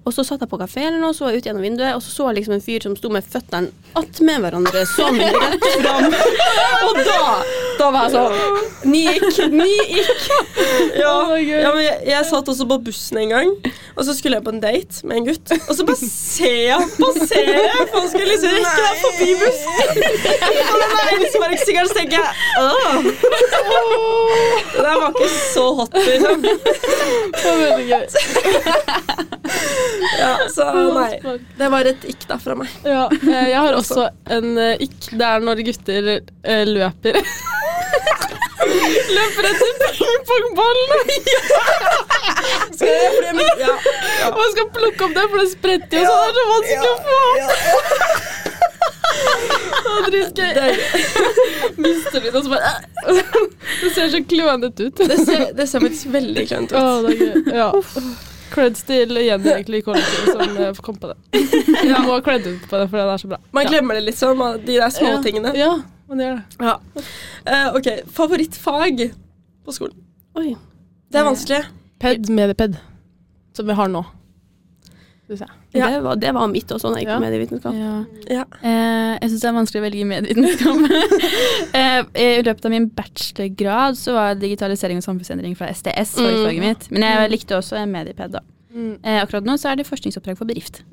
Og 0.06 0.14
så 0.14 0.22
satt 0.22 0.42
jeg 0.44 0.50
på 0.50 0.58
kafé 0.60 0.84
eller 0.86 1.00
noe, 1.02 1.14
så 1.16 1.24
var 1.26 1.34
jeg 1.34 1.42
ut 1.42 1.46
gjennom 1.48 1.64
vinduet, 1.66 1.96
og 1.96 2.02
så 2.04 2.12
så 2.14 2.28
jeg 2.30 2.36
liksom 2.38 2.54
en 2.54 2.62
fyr 2.62 2.84
som 2.86 2.94
sto 2.94 3.08
med 3.10 3.26
føttene 3.26 3.72
attmed 3.98 4.38
hverandre, 4.44 4.84
sånn 4.92 5.18
rett 5.34 5.66
fram. 5.80 6.06
Og 6.86 7.00
da, 7.02 7.22
da 7.80 7.88
var 7.90 8.06
jeg 8.06 8.12
sånn 8.14 8.32
Ny 8.86 9.00
ikk, 9.16 9.38
ny 9.50 9.66
ikk. 9.98 10.26
Ja, 11.00 11.14
gøy. 11.34 11.58
ja, 11.58 11.72
men 11.74 11.82
jeg, 11.82 11.96
jeg 12.06 12.22
satt 12.28 12.46
også 12.52 12.66
på 12.70 12.76
bussen 12.86 13.18
en 13.18 13.32
gang, 13.34 13.50
og 13.96 14.02
så 14.06 14.14
skulle 14.14 14.38
jeg 14.38 14.46
på 14.46 14.52
en 14.54 14.62
date 14.62 15.02
med 15.08 15.18
en 15.18 15.26
gutt. 15.26 15.50
Og 15.66 15.72
så 15.74 15.82
bare 15.88 15.98
ser 16.06 16.54
jeg 16.68 16.80
passerer, 17.00 17.74
for 17.90 17.96
han 17.98 18.08
skulle 18.12 18.30
liksom 18.30 18.50
rekke 18.54 18.82
deg 18.86 18.96
forbi 19.02 19.30
bussen. 19.42 19.74
Og 20.70 20.76
den 20.82 20.90
der 20.92 21.06
elsparkesykkelen, 21.16 21.90
så 21.90 21.96
tenker 21.98 22.16
jeg 22.20 22.30
Åh. 22.62 22.94
Det 24.70 24.84
der 24.86 24.96
var 25.00 25.10
ikke 25.10 25.30
så 25.34 25.66
hot, 25.80 25.92
liksom. 26.06 26.36
Det 26.46 26.52
var 27.42 27.56
veldig 27.64 27.86
gøy. 27.90 28.04
Ja, 30.18 30.32
så 30.52 30.64
nei. 30.96 31.20
Det 31.58 31.68
var 31.72 31.88
et 31.90 32.04
ikk 32.10 32.26
da 32.30 32.36
fra 32.42 32.54
meg. 32.58 32.68
Ja, 32.86 33.06
eh, 33.12 33.48
jeg 33.52 33.60
har 33.60 33.72
også 33.80 34.08
en 34.36 34.48
eh, 34.58 34.76
ikk. 34.86 35.10
Det 35.12 35.26
er 35.28 35.44
når 35.46 35.62
gutter 35.66 36.02
eh, 36.16 36.64
løper. 36.68 37.14
løper 39.16 39.44
etter 39.50 39.90
pingpongballene! 39.96 40.98
Skal 42.76 42.88
jeg, 42.88 43.12
ja, 43.60 43.74
ja. 44.20 44.30
Man 44.36 44.48
skal 44.52 44.66
plukke 44.74 45.06
opp 45.06 45.14
det, 45.16 45.24
for 45.32 45.38
det 45.40 45.48
spretter 45.52 45.96
jo, 46.02 46.04
sånn. 46.10 46.20
det 46.20 46.28
er 46.28 46.34
så 46.36 46.44
vanskelig 46.52 46.90
å 46.90 46.96
få. 47.06 47.16
Er- 50.36 50.80
Mister 51.80 52.20
litt, 52.24 52.34
og 52.34 52.42
så 52.44 52.50
bare 52.52 52.72
Det 53.80 53.90
ser 53.94 54.08
så 54.12 54.20
klønete 54.28 54.88
ut. 54.88 54.96
det, 55.08 55.18
ser, 55.24 55.44
det 55.56 55.66
ser 55.70 55.80
faktisk 55.84 56.06
veldig 56.14 56.44
Å, 56.46 56.62
ut. 56.62 56.70
det 56.72 56.80
er 56.80 57.18
gøy. 57.20 57.36
Ja. 57.56 57.70
Creds 58.56 58.86
til 58.88 59.12
Jenny 59.20 59.50
egentlig 59.52 59.82
i 59.82 59.84
kollektivet 59.84 60.32
som 60.32 60.60
eh, 60.64 60.80
kom 60.84 60.96
på 61.00 61.12
det. 61.12 61.16
Du 61.86 61.92
må 61.92 62.14
ha 62.14 62.20
cred 62.24 62.46
på 62.46 62.80
det, 62.80 62.88
for 62.88 62.96
den 62.96 63.12
er 63.12 63.20
så 63.20 63.28
bra. 63.30 63.38
Man 63.54 63.68
glemmer 63.68 63.98
det 63.98 64.06
litt 64.06 64.18
sånn, 64.18 64.40
de 64.64 64.78
der 64.78 64.92
småtingene. 64.94 65.52
Ja, 65.58 65.74
man 66.08 66.22
gjør 66.22 66.38
det. 66.38 66.68
Ja. 66.70 66.76
Uh, 67.46 67.76
ok, 67.78 67.90
favorittfag 68.16 69.02
på 69.66 69.76
skolen. 69.76 69.98
Oi. 70.40 70.54
Det 71.12 71.20
er 71.20 71.28
vanskelig. 71.28 71.60
Ped, 72.02 72.30
medieped, 72.32 72.78
som 73.56 73.68
vi 73.68 73.76
har 73.76 73.92
nå. 73.92 74.02
Synes 75.26 75.40
jeg. 75.42 75.48
Ja. 75.74 75.86
Det, 75.90 76.02
var, 76.04 76.14
det 76.22 76.30
var 76.36 76.46
mitt 76.48 76.70
også 76.70 76.92
da 76.92 77.00
jeg 77.00 77.06
gikk 77.06 77.10
Ja. 77.10 77.16
på 77.18 77.24
medievitenskap. 77.24 77.74
Ja. 77.74 77.94
Ja. 78.30 78.44
Eh, 78.62 79.18
jeg 79.20 79.30
syns 79.32 79.40
det 79.42 79.48
er 79.50 79.56
vanskelig 79.56 79.80
å 79.80 79.86
velge 79.86 80.04
medievitenskap. 80.06 80.76
eh, 81.80 82.02
I 82.14 82.42
løpet 82.46 82.64
av 82.68 82.70
min 82.70 82.86
bachelorgrad 82.94 83.98
så 83.98 84.14
var 84.14 84.34
digitalisering 84.38 85.00
og 85.02 85.06
samfunnsendring 85.08 85.56
fra 85.58 85.66
STS 85.74 86.14
Mm. 86.22 86.60
mitt. 86.62 86.86
Men 86.94 87.02
jeg 87.02 87.30
likte 87.34 87.58
også 87.58 87.82
medieped, 87.90 88.30
da. 88.38 88.40
Mm. 88.76 88.98
Eh, 89.02 89.18
akkurat 89.24 89.44
nå 89.48 89.56
så 89.58 89.72
er 89.72 89.76
det 89.80 89.86
forskningsoppdrag 89.88 90.36
for 90.38 90.44
bedrift. 90.46 90.82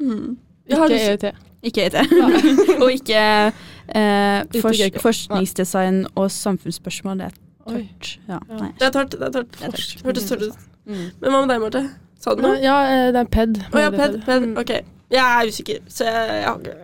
Mm. 0.00 0.36
Ikke 0.70 0.96
EUT. 0.96 1.24
Ikke 1.62 1.82
EUT. 1.84 1.96
og 2.82 2.88
ikke 2.94 3.20
eh, 3.92 4.60
fors 4.62 4.80
forskningsdesign 5.02 6.06
og 6.16 6.30
samfunnsspørsmål. 6.32 7.20
Det 7.20 7.26
er 7.26 7.34
tørt. 7.68 8.10
Ja, 8.28 8.38
Ja. 8.48 8.56
nei. 8.62 8.70
Det 8.78 8.86
er 8.88 8.90
tørt. 8.94 9.10
det 9.12 9.22
er 9.28 9.30
tørt. 9.34 9.50
Det 9.58 9.66
er 9.68 9.74
tørt. 9.76 10.04
Hørtes 10.06 10.28
tørt 10.30 10.42
ut. 10.46 10.54
Mm. 10.88 11.10
Men 11.20 11.34
hva 11.34 11.42
med 11.42 11.52
deg, 11.52 11.60
Marte? 11.64 11.82
Sa 12.20 12.34
du 12.36 12.42
noe? 12.44 12.56
Ja, 12.60 12.78
eh, 12.92 13.10
det 13.14 13.20
er 13.24 13.28
ped. 13.32 13.60
Å 13.72 13.84
ja, 13.84 13.92
ped. 13.94 14.18
ped. 14.26 14.48
Ok. 14.60 14.72
Jeg 15.10 15.20
er 15.26 15.48
usikker, 15.50 15.78
så 15.90 16.06
jeg, 16.06 16.34
jeg 16.38 16.46
har 16.46 16.58
ikke 16.60 16.74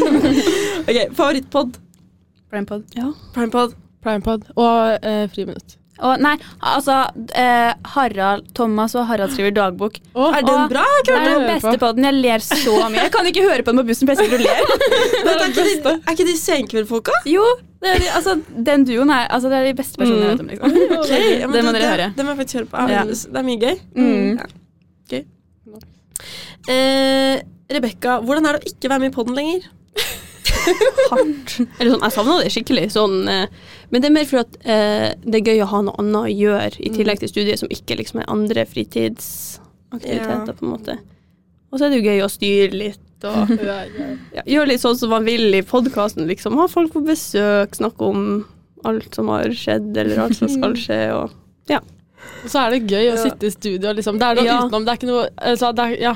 Ok, 0.90 0.98
favorittpod? 1.14 1.76
Primepod. 2.50 2.86
Primepod? 3.36 3.74
Primepod 4.02 4.48
og 4.58 5.04
eh, 5.06 5.26
friminutt. 5.30 5.76
Og 6.04 6.20
nei, 6.20 6.34
altså 6.60 6.96
eh, 7.38 7.70
Harald, 7.94 8.50
Thomas 8.56 8.92
og 8.98 9.06
Harald 9.08 9.32
skriver 9.32 9.54
dagbok. 9.56 9.96
Oh, 10.12 10.28
Er 10.28 10.44
den 10.44 10.66
bra? 10.72 10.84
Det 11.06 11.14
er 11.14 11.24
den 11.30 11.46
beste 11.54 11.78
podden. 11.80 12.04
Jeg 12.04 12.18
ler 12.18 12.44
så 12.44 12.74
mye. 12.90 13.06
Jeg 13.06 13.12
kan 13.14 13.30
ikke 13.30 13.46
høre 13.46 13.64
på 13.64 13.72
den 13.72 13.80
på 13.80 13.86
bussen, 13.92 14.08
for 14.10 14.12
jeg 14.12 14.26
sitter 14.26 14.42
og 14.42 14.44
ler. 14.44 14.60
Men 15.24 15.32
er, 15.32 15.46
ikke 15.48 15.64
de, 15.64 15.94
er 15.96 16.18
ikke 16.18 16.28
de 16.28 16.36
senkveldfolka? 16.42 17.16
Jo, 17.32 17.46
det 17.86 17.94
er, 17.94 18.02
de- 18.02 18.12
altså, 18.18 18.34
den 18.66 18.84
duoen 18.88 19.10
er 19.14 19.28
altså, 19.30 19.48
det 19.52 19.58
er 19.62 19.66
de 19.70 19.74
beste 19.78 20.00
personene 20.00 20.26
jeg 20.26 20.34
vet 20.34 20.44
om. 20.44 20.50
Liksom. 20.52 20.76
Okay, 21.00 21.24
ja, 21.40 21.48
Det 21.54 21.62
må 21.66 21.72
dere 21.76 21.90
høre. 21.92 22.08
Det 22.16 22.24
må 22.26 22.32
jeg 22.34 22.40
faktisk 22.42 22.58
høre 22.60 22.70
på. 22.74 22.84
Ja. 22.92 23.04
Det 23.06 23.40
er 23.40 23.46
mye 23.46 23.60
gøy. 23.62 23.76
Mm. 23.96 24.40
Ja. 24.40 24.46
Gøy. 25.14 25.24
Eh, 26.72 27.40
Rebekka, 27.76 28.20
hvordan 28.26 28.46
er 28.46 28.56
det 28.56 28.62
å 28.62 28.70
ikke 28.72 28.90
være 28.92 29.02
med 29.04 29.10
i 29.12 29.16
poden 29.16 29.36
lenger? 29.38 29.64
Hardt. 31.10 31.56
Eller 31.78 31.90
sånn, 31.92 32.04
jeg 32.06 32.14
savna 32.14 32.36
det 32.42 32.52
skikkelig. 32.54 32.86
Sånn, 32.94 33.16
eh, 33.30 33.46
men 33.90 34.02
det 34.02 34.08
er 34.10 34.14
mer 34.16 34.28
for 34.30 34.42
at 34.42 34.56
eh, 34.66 35.08
det 35.26 35.40
er 35.40 35.50
gøy 35.52 35.62
å 35.64 35.68
ha 35.72 35.80
noe 35.86 35.98
annet 36.02 36.20
å 36.20 36.32
gjøre 36.32 36.80
i 36.82 36.92
tillegg 36.94 37.20
til 37.22 37.30
studiet 37.32 37.60
som 37.62 37.70
ikke 37.72 37.98
liksom 38.00 38.22
er 38.22 38.30
andre 38.32 38.64
fritidsaktiviteter, 38.70 40.46
Ja. 40.46 40.54
på 40.56 40.66
en 40.66 40.72
måte. 40.74 40.98
Og 41.70 41.78
så 41.78 41.86
er 41.86 41.92
det 41.94 42.00
jo 42.00 42.08
gøy 42.10 42.22
å 42.24 42.30
styre 42.32 42.72
litt 42.78 43.02
og 43.24 43.50
Ja, 43.70 43.78
ja. 43.86 44.06
ja, 44.34 44.42
gjøre 44.46 44.68
litt 44.68 44.80
sånn 44.84 44.96
som 44.98 45.10
man 45.10 45.24
vil 45.24 45.54
i 45.54 45.62
podkasten, 45.62 46.26
liksom. 46.28 46.56
Ha 46.60 46.66
folk 46.68 46.92
på 46.92 47.04
besøk, 47.06 47.74
snakke 47.78 48.00
om 48.12 48.44
alt 48.84 49.14
som 49.16 49.28
har 49.32 49.48
skjedd, 49.56 49.96
eller 49.96 50.18
alt 50.26 50.36
som 50.36 50.48
skal 50.52 50.74
skje, 50.78 51.00
og 51.16 51.32
Og 52.42 52.48
så 52.50 52.62
er 52.66 52.70
det 52.74 52.88
gøy 52.90 53.12
å 53.12 53.18
sitte 53.20 53.46
i 53.46 53.50
studio, 53.54 53.92
liksom. 53.94 54.18
Det 54.18 54.26
er 54.26 54.34
noe 54.40 54.44
Ja. 54.44 54.58
utenom. 54.66 54.84
Det 54.86 54.90
er 54.92 54.96
ikke 54.98 55.10
noe 55.10 55.28
altså, 55.36 55.68
det 55.74 55.84
er, 55.84 56.00
Ja, 56.02 56.14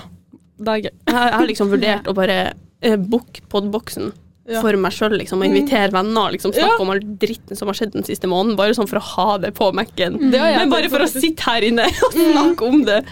det 0.58 0.68
er 0.68 0.80
gøy. 0.82 0.90
Jeg, 1.06 1.32
har 1.34 1.46
liksom 1.46 1.70
vurdert 1.70 2.08
å 2.10 2.14
bare 2.14 2.38
eh, 2.82 2.96
booke 2.96 3.42
podboksen 3.48 4.12
Ja. 4.50 4.60
for 4.60 4.74
meg 4.76 4.90
sjøl, 4.92 5.14
liksom, 5.18 5.38
og 5.38 5.46
invitere 5.46 5.92
venner. 5.92 6.32
Liksom, 6.34 6.52
snakke 6.52 6.78
Ja. 6.78 6.80
om 6.82 6.90
all 6.90 6.98
dritten 7.00 7.56
som 7.56 7.68
har 7.68 7.74
skjedd 7.78 7.92
den 7.92 8.02
siste 8.02 8.26
måneden, 8.26 8.56
bare 8.56 8.74
sånn 8.74 8.88
for 8.88 8.98
å 8.98 9.02
ha 9.14 9.38
det 9.38 9.52
på 9.54 9.72
Mac-en. 9.72 10.18
Mm. 10.18 10.30
Men 10.32 10.70
bare 10.70 10.88
for 10.90 10.98
å 10.98 11.06
sitte 11.08 11.40
her 11.46 11.62
inne 11.62 11.86
og 12.06 12.12
snakke 12.12 12.62
om 12.66 12.82
det. 12.84 13.04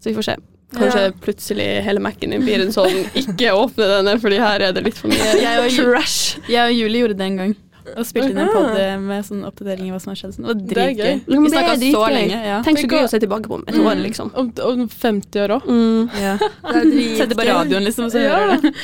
Så 0.00 0.04
vi 0.10 0.14
får 0.14 0.22
se. 0.30 0.36
Kanskje 0.70 1.00
Ja. 1.06 1.10
plutselig 1.20 1.82
hele 1.82 1.98
Mac-en 2.00 2.30
din 2.30 2.42
blir 2.44 2.60
en 2.62 2.70
sånn 2.72 3.04
ikke 3.18 3.50
åpne 3.56 3.88
denne, 3.96 4.20
fordi 4.22 4.38
her 4.38 4.60
er 4.68 4.72
det 4.72 4.84
litt 4.84 4.94
for 4.98 5.08
mye 5.08 5.32
Jeg 5.40 5.58
og 5.58 5.70
trash. 5.74 6.38
Jeg 6.48 6.62
og 6.70 6.74
Julie 6.78 7.00
gjorde 7.02 7.16
det 7.18 7.26
en 7.26 7.36
gang. 7.36 7.56
Og 7.96 8.04
spilte 8.06 8.30
inn 8.30 8.38
en 8.38 8.50
pod 8.52 8.76
med 9.02 9.24
sånn 9.24 9.40
oppdatering 9.48 9.88
i 9.88 9.90
hva 9.90 9.98
som 10.00 10.12
har 10.12 10.18
skjedd. 10.20 10.36
Det 10.36 10.44
var 10.46 10.54
Det 10.54 10.76
er 10.78 10.92
gøy. 10.94 10.94
dritgøy. 10.94 11.42
Vi 11.42 11.50
snakka 11.50 11.74
så 11.90 12.02
lenge. 12.12 12.38
Ja. 12.46 12.62
Tenk 12.62 12.78
så 12.78 12.86
gøy 12.86 13.02
å- 13.02 13.08
se 13.10 13.18
tilbake 13.18 13.48
på 13.50 13.54
om 13.54 13.64
et 13.66 13.74
år, 13.74 13.96
liksom. 14.04 14.30
Om, 14.34 14.52
om 14.62 14.88
50 14.88 15.40
år 15.42 15.48
òg. 15.56 15.64
Mm. 15.66 16.10
Ja. 16.20 16.36
Sette 17.18 17.34
på 17.34 17.46
radioen, 17.48 17.82
liksom, 17.82 18.04
og 18.04 18.12
så 18.12 18.20
Ja. 18.22 18.36
hører 18.36 18.60
det. 18.62 18.74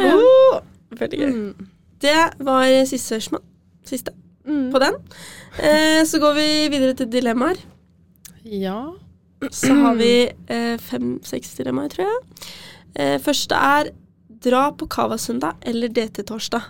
Oh, 0.00 0.60
veldig 0.96 1.18
gøy. 1.20 1.32
Mm. 1.34 1.66
Det 2.00 2.16
var 2.40 2.64
siste 2.86 3.10
spørsmål. 3.20 3.42
Siste 3.84 4.10
Mm. 4.48 4.70
på 4.72 4.78
den. 4.80 4.94
Eh, 5.58 6.02
så 6.04 6.18
går 6.20 6.34
vi 6.34 6.68
videre 6.68 6.94
til 6.96 7.06
dilemmaer. 7.06 7.56
Ja. 8.44 8.92
Så 9.52 9.74
har 9.74 9.94
vi 9.98 10.12
eh, 10.48 10.76
fem-seks 10.80 11.54
dilemmaer, 11.58 11.88
tror 11.92 12.06
jeg. 12.06 12.46
Eh, 12.94 13.18
første 13.24 13.52
er 13.58 13.90
dra 14.44 14.70
på 14.72 14.86
Cava-søndag 14.88 15.54
eller 15.66 15.88
DT-torsdag. 15.88 16.62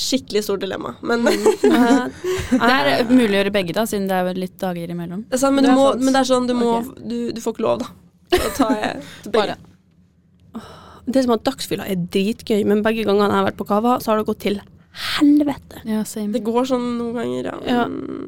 Skikkelig 0.00 0.42
stort 0.46 0.60
dilemma. 0.64 0.94
Men, 1.02 1.26
Eh, 1.26 2.06
Det 2.50 2.70
er 2.74 3.04
mulig 3.10 3.34
å 3.34 3.38
gjøre 3.44 3.52
begge, 3.54 3.74
da, 3.76 3.84
siden 3.86 4.08
det 4.08 4.16
er 4.16 4.34
litt 4.38 4.56
dager 4.58 4.90
imellom. 4.90 5.24
det 5.28 5.36
er 5.38 5.42
sant, 5.42 5.54
men, 5.54 5.64
Det 5.64 5.70
du 5.70 5.74
er 5.74 5.78
må, 5.80 5.88
sant. 5.92 6.04
men 6.04 6.12
det 6.16 6.20
er 6.20 6.28
sånn, 6.30 6.46
du, 6.48 6.54
må, 6.54 6.70
Ok. 6.80 6.94
du, 7.10 7.16
du 7.36 7.40
får 7.44 7.54
ikke 7.56 7.64
lov, 7.66 7.78
da. 7.84 7.90
Da 8.30 8.50
tar 8.56 8.74
jeg 8.80 9.02
til 9.24 9.32
begge. 9.34 9.56
Bare. 9.56 10.64
det 11.10 11.24
som 11.24 11.32
at 11.34 11.42
dagsfylla 11.46 11.86
er 11.90 11.96
dritgøy, 12.14 12.60
men 12.70 12.82
begge 12.86 13.04
gangene 13.06 13.28
jeg 13.30 13.38
har 13.40 13.48
vært 13.50 13.58
på 13.58 13.66
Cava, 13.68 13.96
så 14.00 14.12
har 14.12 14.20
det 14.20 14.26
gått 14.30 14.40
til 14.44 14.60
helvete. 14.92 15.82
Ja, 15.86 16.02
same. 16.04 16.32
Det 16.34 16.42
går 16.44 16.66
sånn 16.70 16.86
noen 16.98 17.14
ganger, 17.14 17.44
ja. 17.52 17.58
Ja. 17.66 17.84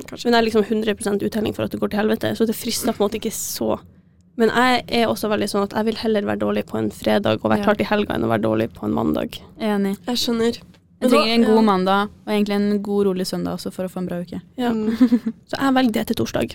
Kanskje. 0.09 0.25
Men 0.29 0.33
det 0.37 0.39
er 0.41 0.47
liksom 0.49 0.65
100% 0.65 1.25
uttelling 1.27 1.55
for 1.57 1.65
at 1.67 1.71
det 1.75 1.81
går 1.83 1.91
til 1.93 1.99
helvete, 2.03 2.35
så 2.39 2.47
det 2.47 2.57
frister 2.57 2.93
på 2.95 3.03
en 3.03 3.09
måte 3.09 3.19
ikke 3.21 3.35
så. 3.35 3.79
Men 4.41 4.49
jeg 4.49 4.85
er 5.03 5.07
også 5.11 5.29
veldig 5.29 5.49
sånn 5.51 5.67
at 5.67 5.75
jeg 5.77 5.85
vil 5.91 5.99
heller 6.01 6.23
være 6.25 6.41
dårlig 6.41 6.65
på 6.71 6.79
en 6.79 6.91
fredag 6.91 7.43
og 7.43 7.51
være 7.51 7.59
Ja. 7.59 7.65
klar 7.65 7.77
til 7.77 7.87
helga 7.91 8.15
enn 8.15 8.25
å 8.25 8.31
være 8.33 8.43
dårlig 8.47 8.71
på 8.73 8.87
en 8.87 8.95
mandag. 8.97 9.41
Enig. 9.61 9.97
Jeg 10.07 10.17
skjønner. 10.17 10.61
Jeg 11.03 11.11
trenger 11.11 11.35
en 11.35 11.45
god 11.45 11.65
mandag, 11.67 12.09
og 12.27 12.31
egentlig 12.33 12.55
en 12.55 12.83
god, 12.83 13.07
rolig 13.07 13.27
søndag 13.27 13.59
også 13.59 13.73
for 13.75 13.85
å 13.85 13.91
få 13.91 13.99
en 13.99 14.07
bra 14.07 14.21
uke. 14.23 14.41
Ja. 14.57 14.71
Så 15.51 15.59
jeg 15.59 15.75
velger 15.75 15.93
det 15.93 16.07
til 16.07 16.17
torsdag. 16.17 16.55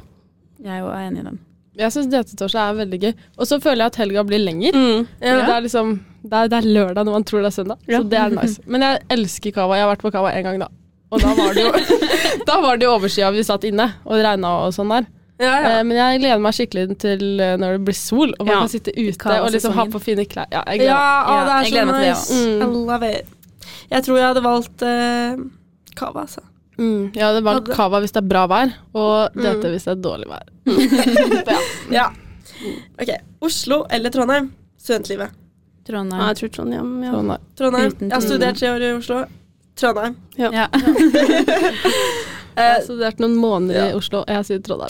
Jeg 0.63 0.79
er 0.81 1.03
enig 1.03 1.19
i 1.19 1.23
den. 1.27 1.39
Jeg 1.77 1.93
syns 1.93 2.07
DT-torsdag 2.09 2.71
er 2.71 2.77
veldig 2.81 2.99
gøy. 3.03 3.11
Og 3.37 3.47
så 3.49 3.59
føler 3.61 3.83
jeg 3.85 3.93
at 3.93 3.99
helga 4.01 4.23
blir 4.25 4.41
lenger. 4.41 4.73
Mm. 4.77 5.03
Ja. 5.21 5.35
Det 5.45 5.53
er 5.57 5.65
liksom 5.67 5.91
det 6.27 6.33
er, 6.39 6.47
det 6.51 6.57
er 6.57 6.65
lørdag 6.75 7.05
når 7.07 7.13
man 7.19 7.23
tror 7.27 7.43
det 7.45 7.51
er 7.51 7.55
søndag. 7.55 7.77
Ja. 7.87 7.99
Så 8.01 8.09
det 8.11 8.17
er 8.19 8.33
nice. 8.33 8.61
Men 8.65 8.83
jeg 8.83 9.03
elsker 9.13 9.53
Cava. 9.55 9.77
Jeg 9.77 9.85
har 9.85 9.91
vært 9.93 10.01
på 10.07 10.11
Cava 10.15 10.31
en 10.33 10.47
gang, 10.49 10.57
da. 10.65 10.67
Og 11.13 11.21
da 11.23 11.29
var 11.37 11.53
det 11.55 11.63
jo, 11.63 11.99
da 12.49 12.57
var 12.65 12.79
det 12.81 12.87
jo 12.87 12.95
overskya. 12.97 13.29
Vi 13.35 13.45
satt 13.47 13.63
inne 13.69 13.85
og 14.03 14.17
regna 14.25 14.55
og 14.65 14.73
sånn 14.75 14.91
der. 14.91 15.05
Ja, 15.37 15.53
ja. 15.53 15.69
Eh, 15.77 15.83
Men 15.85 15.99
jeg 15.99 16.19
gleder 16.23 16.41
meg 16.41 16.55
skikkelig 16.57 16.97
til 17.03 17.23
eh, 17.45 17.53
når 17.61 17.77
det 17.77 17.83
blir 17.87 17.95
sol, 17.99 18.33
og 18.39 18.41
man 18.47 18.55
Ja. 18.55 18.59
kan 18.65 18.71
sitte 18.73 18.91
ute 18.97 19.37
og 19.37 19.51
liksom 19.53 19.75
ha 19.77 19.85
på 19.93 20.01
fine 20.01 20.25
klær. 20.25 20.49
Ja, 20.51 20.63
jeg 20.73 20.81
gleder 20.81 20.95
Ja, 20.97 21.05
å, 21.29 21.37
det 21.45 21.53
er 21.53 21.67
så 21.69 21.75
gleder 21.75 21.93
til 21.93 22.01
det 22.01 22.09
nice. 22.09 22.41
I 22.57 22.69
love 22.73 23.11
it. 23.13 23.33
Jeg 23.93 24.03
tror 24.07 24.17
jeg 24.17 24.27
hadde 24.31 24.43
valgt 24.43 24.81
uh, 24.83 25.45
Cava, 25.95 26.25
altså. 26.25 26.41
Mm, 26.77 27.11
ja, 27.17 27.31
det 27.33 27.41
var 27.43 27.61
Cava 27.73 27.99
hvis 28.03 28.11
det 28.13 28.21
er 28.21 28.27
bra 28.29 28.43
vær, 28.51 28.73
og 28.93 29.33
Mm. 29.35 29.43
DT 29.43 29.69
hvis 29.73 29.83
det 29.87 29.93
er 29.95 30.01
dårlig 30.03 30.27
vær. 30.29 30.45
Ja. 31.97 32.07
Ok. 33.01 33.09
Oslo 33.41 33.85
eller 33.89 34.09
Trondheim? 34.13 34.51
Studentlivet. 34.81 35.29
Trondheim. 35.87 36.21
Ja, 36.21 36.27
jeg 36.27 36.37
tror 36.41 36.49
Trondheim, 36.57 36.91
ja. 37.03 37.11
Trondheim. 37.11 37.41
Trondheim. 37.57 37.91
Jeg 38.01 38.11
har 38.13 38.21
studert 38.21 38.57
tre 38.59 38.71
år 38.75 38.81
i 38.81 38.91
Oslo. 38.97 39.23
Trondheim. 39.77 40.15
Ja. 40.37 40.49
Ja. 40.51 40.67
Jeg 42.57 42.65
Eh, 42.65 42.71
har 42.73 42.79
studert 42.81 43.19
noen 43.21 43.35
måneder 43.37 43.91
i 43.91 43.93
Oslo, 43.93 44.23
og 44.23 44.31
jeg 44.33 44.45
sier 44.47 44.61
Trondheim. 44.65 44.89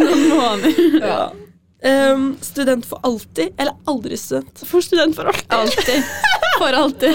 Noen 0.00 0.24
måneder. 0.32 0.96
ja. 0.98 1.18
Um, 1.78 2.32
student 2.42 2.86
for 2.86 2.98
alltid, 3.06 3.52
eller 3.54 3.76
aldri 3.86 4.16
student? 4.18 4.64
For 4.66 4.82
student 4.82 5.14
for 5.14 5.30
alltid. 5.30 5.52
Alltid. 5.54 6.08
For 6.58 6.74
alltid. 6.74 7.14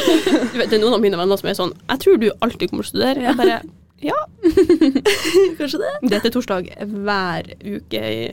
Du 0.53 0.59
vet, 0.59 0.69
det 0.71 0.77
er 0.77 0.83
noen 0.85 0.95
av 0.95 1.03
mine 1.03 1.19
venner 1.19 1.39
som 1.39 1.49
er 1.51 1.57
sånn 1.57 1.73
Jeg 1.89 1.99
tror 1.99 2.19
du 2.21 2.29
alltid 2.39 2.71
kommer 2.71 2.87
til 2.87 2.93
å 2.93 2.93
studere. 2.93 3.25
Jeg 3.25 3.39
bare 3.39 3.57
Kanskje 5.59 5.79
det? 5.79 5.91
Dette 6.11 6.27
er 6.29 6.33
torsdag 6.35 6.71
hver 6.91 7.51
uke 7.63 8.01
i 8.03 8.23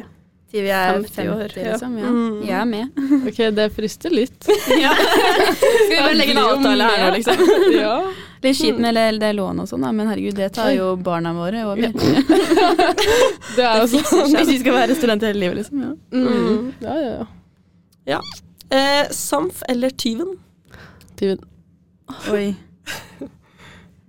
Til 0.51 0.65
vi 0.67 0.71
er 0.75 0.89
50 0.97 1.13
50, 1.15 1.29
år, 1.31 1.53
liksom. 1.55 1.93
Ja. 2.01 2.09
Mm. 2.11 2.41
Jeg 2.43 2.57
er 2.59 2.65
med. 2.67 2.87
Ok, 3.31 3.39
det 3.55 3.67
frister 3.77 4.11
litt. 4.15 4.49
Ja. 4.85 4.91
Skal 5.61 5.93
vi 5.93 6.01
bare 6.01 6.17
legge 6.19 6.35
en 6.35 6.43
avtale 6.43 6.89
her 6.91 7.05
nå, 7.05 7.11
liksom? 7.19 7.37
ja. 7.77 7.95
Litt 8.41 8.57
kjipt 8.57 8.81
med 8.81 8.97
det, 8.97 9.05
det 9.21 9.31
lånet 9.37 9.67
og 9.67 9.69
sånn, 9.69 9.85
men 9.95 10.09
herregud, 10.09 10.35
det 10.39 10.49
tar 10.57 10.71
jo 10.73 10.95
barna 10.97 11.35
våre 11.37 11.61
over. 11.69 11.93
Det 13.53 13.67
er 13.67 13.83
jo 13.83 13.89
sånn. 13.93 14.33
Hvis 14.33 14.49
vi 14.55 14.59
skal 14.63 14.79
være 14.79 14.97
studenter 14.97 15.29
hele 15.31 15.43
livet, 15.45 15.61
liksom. 15.61 15.83
Ja. 15.85 15.93
Mm. 16.17 16.71
Ja, 16.81 16.95
ja, 17.05 17.27
ja. 18.15 18.21
Eh, 18.73 19.05
Samf 19.13 19.61
eller 19.69 19.93
Tyven? 19.93 20.39
Tyven. 21.21 21.45
Oi. 22.33 22.47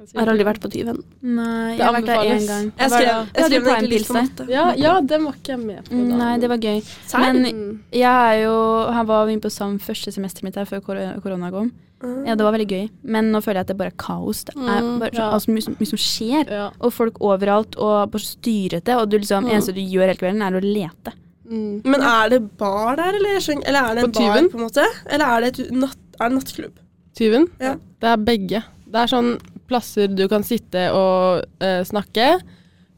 Jeg 0.01 0.19
har 0.19 0.31
aldri 0.33 0.45
vært 0.47 0.59
på 0.63 0.69
Tyven. 0.73 1.03
Nei, 1.21 1.77
jeg 1.77 1.85
har 1.85 1.93
vært 1.93 2.05
der 2.05 2.17
én 2.25 2.47
gang. 2.47 2.71
Jeg 2.77 2.89
Var 2.89 2.99
skrev, 3.01 3.33
det- 3.33 3.51
jeg 3.51 3.63
for 3.63 3.87
Pilsen. 3.87 4.15
matte. 4.15 4.49
Ja, 4.49 4.73
ja, 4.75 5.01
den 5.01 5.23
var 5.25 5.33
ikke 5.33 5.51
jeg 5.53 5.59
med 5.59 5.85
på. 5.85 5.91
Mm, 5.93 6.09
da. 6.09 6.15
Nei, 6.17 6.37
det 6.39 6.49
var 6.49 6.57
gøy. 6.57 6.83
Men 7.19 7.43
Mm. 7.43 7.79
jeg 7.91 8.03
er 8.39 8.43
jo 8.43 8.91
Han 8.91 9.05
var 9.05 9.27
inne 9.27 9.41
på 9.41 9.51
SAM 9.51 9.79
første 9.79 10.11
semesteret 10.11 10.43
mitt 10.43 10.55
her 10.55 10.65
før 10.65 10.81
korona 11.21 11.51
kom. 11.51 11.71
Mm. 12.01 12.25
Ja, 12.25 12.33
det 12.35 12.43
var 12.43 12.51
veldig 12.53 12.67
gøy. 12.67 12.89
Men 13.03 13.31
nå 13.31 13.37
føler 13.43 13.53
jeg 13.61 13.61
at 13.61 13.67
det 13.67 13.77
bare 13.77 13.87
er 13.91 13.97
kaos. 13.97 14.43
Det 14.43 14.55
er 14.55 14.81
Mm, 14.81 14.99
bare 14.99 15.11
så, 15.11 15.17
ja. 15.17 15.31
altså, 15.31 15.47
mye, 15.53 15.61
som- 15.61 15.75
mye 15.79 15.87
som 15.87 15.97
skjer. 15.97 16.49
Ja. 16.49 16.69
Og 16.81 16.91
folk 16.93 17.13
overalt, 17.21 17.75
og 17.77 18.11
bare 18.11 18.21
styrete. 18.21 18.97
Og 18.99 19.07
du 19.09 19.17
liksom, 19.19 19.45
Mm. 19.45 19.51
eneste 19.51 19.73
du 19.75 19.81
gjør 19.81 20.07
hele 20.07 20.15
kvelden, 20.17 20.41
er 20.41 20.59
å 20.59 20.63
lete. 20.63 21.13
Mm. 21.47 21.81
Men 21.85 22.01
er 22.01 22.29
det 22.29 22.57
bar 22.57 22.95
der, 22.95 23.13
eller, 23.13 23.37
eller 23.67 23.79
er 23.91 23.95
det 23.95 24.03
en 24.03 24.11
På 24.11 24.19
bar, 24.19 24.35
Tyven? 24.37 24.49
på 24.49 24.55
en 24.55 24.61
måte? 24.69 24.85
Eller 25.11 25.25
er 25.25 25.41
det, 25.41 25.59
et 25.59 25.71
natt, 25.71 25.97
er 26.19 26.29
det 26.29 26.37
nattklubb? 26.43 26.71
Tyven? 27.15 27.47
Ja. 27.59 27.73
Det 27.99 28.07
er 28.07 28.17
begge. 28.17 28.63
Det 28.89 28.95
er 28.95 29.07
sånn 29.07 29.39
plasser 29.71 30.11
du 30.11 30.25
kan 30.31 30.43
sitte 30.47 30.89
og 30.93 31.41
eh, 31.63 31.81
snakke. 31.87 32.27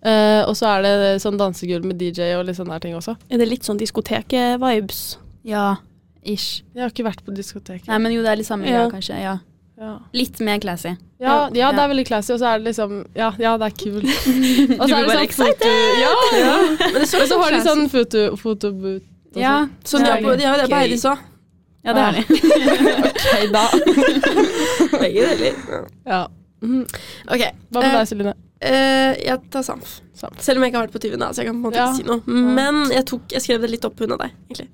eh, 0.03 0.41
og 0.43 0.57
så 0.59 0.73
er 0.75 0.83
det 0.86 1.21
sånn 1.23 1.38
dansegulv 1.39 1.86
med 1.88 2.01
DJ 2.01 2.33
og 2.39 2.45
litt 2.49 2.57
sånne 2.59 2.81
ting 2.83 2.97
også. 2.97 3.15
Er 3.29 3.39
det 3.41 3.47
litt 3.53 3.63
sånn 3.69 3.79
diskotek-vibes? 3.79 5.01
Ja. 5.47 5.75
Ish. 6.23 6.62
Jeg 6.73 6.83
har 6.86 6.91
ikke 6.93 7.03
vært 7.07 7.23
på 7.25 7.33
diskotek. 7.36 7.88
Nei, 7.88 7.97
men 7.99 8.13
jo, 8.15 8.21
det 8.23 8.31
er 8.31 8.38
litt 8.39 8.47
samme 8.47 8.63
Ja. 8.67 8.86
greia, 8.86 8.91
kanskje. 8.97 9.17
Ja. 9.21 9.38
Ja. 9.79 9.97
Litt 10.15 10.38
mer 10.39 10.59
classy. 10.63 10.91
Ja, 11.19 11.49
ja, 11.55 11.71
det 11.73 11.81
er 11.81 11.89
veldig 11.89 12.03
classy, 12.07 12.31
og 12.36 12.39
så 12.39 12.45
er 12.53 12.59
det 12.62 12.67
liksom 12.69 12.91
Ja, 13.17 13.31
ja 13.41 13.55
det 13.57 13.65
er 13.71 13.75
kult. 13.79 14.05
Og 14.79 14.86
så 14.88 14.95
er 14.95 15.07
det 15.07 15.15
sånn 15.17 15.33
foto... 15.33 15.71
Ja, 16.03 16.13
Men 16.83 16.99
det 17.01 17.07
så 17.09 17.19
Og 17.23 17.27
så 17.31 17.39
har 17.41 17.51
de 17.55 17.62
sånn 17.65 17.83
fotoboot. 18.39 19.03
Ja, 19.36 19.55
Sånn 19.83 20.05
de 20.05 20.07
det 20.07 20.12
har 20.13 20.19
er 20.19 20.27
på, 20.27 20.36
de 20.38 20.45
det 20.45 20.67
på 20.69 20.75
gøy. 20.75 20.83
Eiris 20.83 21.05
òg. 21.09 21.17
Ja, 21.83 21.95
det 21.97 22.03
er 22.05 22.12
de. 22.13 22.21
Ok, 23.33 23.51
da. 23.51 23.63
Begge 25.01 25.25
deler. 25.33 25.57
Ja. 26.07 26.21
Mhm. 26.63 26.82
Ok. 27.28 27.43
Hva 27.73 27.82
med 27.84 27.89
Eh, 27.89 27.97
deg, 27.99 28.08
Celine? 28.12 28.34
Uh, 28.63 29.12
jeg 29.19 29.39
tar 29.52 29.63
Samf. 29.67 29.97
Samf. 30.15 30.39
Selv 30.39 30.58
om 30.58 30.63
jeg 30.63 30.71
ikke 30.71 30.80
har 30.80 30.86
vært 30.88 30.93
på 30.95 31.02
Tyven, 31.04 31.19
da, 31.19 31.28
så 31.36 31.41
jeg 31.43 31.49
kan 31.49 31.58
på 31.58 31.60
en 31.60 31.65
måte 31.67 31.76
Ja. 31.82 31.88
ikke 31.91 31.97
si 31.97 32.04
noe. 32.08 32.21
Men 32.56 32.78
jeg, 32.93 33.04
tok, 33.10 33.26
jeg 33.36 33.41
skrev 33.43 33.60
det 33.65 33.69
litt 33.73 33.84
opp 33.89 33.99
unna 34.06 34.15
deg, 34.21 34.32
egentlig. 34.47 34.69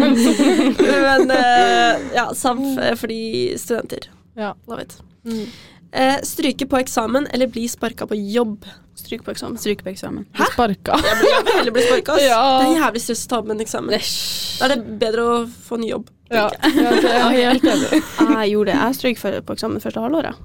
Men 1.04 1.30
uh, 1.30 2.00
ja, 2.14 2.30
Samf 2.34 2.78
eh, 2.78 2.94
fordi 2.96 3.20
studenter. 3.60 4.08
Ja. 4.40 4.54
Love 4.66 4.82
it. 4.86 4.96
Mm. 5.26 5.46
Eh, 5.92 6.16
stryke 6.22 6.66
på 6.70 6.78
eksamen 6.78 7.26
eller 7.34 7.46
bli 7.50 7.66
sparka 7.68 8.06
på 8.06 8.14
jobb? 8.16 8.64
Stryk 8.96 9.24
på 9.26 9.32
eksamen. 9.34 9.58
Stryke 9.58 9.82
på 9.84 9.90
eksamen. 9.92 10.24
Du 10.36 10.44
sparka. 10.52 10.96
Jeg 11.04 11.18
vil 11.20 11.28
jeg 11.32 11.56
heller 11.58 11.74
bli 11.76 11.82
sparka. 11.88 12.16
Ja. 12.30 12.40
Det 12.62 12.68
er 12.70 12.80
jævlig 12.84 13.02
stress 13.04 13.26
å 13.26 13.30
ta 13.34 13.42
med 13.42 13.56
en 13.58 13.64
eksamen. 13.66 13.90
Da 13.98 14.68
er 14.68 14.74
det 14.76 14.98
bedre 15.02 15.26
å 15.26 15.36
få 15.66 15.76
ny 15.82 15.90
jobb. 15.92 16.08
Ja, 16.30 16.46
ja, 16.62 16.90
det 16.94 17.10
er 17.10 17.32
jeg 17.34 17.46
helt 17.50 17.64
enig. 17.72 18.00
Jeg 18.38 18.50
gjorde 18.52 18.70
det. 18.70 18.78
Jeg 18.78 18.98
stryk 19.00 19.18
for- 19.18 19.40
på 19.42 19.56
eksamen 19.56 19.82
første 19.82 20.00
halvåret. 20.04 20.38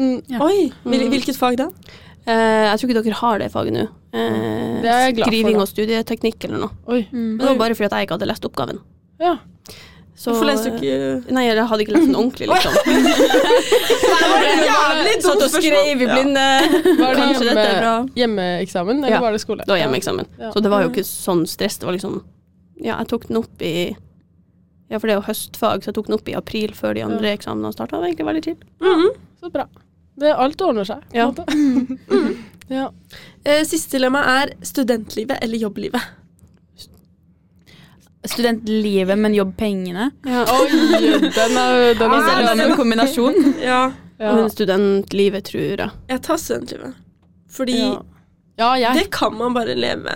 Mm. 0.00 0.14
Ja. 0.32 0.38
Oi, 0.46 0.70
hvil, 0.84 1.02
Mm. 1.04 1.10
hvilket 1.12 1.36
fag 1.36 1.58
da? 1.60 1.68
Uh, 2.26 2.64
jeg 2.70 2.78
tror 2.80 2.88
ikke 2.90 3.02
dere 3.04 3.18
har 3.20 3.38
det 3.42 3.50
faget 3.52 3.72
nå. 3.76 3.84
Uh, 4.14 4.80
Det 4.82 4.94
for, 5.16 5.24
skriving 5.28 5.56
da. 5.56 5.60
og 5.62 5.68
studieteknikk 5.68 6.44
eller 6.48 6.58
noe. 6.66 6.70
Oi. 6.88 7.02
Mm. 7.12 7.36
Men 7.36 7.38
det 7.38 7.48
var 7.52 7.60
bare 7.62 7.74
fordi 7.78 7.88
jeg 7.92 8.08
ikke 8.08 8.16
hadde 8.18 8.28
lest 8.30 8.44
oppgaven. 8.48 8.80
Ja. 9.20 9.36
Så, 10.20 10.34
Hvorfor 10.34 10.50
leste 10.50 10.68
du 10.68 10.74
ikke 10.76 11.32
Nei, 11.32 11.46
jeg 11.48 11.64
hadde 11.64 11.80
ikke 11.80 11.94
lest 11.96 12.08
den 12.10 12.16
ordentlig, 12.20 12.48
liksom. 12.50 12.74
Jævlig 14.68 15.14
dumt 15.14 15.24
Satt 15.24 15.44
og 15.46 15.54
skrev 15.54 15.78
i 15.80 15.94
blinde. 16.00 16.44
Var 17.00 17.16
det 17.16 17.28
hjemme, 17.40 17.94
hjemmeeksamen, 18.18 19.00
eller 19.00 19.14
Ja. 19.16 19.20
var 19.24 19.32
det 19.32 19.40
skole? 19.40 19.64
Det 19.64 19.72
var 19.72 19.80
hjemmeeksamen. 19.80 20.26
Ja. 20.38 20.50
Så 20.52 20.60
det 20.60 20.70
var 20.70 20.82
jo 20.84 20.90
ikke 20.92 21.04
sånn 21.08 21.46
stress. 21.48 21.78
Det 21.80 21.86
var 21.88 21.96
liksom 21.96 22.22
Ja, 22.80 22.98
jeg 22.98 23.08
tok 23.08 23.26
den 23.28 23.36
opp 23.40 23.62
i 23.62 23.96
Ja, 24.90 24.98
for 24.98 25.06
det 25.06 25.14
er 25.14 25.20
jo 25.20 25.26
høstfag, 25.28 25.80
så 25.84 25.88
jeg 25.88 25.94
tok 25.94 26.06
den 26.06 26.14
opp 26.18 26.28
i 26.28 26.34
april 26.34 26.72
før 26.74 26.94
de 26.94 27.02
andre 27.06 27.36
eksamenene 27.36 27.72
starta. 27.72 27.96
Det 27.96 28.00
var 28.00 28.08
egentlig 28.10 28.26
veldig 28.26 28.44
chill. 28.44 28.56
Mhm. 28.80 29.10
Så 29.40 29.50
bra. 29.52 29.66
Det, 30.20 30.32
alt 30.36 30.60
ordner 30.66 30.84
seg. 30.88 31.04
Ja. 31.16 31.26
måte. 31.30 31.44
ja. 32.78 32.86
Eh, 33.44 33.62
Siste 33.68 33.96
dilemma 33.96 34.20
er 34.40 34.52
studentlivet 34.66 35.38
eller 35.42 35.58
jobblivet. 35.62 36.02
Studentlivet, 38.24 39.16
men 39.18 39.34
jobbpengene. 39.34 40.10
Ja. 40.28 40.42
Oi, 40.44 40.68
den 41.32 41.56
er, 41.56 41.94
den 41.96 42.10
Hvis 42.12 42.26
den 42.28 42.48
er 42.60 42.64
en 42.68 42.74
kombinasjon. 42.76 43.38
Ja, 43.64 43.78
ja. 44.20 44.34
Men 44.36 44.50
studentlivet, 44.52 45.46
tror 45.48 45.62
jeg. 45.80 45.90
jeg 46.10 46.22
tar 46.26 46.36
studentlivet. 46.42 46.98
Fordi 47.50 47.78
ja. 47.80 47.94
ja, 48.60 48.68
jeg. 48.82 48.98
det 48.98 49.06
kan 49.16 49.32
man 49.38 49.56
bare 49.56 49.72
leve 49.74 50.12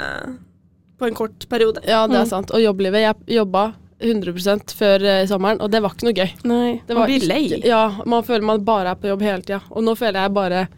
på 1.00 1.08
en 1.08 1.16
kort 1.16 1.48
periode. 1.50 1.80
Ja, 1.88 2.02
det 2.06 2.18
Mm. 2.18 2.20
er 2.20 2.28
sant. 2.28 2.52
Og 2.52 2.60
jobblivet. 2.62 3.00
Jeg 3.06 3.14
jobba 3.40 3.70
100 4.10 4.74
før 4.78 5.02
eh, 5.04 5.26
sommeren, 5.30 5.60
og 5.64 5.70
det 5.72 5.80
var 5.82 5.94
ikke 5.94 6.08
noe 6.08 6.16
gøy. 6.18 6.30
Nei, 6.44 6.70
Det 6.86 6.94
man 6.94 7.02
var 7.02 7.06
blir 7.08 7.20
ikke- 7.22 7.32
lei. 7.32 7.60
Ja, 7.68 7.82
man 8.06 8.22
føler 8.26 8.42
man 8.42 8.64
bare 8.64 8.90
er 8.90 8.94
på 9.00 9.08
jobb 9.08 9.22
hele 9.22 9.42
tida. 9.42 9.60
Og 9.70 9.82
nå 9.84 9.94
føler 9.96 10.20
jeg 10.22 10.34
bare 10.34 10.68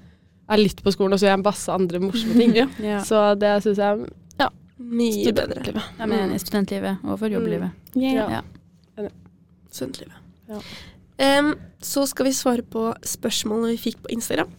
er 0.48 0.56
litt 0.62 0.82
på 0.82 0.92
skolen, 0.94 1.12
og 1.12 1.18
så 1.18 1.26
gjør 1.26 1.36
jeg 1.36 1.44
masse 1.44 1.68
andre 1.72 1.98
morsomme 2.00 2.34
ting. 2.38 2.54
Ja. 2.62 2.66
Ja. 2.82 3.00
Så 3.02 3.22
det 3.38 3.56
syns 3.64 3.78
jeg 3.82 4.06
Mye 4.78 5.32
bedre. 5.32 5.56
studentlivet. 5.56 5.82
Jeg 5.98 6.08
mener 6.08 6.24
enig. 6.28 6.40
Studentlivet 6.44 6.98
overfor 7.02 7.30
jobblivet. 7.32 7.70
Yeah. 7.96 8.42
Ja. 8.98 9.08
Studentlivet. 9.72 10.12
Ja. 10.48 10.60
Um, 11.40 11.54
så 11.82 12.04
skal 12.06 12.26
vi 12.28 12.32
svare 12.36 12.62
på 12.62 12.90
spørsmålene 13.02 13.72
vi 13.72 13.80
fikk 13.88 14.02
på 14.04 14.12
Instagram. 14.12 14.50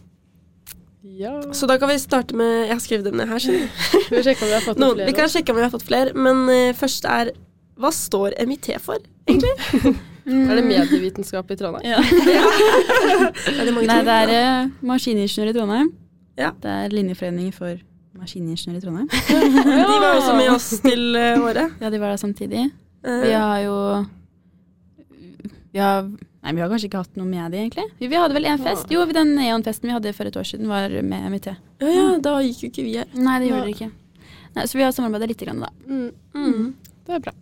Ja. 1.18 1.36
Så 1.54 1.66
da 1.70 1.78
kan 1.78 1.88
vi 1.88 1.96
starte 2.02 2.34
med 2.36 2.66
Jeg 2.66 2.74
har 2.74 2.80
skrevet 2.82 3.04
dem 3.06 3.16
ned 3.16 3.28
her. 3.30 3.38
skjønner 3.38 3.70
du. 3.70 4.10
Vi 4.10 4.22
vi 4.22 4.52
har 4.52 4.60
fått 4.66 4.78
Noen, 4.82 4.96
noen 4.98 5.06
vi 5.06 5.14
kan 5.16 5.28
sjekke 5.30 5.50
om 5.54 5.56
vi 5.56 5.62
har 5.62 5.70
fått 5.72 5.86
flere, 5.86 6.12
men 6.14 6.42
uh, 6.50 6.72
først 6.76 7.06
er 7.08 7.30
Hva 7.78 7.90
står 7.94 8.34
MIT 8.46 8.72
for? 8.82 8.98
egentlig? 9.28 9.96
Er 10.28 10.58
det 10.58 10.64
medievitenskap 10.68 11.48
i 11.50 11.56
Trondheim? 11.56 11.86
Ja. 11.88 12.02
Er 13.48 13.64
det 13.64 13.72
mange 13.72 13.86
Nei, 13.88 14.00
det 14.04 14.16
er 14.26 14.32
eh, 14.36 14.66
maskiningeniør 14.84 15.48
i 15.48 15.54
Trondheim. 15.56 15.88
Ja. 16.36 16.50
Det 16.60 16.68
er 16.74 16.92
linjeforening 16.92 17.48
for 17.56 17.78
maskiningeniør 18.18 18.76
i 18.76 18.82
Trondheim. 18.82 19.08
De 19.08 19.96
var 20.02 20.18
også 20.18 20.34
med 20.36 20.50
oss 20.52 20.68
til 20.84 21.16
eh, 21.16 21.40
året. 21.40 21.72
Ja, 21.82 21.88
de 21.94 22.00
var 22.02 22.12
der 22.12 22.20
samtidig. 22.20 22.66
Eh, 23.06 23.22
Vi 23.24 23.32
har 23.32 23.62
jo 23.64 23.76
Vi 25.72 25.78
har 25.80 26.02
Nei, 26.38 26.52
vi 26.54 26.60
har 26.62 26.68
kanskje 26.70 26.86
ikke 26.86 27.00
hatt 27.02 27.16
noe 27.18 27.26
med 27.26 27.50
det, 27.52 27.58
egentlig. 27.64 27.88
Vi, 27.98 28.06
vi 28.12 28.16
hadde 28.20 28.36
vel 28.36 28.46
en 28.46 28.60
fest. 28.62 28.86
Jo, 28.94 29.02
den 29.10 29.32
neonfesten 29.36 29.88
vi 29.90 29.96
hadde 29.96 30.12
for 30.14 30.28
et 30.30 30.36
år 30.38 30.46
siden, 30.46 30.68
var 30.70 30.92
med 31.02 31.26
MIT. 31.32 31.48
ja, 31.82 31.88
ja, 31.90 32.04
da 32.22 32.36
gikk 32.44 32.60
jo 32.62 32.68
ikke 32.70 32.84
vi 32.86 32.92
her. 33.00 33.08
Nei, 33.18 33.34
det 33.42 33.48
gjorde 33.50 33.64
dere 33.66 33.74
ikke. 33.74 33.88
Nei, 34.54 34.64
så 34.70 34.78
vi 34.78 34.84
har 34.86 34.94
samarbeidet 34.94 35.32
lite 35.32 35.48
grann, 35.48 35.64
da. 35.66 35.72
Mm, 35.88 36.12
Mm. 36.38 36.70
det 37.08 37.16
er 37.18 37.24
bra. 37.26 37.34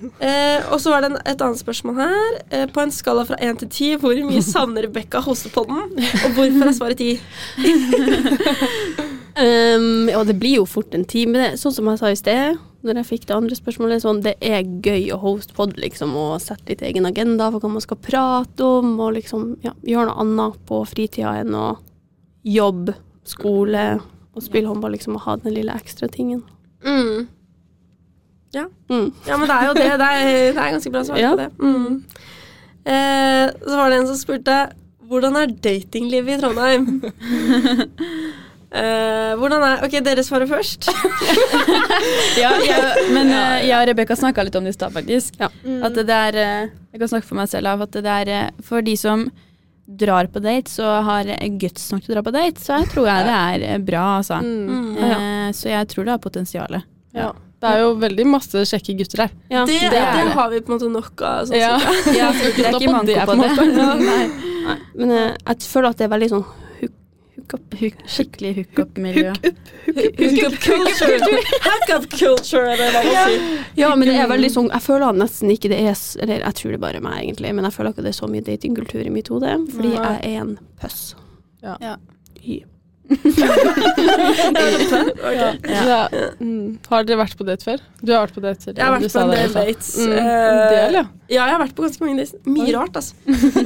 Eh, 0.00 0.64
og 0.72 0.78
så 0.80 0.94
var 0.94 1.04
det 1.04 1.10
en, 1.10 1.18
et 1.28 1.42
annet 1.44 1.60
spørsmål 1.60 2.00
her. 2.00 2.40
Eh, 2.50 2.66
på 2.72 2.80
en 2.82 2.94
skala 2.94 3.26
fra 3.28 3.36
én 3.44 3.58
til 3.60 3.68
ti, 3.68 3.92
hvor 4.00 4.16
mye 4.28 4.42
savner 4.44 4.88
Rebekka 4.88 5.20
hostepodden? 5.26 5.92
Og 6.24 6.36
hvorfor 6.38 6.70
er 6.70 6.76
svaret 6.76 7.02
ti? 7.02 7.14
Um, 9.40 10.08
ja, 10.10 10.20
det 10.24 10.34
blir 10.40 10.58
jo 10.58 10.66
fort 10.68 10.94
en 10.94 11.04
time. 11.08 11.38
Det, 11.38 11.60
sånn 11.60 11.72
som 11.72 11.88
jeg 11.88 12.00
sa 12.00 12.10
i 12.12 12.18
sted, 12.18 12.58
når 12.84 13.00
jeg 13.00 13.08
fikk 13.08 13.26
det 13.28 13.36
andre 13.36 13.56
spørsmålet, 13.56 14.02
sånn, 14.02 14.22
det 14.24 14.34
er 14.44 14.66
gøy 14.84 15.10
å 15.14 15.20
hoste 15.22 15.54
pod, 15.56 15.76
liksom, 15.80 16.12
og 16.18 16.40
sette 16.42 16.72
litt 16.72 16.84
egen 16.84 17.08
agenda 17.08 17.50
for 17.52 17.62
hva 17.62 17.70
man 17.76 17.84
skal 17.84 18.00
prate 18.02 18.66
om, 18.66 18.96
og 18.98 19.14
liksom 19.16 19.52
ja, 19.64 19.72
gjøre 19.86 20.10
noe 20.10 20.24
annet 20.24 20.58
på 20.68 20.82
fritida 20.88 21.36
enn 21.40 21.56
å 21.56 21.66
jobbe, 22.44 22.96
skole 23.28 23.84
og 24.00 24.44
spille 24.44 24.68
håndball, 24.70 24.96
liksom, 24.96 25.16
og 25.16 25.26
ha 25.28 25.36
den 25.40 25.54
lille 25.56 25.76
ekstra 25.78 26.10
tingen. 26.10 26.42
Mm. 26.84 27.28
Mm. 28.54 29.06
Ja, 29.26 29.36
men 29.38 29.46
det 29.46 29.56
er 29.56 29.66
jo 29.68 29.74
det. 29.78 29.88
Det 30.00 30.06
er, 30.10 30.28
det 30.50 30.58
er 30.58 30.74
ganske 30.74 30.90
bra 30.92 31.02
svar 31.06 31.18
Ja. 31.20 31.30
på 31.30 31.36
det. 31.36 31.50
Mm. 31.58 32.04
Eh, 32.90 33.46
så 33.66 33.76
var 33.76 33.90
det 33.92 33.98
en 34.00 34.06
som 34.10 34.16
spurte 34.18 34.56
hvordan 35.10 35.36
er 35.36 35.50
datinglivet 35.62 36.36
i 36.36 36.40
Trondheim? 36.40 36.84
eh, 38.70 39.32
hvordan 39.38 39.64
er 39.66 39.84
Ok, 39.86 39.96
dere 40.06 40.22
svarer 40.26 40.46
først. 40.50 40.88
Ja, 42.40 42.52
jeg, 42.62 43.06
men 43.14 43.30
eh, 43.34 43.66
jeg 43.68 43.76
og 43.76 43.88
Rebekka 43.90 44.16
snakka 44.18 44.44
litt 44.46 44.56
om 44.58 44.64
det 44.66 44.72
i 44.74 44.78
stad, 44.78 44.94
faktisk. 44.94 45.36
Ja. 45.40 45.50
At 45.86 45.98
det 45.98 46.14
er 46.16 46.38
eh, 46.40 46.70
Jeg 46.94 47.02
kan 47.02 47.10
snakke 47.12 47.28
for 47.28 47.40
meg 47.40 47.50
selv 47.52 47.74
at 47.86 47.98
det 47.98 48.14
er 48.22 48.32
eh, 48.38 48.50
for 48.66 48.86
de 48.86 48.94
som 48.98 49.26
drar 49.90 50.28
på 50.30 50.38
date, 50.38 50.70
så 50.70 50.86
har 51.02 51.26
guts 51.58 51.88
nok 51.90 52.04
til 52.04 52.12
å 52.14 52.20
dra 52.20 52.22
på 52.22 52.32
date, 52.36 52.62
så 52.62 52.76
jeg 52.78 52.92
tror 52.92 53.08
jeg 53.10 53.26
det 53.26 53.70
er 53.74 53.82
bra, 53.82 54.04
altså. 54.20 54.36
Mm. 54.38 54.92
Eh, 55.02 55.48
så 55.58 55.72
jeg 55.72 55.88
tror 55.90 56.06
det 56.06 56.12
har 56.14 56.20
potensial. 56.22 56.76
Ja. 57.16 57.32
Det 57.60 57.68
er 57.68 57.80
jo 57.82 57.88
veldig 58.00 58.24
masse 58.26 58.62
kjekke 58.70 58.94
gutter 59.02 59.20
der. 59.26 59.32
Ja. 59.52 59.64
Det, 59.68 59.74
det, 59.92 59.98
er 60.00 60.24
det. 60.24 60.32
har 60.32 60.48
vi 60.52 60.60
på 60.64 60.72
en 60.72 60.78
måte 60.78 60.88
nok 60.94 61.20
av. 61.28 61.42
Sånn 61.50 61.58
Ja. 61.60 61.74
Ja, 62.16 62.30
det 62.32 62.64
er 62.64 62.78
ikke 62.78 62.94
på 62.94 63.02
det, 63.04 63.18
på 63.28 63.34
det. 63.36 63.50
Nei. 63.76 64.22
Nei, 64.64 64.78
men 64.96 65.10
eh, 65.12 65.34
jeg 65.50 65.68
føler 65.68 65.92
at 65.92 66.00
det 66.00 66.06
er 66.06 66.12
veldig 66.14 66.28
sånn 66.32 66.44
hook, 66.80 66.94
hookup 67.36 67.76
Hook- 67.80 68.00
Skikkelig 68.14 68.52
hookup-miljø. 68.60 69.34
Hookup 69.90 70.56
culture. 70.64 71.18
Hookup 71.66 72.08
culture, 72.16 72.64
er 72.72 72.80
det 72.80 72.88
hva 72.94 73.04
man 73.04 73.20
sier. 73.28 73.46
Ja, 73.82 73.92
men 73.96 74.08
det 74.08 74.16
er 74.20 74.28
veldig 74.30 74.50
sånn 74.56 74.68
Jeg 74.72 74.84
føler 74.84 75.16
nesten 75.20 75.52
ikke 75.52 75.70
det 75.72 75.80
er 75.84 75.96
Eller 76.24 76.44
jeg 76.46 76.54
tror 76.60 76.76
det 76.76 76.80
bare 76.82 77.00
er 77.00 77.04
meg, 77.04 77.20
egentlig, 77.26 77.52
men 77.56 77.68
jeg 77.68 77.76
føler 77.76 77.92
ikke 77.96 78.04
det 78.08 78.14
er 78.14 78.18
så 78.22 78.28
mye 78.32 78.44
datingkultur 78.48 79.04
i 79.04 79.12
mitt 79.12 79.28
hode. 79.32 79.52
Fordi 79.76 79.92
jeg 79.96 80.20
er 80.32 80.40
en 80.46 80.56
pøss. 80.80 81.00
Ja. 81.64 81.76
Ja. 81.84 81.96
Y. 83.10 83.16
Ja. 85.34 85.48
Ja. 85.66 86.08
Mm. 86.40 86.78
Har 86.90 87.04
dere 87.08 87.18
vært 87.24 87.36
på 87.38 87.46
date 87.48 87.66
før? 87.66 87.82
Du 88.00 88.12
har 88.14 88.26
vært 88.26 88.36
på 88.36 88.42
date? 88.44 88.72
Jeg 88.76 88.84
har 88.84 88.94
vært 88.96 89.12
på 89.12 89.22
en 89.24 89.32
del 89.34 89.54
dates. 89.56 89.90
Mm. 89.98 90.12
Eh, 90.12 90.20
En 90.20 90.60
del, 90.74 90.98
ja. 91.00 91.04
Ja, 91.30 91.42
jeg 91.46 91.54
har 91.56 91.60
vært 91.64 91.76
på 91.78 91.84
ganske 91.86 92.04
mange 92.04 92.18
dates. 92.22 92.34
Mye 92.46 92.68
Oi. 92.68 92.72
rart, 92.76 92.96
altså. 92.98 93.14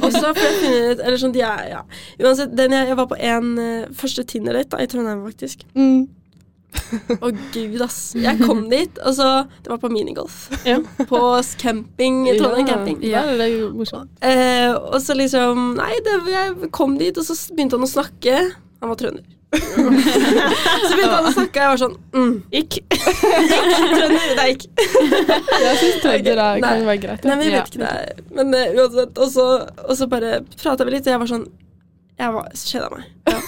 Også 0.01 0.25
for 0.27 0.43
jeg 0.43 0.59
finner 0.61 0.91
ut 0.91 0.99
Eller 1.05 1.17
sånn, 1.21 1.33
de 1.35 1.41
er 1.45 1.63
Ja. 1.71 1.81
Uansett, 2.21 2.53
den 2.57 2.75
jeg, 2.77 2.91
jeg 2.91 2.99
var 2.99 3.07
på 3.11 3.17
en 3.19 3.55
eh, 3.61 3.87
første 3.97 4.25
Tinder-date 4.29 4.81
i 4.81 4.89
Trondheim, 4.91 5.25
faktisk. 5.29 5.65
Mm. 5.77 6.05
Å 7.23 7.29
gud, 7.53 7.77
ass. 7.85 7.99
Jeg 8.19 8.35
kom 8.43 8.65
dit, 8.69 8.97
og 9.07 9.13
så 9.15 9.27
Det 9.63 9.71
var 9.71 9.79
på 9.79 9.87
minigolf. 9.93 10.49
Ja. 10.67 10.81
På 11.07 11.21
camping. 11.61 12.25
Trondheim 12.35 12.67
camping. 12.67 12.99
Ja, 13.07 13.23
det 13.31 13.45
er 13.47 13.53
jo 13.53 13.69
morsomt. 13.77 14.11
Eh, 14.25 14.73
og 14.75 14.99
så 15.03 15.15
liksom 15.17 15.75
Nei, 15.79 15.93
det, 16.05 16.17
jeg 16.33 16.71
kom 16.75 16.97
dit, 16.99 17.15
og 17.17 17.23
så 17.27 17.37
begynte 17.55 17.79
han 17.79 17.87
å 17.87 17.91
snakke. 17.93 18.35
Han 18.85 18.91
var 18.93 18.99
trønder. 19.01 19.23
så 19.55 20.91
begynte 20.93 21.15
han 21.15 21.27
å 21.29 21.31
snakke, 21.33 21.57
og 21.57 21.63
jeg 21.63 21.69
var 21.71 21.79
sånn 21.81 21.93
mm. 22.13 22.33
Ikk. 22.59 22.75
trønder, 22.93 24.25
det 24.37 24.43
er 24.43 24.51
ikk. 24.51 24.65
Jeg 24.77 25.77
syns 25.79 25.97
trønder 26.03 26.41
er- 26.43 26.61
Nei. 26.61 26.71
kan 26.75 26.85
være 26.91 27.01
greit. 27.07 27.25
Nei, 27.25 27.37
men 27.39 27.47
jeg 27.47 27.55
vet 27.55 27.71
ikke 27.73 27.81
det. 27.89 28.27
Men 28.37 28.53
eh, 28.59 28.75
uansett. 28.77 29.17
Og 29.25 29.31
så, 29.33 29.47
og 29.87 29.97
så 29.97 30.09
bare 30.11 30.37
prata 30.59 30.85
vi 30.85 30.93
litt, 30.93 31.07
og 31.09 31.15
jeg 31.15 31.23
var 31.23 31.31
sånn 31.33 31.47
Jeg 32.21 32.35
var 32.37 32.53
kjeda 32.61 32.91
meg. 32.93 33.09
Ja. 33.31 33.39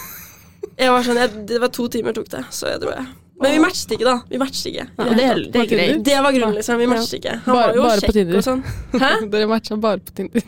Jeg 0.78 0.94
var 0.96 1.06
sånn, 1.08 1.22
jeg, 1.22 1.46
Det 1.54 1.62
var 1.64 1.72
to 1.78 1.88
timer 1.94 2.18
tok 2.18 2.34
det, 2.34 2.44
så 2.54 2.74
jeg 2.74 2.82
dro, 2.84 2.96
jeg. 2.98 3.08
Men 3.38 3.52
vi 3.54 3.58
matchet 3.62 3.92
ikke, 3.94 4.06
da. 4.08 4.16
Vi 4.32 4.38
matchet 4.42 4.66
ikke. 4.72 4.84
Ja, 4.98 5.06
det, 5.14 5.26
er, 5.30 5.42
det 5.54 5.60
er 5.62 5.68
greit. 5.70 6.00
Det 6.08 6.16
var 6.26 6.34
grunnen, 6.34 6.56
liksom. 6.58 6.80
Vi 6.82 6.88
matchet 6.90 7.20
ikke. 7.20 7.36
Han 7.46 7.54
Bare- 7.54 7.68
var 7.68 7.76
jo 7.78 7.84
bare 7.86 8.02
på 8.08 8.14
Tinder. 8.16 8.38
og 8.40 8.46
sånn. 8.48 8.64
Hæ? 9.04 9.12
Dere 9.36 9.50
matcha 9.52 9.78
bare 9.84 10.00
på 10.08 10.16
Tinder. 10.18 10.42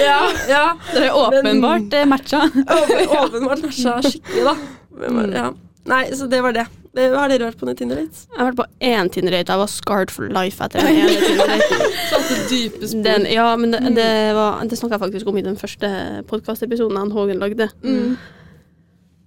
ja, 0.00 0.20
ja. 0.48 0.64
Dere 0.94 1.08
er 1.08 1.16
åpenbart 1.18 1.90
Men, 1.92 2.08
matcha. 2.14 2.44
Åpenbart 3.24 3.62
matcha 3.66 3.96
skikkelig, 4.06 4.44
da. 4.46 4.54
Men 5.02 5.18
bare, 5.20 5.32
ja. 5.40 5.48
Nei, 5.86 6.02
så 6.18 6.26
det 6.30 6.40
var 6.42 6.54
det. 6.56 6.64
det. 6.96 7.08
Har 7.14 7.30
dere 7.30 7.46
vært 7.50 7.58
på 7.60 7.66
noen 7.68 7.76
Tinder-dates? 7.78 8.24
Jeg 8.30 8.38
har 8.40 8.48
vært 8.52 8.60
på 8.62 8.66
én 8.92 9.10
Tinder-date. 9.14 9.52
Jeg 9.54 9.62
var 9.62 9.70
scarred 9.70 10.10
for 10.14 10.30
life 10.34 10.64
etter 10.64 10.82
den 10.82 11.02
ene 11.02 11.18
Tinder-daten. 11.26 13.02
Den, 13.06 13.26
ja, 13.30 13.48
men 13.60 13.74
det, 13.74 13.82
det, 13.98 14.08
var- 14.38 14.62
det 14.66 14.78
snakka 14.80 14.96
jeg 14.98 15.04
faktisk 15.08 15.30
om 15.30 15.38
i 15.38 15.44
den 15.46 15.58
første 15.60 15.90
podkastepisoden 16.30 16.98
han 16.98 17.12
Hågen 17.14 17.38
lagde. 17.42 17.68
Mm. 17.82 18.16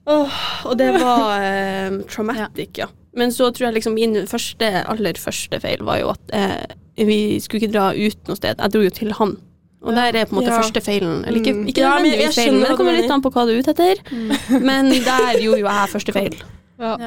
Åh, 0.10 0.38
og 0.70 0.78
det 0.80 0.90
var 1.04 1.44
eh, 1.44 2.00
traumatic, 2.10 2.78
ja. 2.82 2.88
Men 3.20 3.32
så 3.34 3.50
tror 3.54 3.70
jeg 3.70 3.80
liksom 3.80 3.96
min 3.98 4.16
første, 4.30 4.68
aller 4.90 5.18
første 5.20 5.60
feil 5.64 5.82
var 5.86 6.00
jo 6.02 6.12
at 6.14 6.34
eh, 6.36 6.76
vi 7.08 7.40
skulle 7.42 7.64
ikke 7.64 7.74
dra 7.74 7.88
ut 7.96 8.28
noe 8.30 8.38
sted. 8.38 8.58
Jeg 8.60 8.74
dro 8.76 8.82
jo 8.86 8.92
til 8.94 9.14
han. 9.18 9.38
Og 9.80 9.96
der 9.96 10.12
er 10.20 10.26
på 10.28 10.36
en 10.36 10.42
måte 10.42 10.52
Ja. 10.52 10.58
første 10.60 10.82
feilen. 10.84 11.22
Eller 11.26 11.40
ikke, 11.40 11.54
Mm. 11.56 11.68
ikke 11.72 11.82
Ja, 11.86 11.94
men 12.04 12.12
jeg 12.12 12.34
feilen, 12.36 12.60
hva 12.62 12.68
det 12.74 12.78
kommer 12.78 12.98
litt 12.98 13.12
an 13.16 13.22
på 13.24 13.32
hva 13.32 13.46
du 13.48 13.54
er 13.54 13.62
ute 13.64 13.72
etter. 13.72 14.02
Men 14.70 14.90
der 14.92 15.40
gjorde 15.40 15.62
jo 15.62 15.70
jeg 15.70 15.90
første 15.94 16.12
feil. 16.18 16.36
Ja. 16.80 16.98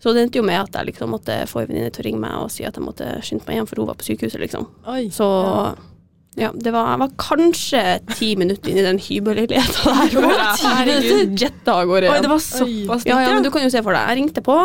Så 0.00 0.14
det 0.16 0.22
endte 0.24 0.40
jo 0.40 0.42
med 0.48 0.56
at 0.62 0.72
jeg 0.78 0.86
liksom 0.94 1.10
måtte 1.12 1.36
få 1.46 1.60
en 1.60 1.68
venninne 1.68 1.92
til 1.92 2.00
å 2.02 2.06
ringe 2.08 2.20
meg 2.22 2.32
og 2.40 2.48
si 2.50 2.64
at 2.64 2.74
jeg 2.78 2.84
måtte 2.86 3.04
skynde 3.20 3.44
meg 3.46 3.58
hjem, 3.60 3.68
for 3.68 3.76
hun 3.82 3.86
var 3.90 3.98
på 4.00 4.06
sykehuset, 4.08 4.40
liksom. 4.40 4.64
Oi. 4.88 5.02
Så 5.12 5.28
ja, 5.28 5.74
det 6.56 6.72
var, 6.72 6.94
var 7.02 7.10
kanskje 7.20 7.82
ti 8.16 8.30
minutter 8.40 8.72
inn 8.72 8.80
i 8.80 8.84
den 8.86 9.00
hybelleiligheta 9.02 9.92
der. 9.92 10.14
hvor 10.16 10.32
jeg, 10.32 10.60
Herregud, 10.64 11.34
jetta 11.40 11.74
av 11.82 11.90
gårde. 11.90 12.12
Oi, 12.14 12.20
det 12.24 12.30
var 12.32 12.40
såpass 12.44 13.04
Ja, 13.08 13.18
ja, 13.26 13.34
men 13.36 13.44
du 13.44 13.50
kan 13.52 13.66
jo 13.66 13.72
se 13.72 13.82
for 13.84 13.96
deg. 13.96 14.08
Jeg 14.08 14.20
ringte 14.22 14.44
på. 14.46 14.56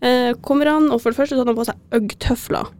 Eh, 0.00 0.30
kommer 0.46 0.70
han, 0.70 0.86
og 0.94 1.02
for 1.02 1.12
det 1.12 1.18
første 1.18 1.34
så 1.34 1.42
hadde 1.42 1.52
han 1.52 1.58
på 1.58 1.66
seg 1.68 1.98
Ugg-tøfler. 1.98 2.70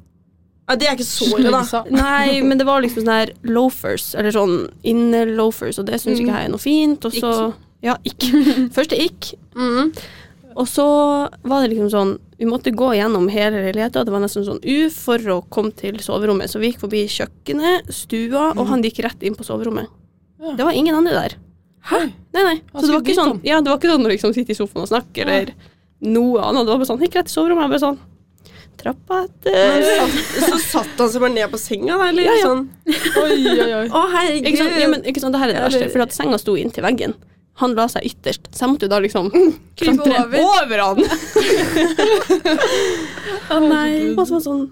Ja, 0.70 0.76
det 0.78 0.86
er 0.86 0.94
ikke 0.94 1.08
så 1.08 1.26
ille, 1.34 1.50
da. 1.50 1.82
Nei, 1.90 2.38
men 2.46 2.60
det 2.60 2.66
var 2.68 2.78
liksom 2.84 3.02
sånn 3.02 3.10
her 3.16 3.32
loafers, 3.42 4.12
eller 4.14 4.30
sånn 4.30 4.54
inne-loafers, 4.86 5.80
og 5.82 5.88
det 5.88 5.98
syns 5.98 6.20
ikke 6.22 6.30
jeg 6.30 6.46
er 6.46 6.52
noe 6.54 6.62
fint. 6.62 7.08
Og 7.08 7.16
så 7.18 7.32
Ja, 7.82 7.96
ikk. 8.06 8.28
Første 8.76 8.94
ikk. 9.00 9.32
Mm. 9.56 9.90
Og 10.60 10.66
så 10.68 10.84
var 11.48 11.62
det 11.62 11.70
liksom 11.72 11.88
sånn 11.92 12.10
Vi 12.40 12.48
måtte 12.48 12.72
gå 12.76 12.90
gjennom 12.96 13.26
hele 13.32 13.62
leiligheta, 13.66 14.02
det 14.04 14.12
var 14.12 14.22
nesten 14.22 14.44
sånn 14.46 14.60
U 14.64 14.76
for 14.92 15.20
å 15.32 15.38
komme 15.52 15.72
til 15.76 15.98
soverommet. 16.04 16.48
Så 16.52 16.60
vi 16.60 16.70
gikk 16.70 16.80
forbi 16.84 17.02
kjøkkenet, 17.08 17.90
stua, 17.92 18.50
og 18.56 18.62
han 18.70 18.84
gikk 18.84 19.02
rett 19.04 19.26
inn 19.28 19.36
på 19.36 19.44
soverommet. 19.44 19.90
Ja. 20.40 20.54
Det 20.56 20.64
var 20.64 20.72
ingen 20.76 20.96
andre 20.96 21.16
der. 21.18 21.34
Hæ? 21.90 21.98
Nei, 22.32 22.44
nei. 22.46 22.54
Så 22.72 22.86
det 22.86 22.94
var 22.94 23.02
ikke 23.04 23.18
sånn, 23.18 23.40
ja, 23.44 23.58
det 23.60 23.68
var 23.72 23.76
ikke 23.80 23.92
sånn 23.92 24.08
å 24.08 24.12
liksom 24.12 24.32
sitter 24.36 24.56
i 24.56 24.56
sofaen 24.56 24.86
og 24.86 24.88
snakker, 24.88 25.28
eller 25.28 25.52
noe 26.00 26.40
annet. 26.48 26.64
Det 26.64 26.72
var 26.72 26.80
bare 26.80 26.88
sånn, 26.88 27.04
gikk 27.04 27.18
rett 27.20 27.28
i 27.32 27.34
soverommet, 27.36 27.66
jeg 27.68 27.74
bare 27.76 27.84
sånn 27.88 28.00
Trappa 28.80 29.18
etter 29.26 29.82
satt, 29.84 30.20
så 30.46 30.58
satt 30.62 31.00
han 31.02 31.10
seg 31.12 31.20
bare 31.20 31.34
ned 31.34 31.50
på 31.52 31.58
senga, 31.60 31.98
da? 32.00 32.06
Eller 32.08 32.24
Ja, 32.24 32.36
ja. 32.38 32.46
sånn 32.48 32.62
Oi, 33.20 33.34
oi, 33.52 33.72
oi. 33.82 33.88
Å, 33.92 34.04
herregud. 34.14 34.46
Ikke 34.48 34.62
sant? 34.62 34.78
Ja, 34.80 34.88
men, 34.88 35.04
ikke 35.04 35.20
sant? 35.20 35.36
Det 35.36 35.42
her 35.42 35.52
er 35.52 35.58
det 35.58 35.64
verste, 35.66 35.90
for 35.92 36.04
at 36.06 36.16
senga 36.16 36.38
sto 36.40 36.54
inntil 36.56 36.86
veggen. 36.86 37.12
Han 37.60 37.74
la 37.76 37.84
seg 37.92 38.06
ytterst, 38.08 38.48
så 38.56 38.64
jeg 38.64 38.72
måtte 38.72 38.86
jo 38.88 38.92
da 38.92 38.98
liksom 39.04 39.30
Krype 39.80 40.04
klatre 40.06 40.24
over. 40.24 40.40
over 40.62 40.78
han. 40.84 40.96
Å 43.54 43.58
nei. 43.64 43.90
Og 44.14 44.22
så 44.26 44.36
var 44.38 44.44
sånn 44.44 44.62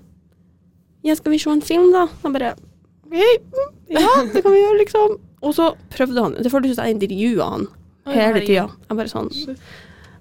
Ja, 1.06 1.16
skal 1.18 1.34
vi 1.34 1.40
se 1.42 1.50
en 1.52 1.62
film, 1.64 1.90
da? 1.94 2.06
Han 2.24 2.34
bare 2.36 2.54
«Ok, 3.08 3.14
mm, 3.16 3.68
Ja, 3.96 4.08
det 4.32 4.42
kan 4.44 4.52
vi 4.52 4.60
gjøre, 4.60 4.78
liksom. 4.82 5.14
Og 5.40 5.54
så 5.56 5.70
prøvde 5.94 6.24
han 6.24 6.34
Det 6.42 6.50
føltes 6.52 6.76
som 6.76 6.88
jeg 6.88 6.96
intervjua 6.98 7.46
han 7.54 7.68
hele 8.08 8.40
tida. 8.40 8.64
Jeg 8.88 8.96
bare 8.96 9.10
sånn 9.12 9.28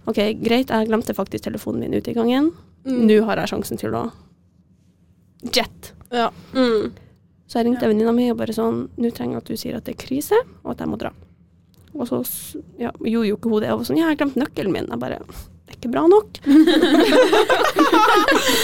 OK, 0.08 0.18
greit, 0.44 0.72
jeg 0.72 0.88
glemte 0.88 1.14
faktisk 1.16 1.44
telefonen 1.46 1.82
min 1.84 1.96
ute 2.00 2.12
i 2.12 2.16
gangen. 2.16 2.50
Mm. 2.88 3.02
Nå 3.10 3.18
har 3.28 3.40
jeg 3.42 3.52
sjansen 3.52 3.80
til 3.80 3.96
å 3.96 4.06
jet. 5.56 5.90
Ja. 6.16 6.30
Mm. 6.56 6.94
Så 7.48 7.60
jeg 7.60 7.68
ringte 7.68 7.88
venninna 7.92 8.14
mi 8.16 8.30
og 8.32 8.38
bare 8.40 8.56
sånn 8.56 8.86
Nå 8.96 9.12
trenger 9.16 9.38
jeg 9.38 9.42
at 9.44 9.52
du 9.52 9.60
sier 9.60 9.76
at 9.80 9.88
det 9.88 9.96
er 9.98 10.00
krise, 10.00 10.40
og 10.64 10.74
at 10.74 10.84
jeg 10.84 10.92
må 10.92 11.00
dra. 11.00 11.12
Og 11.96 12.08
så 12.10 12.24
ja, 12.80 12.92
gjorde 13.02 13.30
jo 13.30 13.38
ikke 13.38 13.52
hun 13.52 13.64
det. 13.64 13.72
Og 13.74 13.82
var 13.82 13.88
sånn 13.90 14.02
Ja, 14.02 14.10
jeg 14.12 14.20
glemt 14.20 14.40
nøkkelen 14.40 14.74
min. 14.74 14.90
Jeg 14.92 15.02
bare 15.02 15.20
Det 15.24 15.74
er 15.74 15.78
ikke 15.78 15.94
bra 15.94 16.04
nok. 16.12 16.40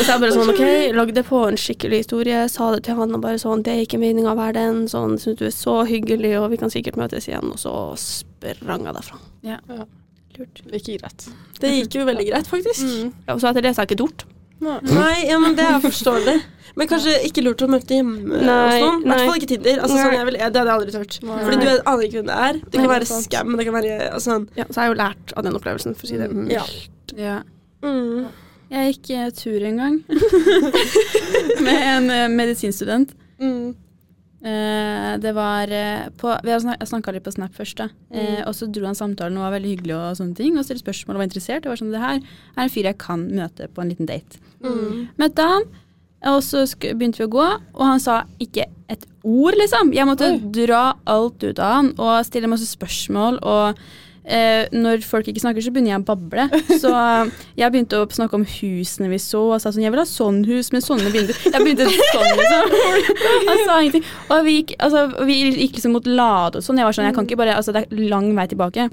så 0.03 0.09
jeg 0.11 0.21
bare 0.23 0.33
sånn 0.35 0.53
OK, 0.53 0.63
lagde 0.97 1.25
på 1.27 1.41
en 1.47 1.59
skikkelig 1.59 2.03
historie, 2.03 2.43
sa 2.51 2.69
det 2.75 2.83
til 2.87 2.99
han 2.99 3.15
og 3.15 3.23
bare 3.25 3.41
sånn 3.41 3.63
Det 3.65 3.73
er 3.73 3.87
ikke 3.87 4.01
meninga 4.01 4.35
å 4.35 4.39
være 4.39 4.57
den. 4.59 4.85
Sånn, 4.91 5.17
syns 5.21 5.39
du 5.41 5.47
er 5.49 5.55
så 5.55 5.81
hyggelig, 5.89 6.35
og 6.41 6.51
vi 6.53 6.61
kan 6.61 6.73
sikkert 6.73 6.99
møtes 6.99 7.29
igjen. 7.29 7.51
Og 7.53 7.59
så 7.61 7.73
sprang 7.99 8.87
jeg 8.89 8.97
derfra. 8.99 9.19
Ja. 9.47 9.59
Ja. 9.71 9.87
Lurt. 10.33 10.63
Ikke 10.73 10.97
greit. 10.97 11.27
Det 11.61 11.69
gikk 11.75 11.99
jo 11.99 12.07
veldig 12.09 12.25
greit, 12.31 12.47
faktisk. 12.49 12.81
Mm. 12.81 13.11
Ja, 13.27 13.35
og 13.35 13.41
så 13.41 13.51
etter 13.51 13.65
det 13.65 13.75
så 13.75 13.83
har 13.83 13.87
jeg 13.87 13.93
ikke 13.93 14.03
tort. 14.05 14.25
Nei. 14.63 15.15
Ja, 15.29 15.39
men 15.43 15.55
det 15.57 15.65
er 15.67 15.79
forståelig. 15.83 16.35
Men 16.79 16.89
kanskje 16.89 17.13
ikke 17.27 17.43
lurt 17.45 17.61
å 17.61 17.67
møte 17.69 17.93
hjemme 17.99 18.39
Nei, 18.41 18.53
og 18.79 18.85
sånn. 18.87 19.03
I 19.03 19.09
hvert 19.11 19.27
fall 19.27 19.41
ikke 19.41 19.49
Tinder. 19.51 19.81
Altså, 19.83 19.97
sånn, 19.99 20.15
jeg 20.17 20.27
vil, 20.29 20.37
det 20.39 20.45
hadde 20.47 20.63
jeg 20.63 20.73
aldri 20.75 20.93
turt. 20.95 21.17
Nei. 21.29 21.41
Fordi 21.43 21.59
du 21.59 21.65
vet, 21.67 21.83
aner 21.91 22.07
ikke 22.07 22.17
hvem 22.17 22.29
det 22.31 22.37
er. 22.47 22.61
Det 22.63 22.79
kan 22.79 22.89
være 22.93 23.09
skam. 23.09 23.57
det 23.59 23.67
kan 23.67 23.77
være 23.77 23.97
altså, 24.07 24.37
Ja, 24.57 24.65
så 24.69 24.73
jeg 24.73 24.81
har 24.81 24.89
jo 24.89 24.97
lært 25.03 25.35
av 25.37 25.45
den 25.45 25.59
opplevelsen, 25.59 25.97
for 25.99 26.07
å 26.07 26.11
si 26.13 26.17
det 26.21 26.31
mildt. 26.33 26.55
Ja. 26.55 26.63
Ja. 27.19 27.35
mm. 27.85 28.31
Jeg 28.73 28.95
gikk 28.95 29.09
eh, 29.13 29.27
tur 29.37 29.63
en 29.67 29.75
gang 29.77 29.99
med 31.67 31.83
en 31.91 32.09
eh, 32.09 32.29
medisinstudent. 32.33 33.11
Mm. 33.37 33.75
Eh, 34.43 35.17
det 35.23 35.31
var 35.37 35.71
eh, 35.71 36.09
på 36.19 36.33
Vi 36.43 36.51
snakka 36.85 37.13
litt 37.15 37.23
på 37.23 37.31
Snap 37.31 37.53
først, 37.55 37.77
da. 37.79 37.89
Eh, 38.11 38.41
Mm. 38.43 38.47
og 38.47 38.53
så 38.53 38.67
dro 38.71 38.85
han 38.85 38.95
samtalen 38.95 39.37
og 39.37 39.45
var 39.45 39.53
veldig 39.59 39.71
hyggelig 39.77 39.95
og 39.95 40.17
sånne 40.19 40.35
ting. 40.35 40.57
Og 40.57 40.65
stilte 40.65 40.83
spørsmål 40.83 41.15
og 41.15 41.21
var 41.21 41.27
interessert. 41.29 41.63
Det 41.63 41.69
var 41.71 41.79
sånn, 41.79 41.91
det 41.93 42.01
her 42.03 42.17
er 42.57 42.63
en 42.63 42.69
fyr 42.69 42.83
jeg 42.89 42.97
kan 42.97 43.23
møte 43.31 43.67
på 43.73 43.81
en 43.81 43.89
liten 43.89 44.05
date. 44.05 44.39
Mm. 44.61 45.07
Møtte 45.17 45.47
han, 45.47 45.63
og 46.25 46.41
så 46.43 46.65
begynte 46.95 47.19
vi 47.19 47.25
å 47.27 47.31
gå, 47.31 47.47
og 47.75 47.85
han 47.85 47.99
sa 47.99 48.23
ikke 48.39 48.65
et 48.89 49.05
ord, 49.23 49.53
liksom. 49.55 49.93
Jeg 49.93 50.05
måtte 50.07 50.29
Oi. 50.33 50.39
dra 50.65 50.93
alt 51.07 51.43
ut 51.43 51.59
av 51.59 51.73
han 51.73 51.93
og 51.97 52.25
stille 52.25 52.47
masse 52.47 52.67
spørsmål. 52.67 53.39
og 53.41 53.77
eh, 54.25 54.69
når 54.73 55.03
folk 55.07 55.27
ikke 55.27 55.43
snakker, 55.43 55.63
så 55.63 55.73
begynner 55.73 55.93
jeg 55.93 56.01
å 56.01 56.05
bable. 56.07 56.47
Så 56.81 56.91
eh, 57.01 57.33
jeg 57.59 57.73
begynte 57.73 58.01
å 58.01 58.07
snakke 58.13 58.39
om 58.39 58.45
husene 58.47 59.11
vi 59.11 59.19
så, 59.21 59.43
og 59.53 59.61
sa 59.61 59.73
sånn 59.73 59.85
Jeg 59.85 59.93
vil 59.95 60.03
ha 60.03 60.07
sånn 60.09 60.41
hus 60.47 60.71
med 60.75 60.85
sånne 60.85 61.11
vinduer. 61.13 61.39
Jeg 61.47 61.59
begynte 61.59 61.89
sånn, 61.89 62.29
liksom. 62.41 62.75
Han 63.49 63.63
sa 63.67 63.79
ingenting. 63.79 64.07
Og 64.29 64.47
vi 64.47 64.57
gikk, 64.59 64.75
altså, 64.79 65.05
vi 65.29 65.39
gikk 65.51 65.79
liksom 65.79 65.97
mot 65.97 66.09
Lade 66.09 66.59
og 66.59 66.65
sånn. 66.65 66.81
Jeg 66.81 66.89
var 66.89 66.99
sånn, 66.99 67.09
jeg 67.09 67.17
kan 67.17 67.29
ikke 67.29 67.41
bare, 67.43 67.57
altså 67.59 67.75
Det 67.75 67.85
er 67.85 68.05
lang 68.11 68.31
vei 68.37 68.47
tilbake. 68.51 68.89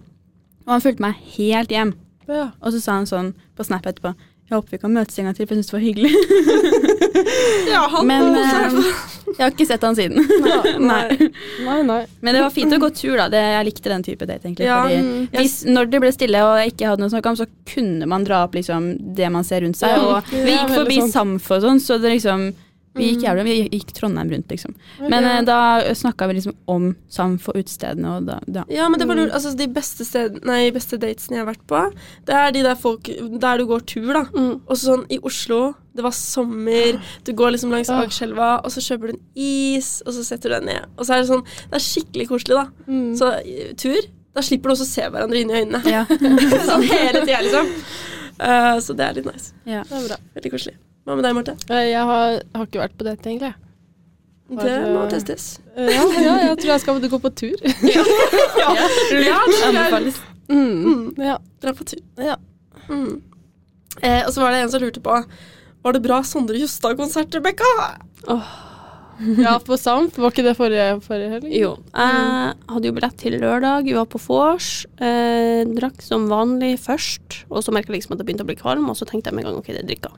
Og 0.66 0.74
han 0.76 0.84
fulgte 0.84 1.04
meg 1.04 1.22
helt 1.36 1.72
hjem. 1.74 1.94
Ja. 2.30 2.50
Og 2.62 2.74
så 2.74 2.82
sa 2.82 3.00
han 3.00 3.08
sånn 3.10 3.32
på 3.58 3.66
Snap 3.66 3.88
etterpå 3.90 4.14
Jeg 4.50 4.58
håper 4.58 4.74
vi 4.74 4.82
kan 4.82 4.94
møtes 4.94 5.18
en 5.20 5.28
gang 5.28 5.34
til, 5.38 5.46
for 5.46 5.54
jeg 5.54 5.62
syns 5.62 5.70
det 5.70 5.78
var 5.78 5.86
hyggelig. 5.86 6.14
Ja, 7.70 7.84
han 7.92 8.06
Men 8.06 8.34
eh, 8.34 8.74
jeg 9.36 9.42
har 9.44 9.52
ikke 9.52 9.66
sett 9.68 9.84
han 9.86 9.96
siden. 9.96 10.24
Nei. 10.90 11.30
Nei, 11.64 11.76
nei. 11.86 12.00
Men 12.20 12.36
det 12.36 12.42
var 12.42 12.54
fint 12.54 12.74
å 12.74 12.80
gå 12.82 12.90
tur, 12.96 13.14
da. 13.20 13.28
Det, 13.32 13.40
jeg 13.40 13.68
likte 13.68 13.92
den 13.92 14.06
type 14.06 14.26
date, 14.26 14.42
egentlig. 14.48 14.66
Ja, 14.66 14.80
fordi 14.84 14.98
mm. 15.04 15.28
hvis, 15.36 15.54
når 15.70 15.92
det 15.92 16.00
ble 16.02 16.10
stille 16.14 16.42
og 16.46 16.58
jeg 16.60 16.74
ikke 16.74 16.90
hadde 16.90 17.04
noe 17.04 17.12
å 17.12 17.14
snakke 17.14 17.32
om, 17.32 17.38
så 17.38 17.46
kunne 17.70 18.08
man 18.10 18.26
dra 18.26 18.42
opp 18.48 18.58
liksom, 18.58 18.90
det 19.16 19.30
man 19.32 19.46
ser 19.46 19.64
rundt 19.64 19.78
seg. 19.80 20.02
Og 20.02 20.34
vi 20.34 20.56
gikk 20.56 20.74
forbi. 20.74 20.98
Samf 21.10 21.48
og 21.54 21.64
sånn, 21.64 21.80
så 21.82 22.00
det 22.02 22.16
liksom 22.16 22.50
Vi 22.98 23.04
gikk 23.06 23.20
Mm. 23.20 23.24
jævlig, 23.28 23.44
vi 23.44 23.78
gikk 23.78 23.92
Trondheim 23.94 24.30
rundt, 24.32 24.48
liksom. 24.50 24.72
Men 25.08 25.24
eh, 25.24 25.42
da 25.46 25.58
snakka 25.94 26.26
vi 26.26 26.34
liksom 26.40 26.54
om 26.66 26.96
SAM 27.08 27.36
for 27.38 27.54
utestedene, 27.54 28.16
og 28.16 28.24
da, 28.26 28.40
da. 28.50 28.64
Ja, 28.68 28.88
men 28.90 28.98
det 28.98 29.06
var 29.06 29.14
lurt. 29.14 29.30
Altså, 29.32 29.52
de 29.56 29.68
beste, 29.70 30.04
sted, 30.04 30.40
nei, 30.44 30.72
beste 30.74 30.98
datesene 30.98 31.38
jeg 31.38 31.44
har 31.44 31.52
vært 31.52 31.62
på, 31.70 31.82
det 32.26 32.34
er 32.34 32.50
de 32.56 32.64
der 32.66 32.74
folk 32.74 33.06
der 33.40 33.58
du 33.62 33.66
går 33.70 33.84
tur, 33.86 34.10
da. 34.12 34.24
Mm. 34.34 34.56
Og 34.66 34.74
så 34.74 34.88
sånn 34.90 35.04
i 35.08 35.20
Oslo, 35.22 35.60
det 35.94 36.02
var 36.02 36.10
sommer, 36.18 36.98
du 37.24 37.32
går 37.32 37.54
liksom 37.54 37.70
langs 37.70 37.90
Ah. 37.94 38.02
Akerselva, 38.02 38.50
og 38.64 38.70
så 38.74 38.82
kjøper 38.82 39.12
du 39.12 39.14
en 39.14 39.22
is, 39.36 40.02
og 40.06 40.12
så 40.18 40.24
setter 40.26 40.50
du 40.50 40.54
deg 40.58 40.64
ned. 40.72 40.90
Og 40.98 41.06
så 41.06 41.14
er 41.14 41.22
det 41.22 41.30
sånn 41.30 41.44
Det 41.46 41.78
er 41.78 41.86
skikkelig 41.86 42.28
koselig, 42.28 42.58
da. 42.58 42.66
Mm. 42.90 43.14
Så 43.16 43.30
tur, 43.78 44.02
da 44.34 44.42
slipper 44.42 44.70
du 44.70 44.74
også 44.74 44.86
å 44.90 44.94
se 44.96 45.02
hverandre 45.14 45.40
inn 45.44 45.50
i 45.50 45.62
øynene. 45.62 45.80
Ja. 45.86 46.04
sånn 46.70 46.82
hele 46.90 47.22
tida, 47.22 47.38
liksom. 47.46 47.70
Uh, 48.40 48.76
så 48.82 48.94
det 48.96 49.04
er 49.06 49.14
litt 49.20 49.26
nice. 49.30 49.52
ja. 49.64 49.82
Det 49.86 49.94
er 50.02 50.08
bra. 50.10 50.16
Veldig 50.34 50.50
koselig. 50.58 50.76
Hva 51.04 51.16
med 51.16 51.24
deg, 51.24 51.34
Marte? 51.36 51.56
Jeg 51.70 52.06
har, 52.10 52.40
har 52.54 52.68
ikke 52.68 52.82
vært 52.82 52.96
på 52.98 53.06
dette, 53.06 53.28
egentlig. 53.30 53.54
Har, 54.50 54.66
Det 54.66 54.76
må 54.90 55.04
eh, 55.04 55.10
testes. 55.12 55.46
Ja, 55.78 56.04
ja, 56.18 56.34
jeg 56.50 56.58
tror 56.60 56.72
jeg 56.74 56.82
skal 56.82 57.00
gå 57.06 57.20
på 57.22 57.32
tur. 57.38 57.56
Ja, 57.94 58.04
ja 58.60 58.86
jeg. 59.14 59.58
Anbefales. 59.70 60.20
Mm. 60.50 61.12
Ja. 61.22 61.36
Dra 61.62 61.74
på 61.76 61.86
tur. 61.86 62.00
Ja. 62.18 62.36
Mm. 62.90 63.20
Eh, 64.02 64.22
og 64.26 64.32
så 64.34 64.42
var 64.42 64.54
det 64.54 64.64
en 64.64 64.72
som 64.72 64.82
lurte 64.82 65.02
på 65.02 65.12
Var 65.84 65.94
det 65.94 66.02
bra 66.02 66.20
Sondre 66.26 66.58
Justad-konsert, 66.58 67.34
Rebekka? 67.36 67.70
ja, 69.38 69.54
på 69.64 69.76
Samp. 69.78 70.18
Var 70.18 70.32
ikke 70.34 70.44
det 70.44 70.56
forrige, 70.58 70.88
forrige 71.04 71.30
helg? 71.36 71.48
Jo. 71.54 71.74
Jeg 71.94 72.54
hadde 72.72 72.90
jo 72.90 72.96
billett 72.96 73.16
til 73.20 73.38
lørdag. 73.40 73.86
Vi 73.86 73.96
var 73.96 74.08
på 74.10 74.20
vors. 74.26 74.70
Eh, 75.00 75.62
drakk 75.78 76.02
som 76.04 76.28
vanlig 76.30 76.74
først, 76.82 77.44
og 77.48 77.64
så 77.64 77.74
merka 77.74 77.92
jeg 77.92 78.00
liksom 78.00 78.16
at 78.16 78.22
det 78.22 78.28
begynte 78.28 78.46
å 78.46 78.50
bli 78.50 78.58
kvalm, 78.60 78.90
og 78.90 78.98
så 78.98 79.08
tenkte 79.08 79.30
jeg 79.30 79.38
med 79.38 79.46
en 79.46 79.52
gang 79.52 79.62
OK, 79.62 79.72
det 79.72 79.84
er 79.84 79.88
drikka. 79.92 80.12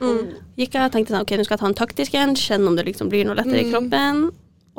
Mm. 0.00 0.30
Gikk 0.56 0.74
jeg 0.78 0.84
og 0.86 0.92
tenkte 0.94 1.12
sånn, 1.14 1.24
ok, 1.26 1.34
nå 1.36 1.44
skal 1.44 1.56
jeg 1.56 1.60
ta 1.60 1.68
en 1.68 1.74
taktisk 1.80 2.14
en, 2.16 2.34
kjenne 2.38 2.70
om 2.70 2.76
det 2.78 2.86
liksom 2.86 3.10
blir 3.12 3.26
noe 3.28 3.36
lettere 3.36 3.60
i 3.60 3.66
Mm. 3.68 3.72
kroppen. 3.74 4.22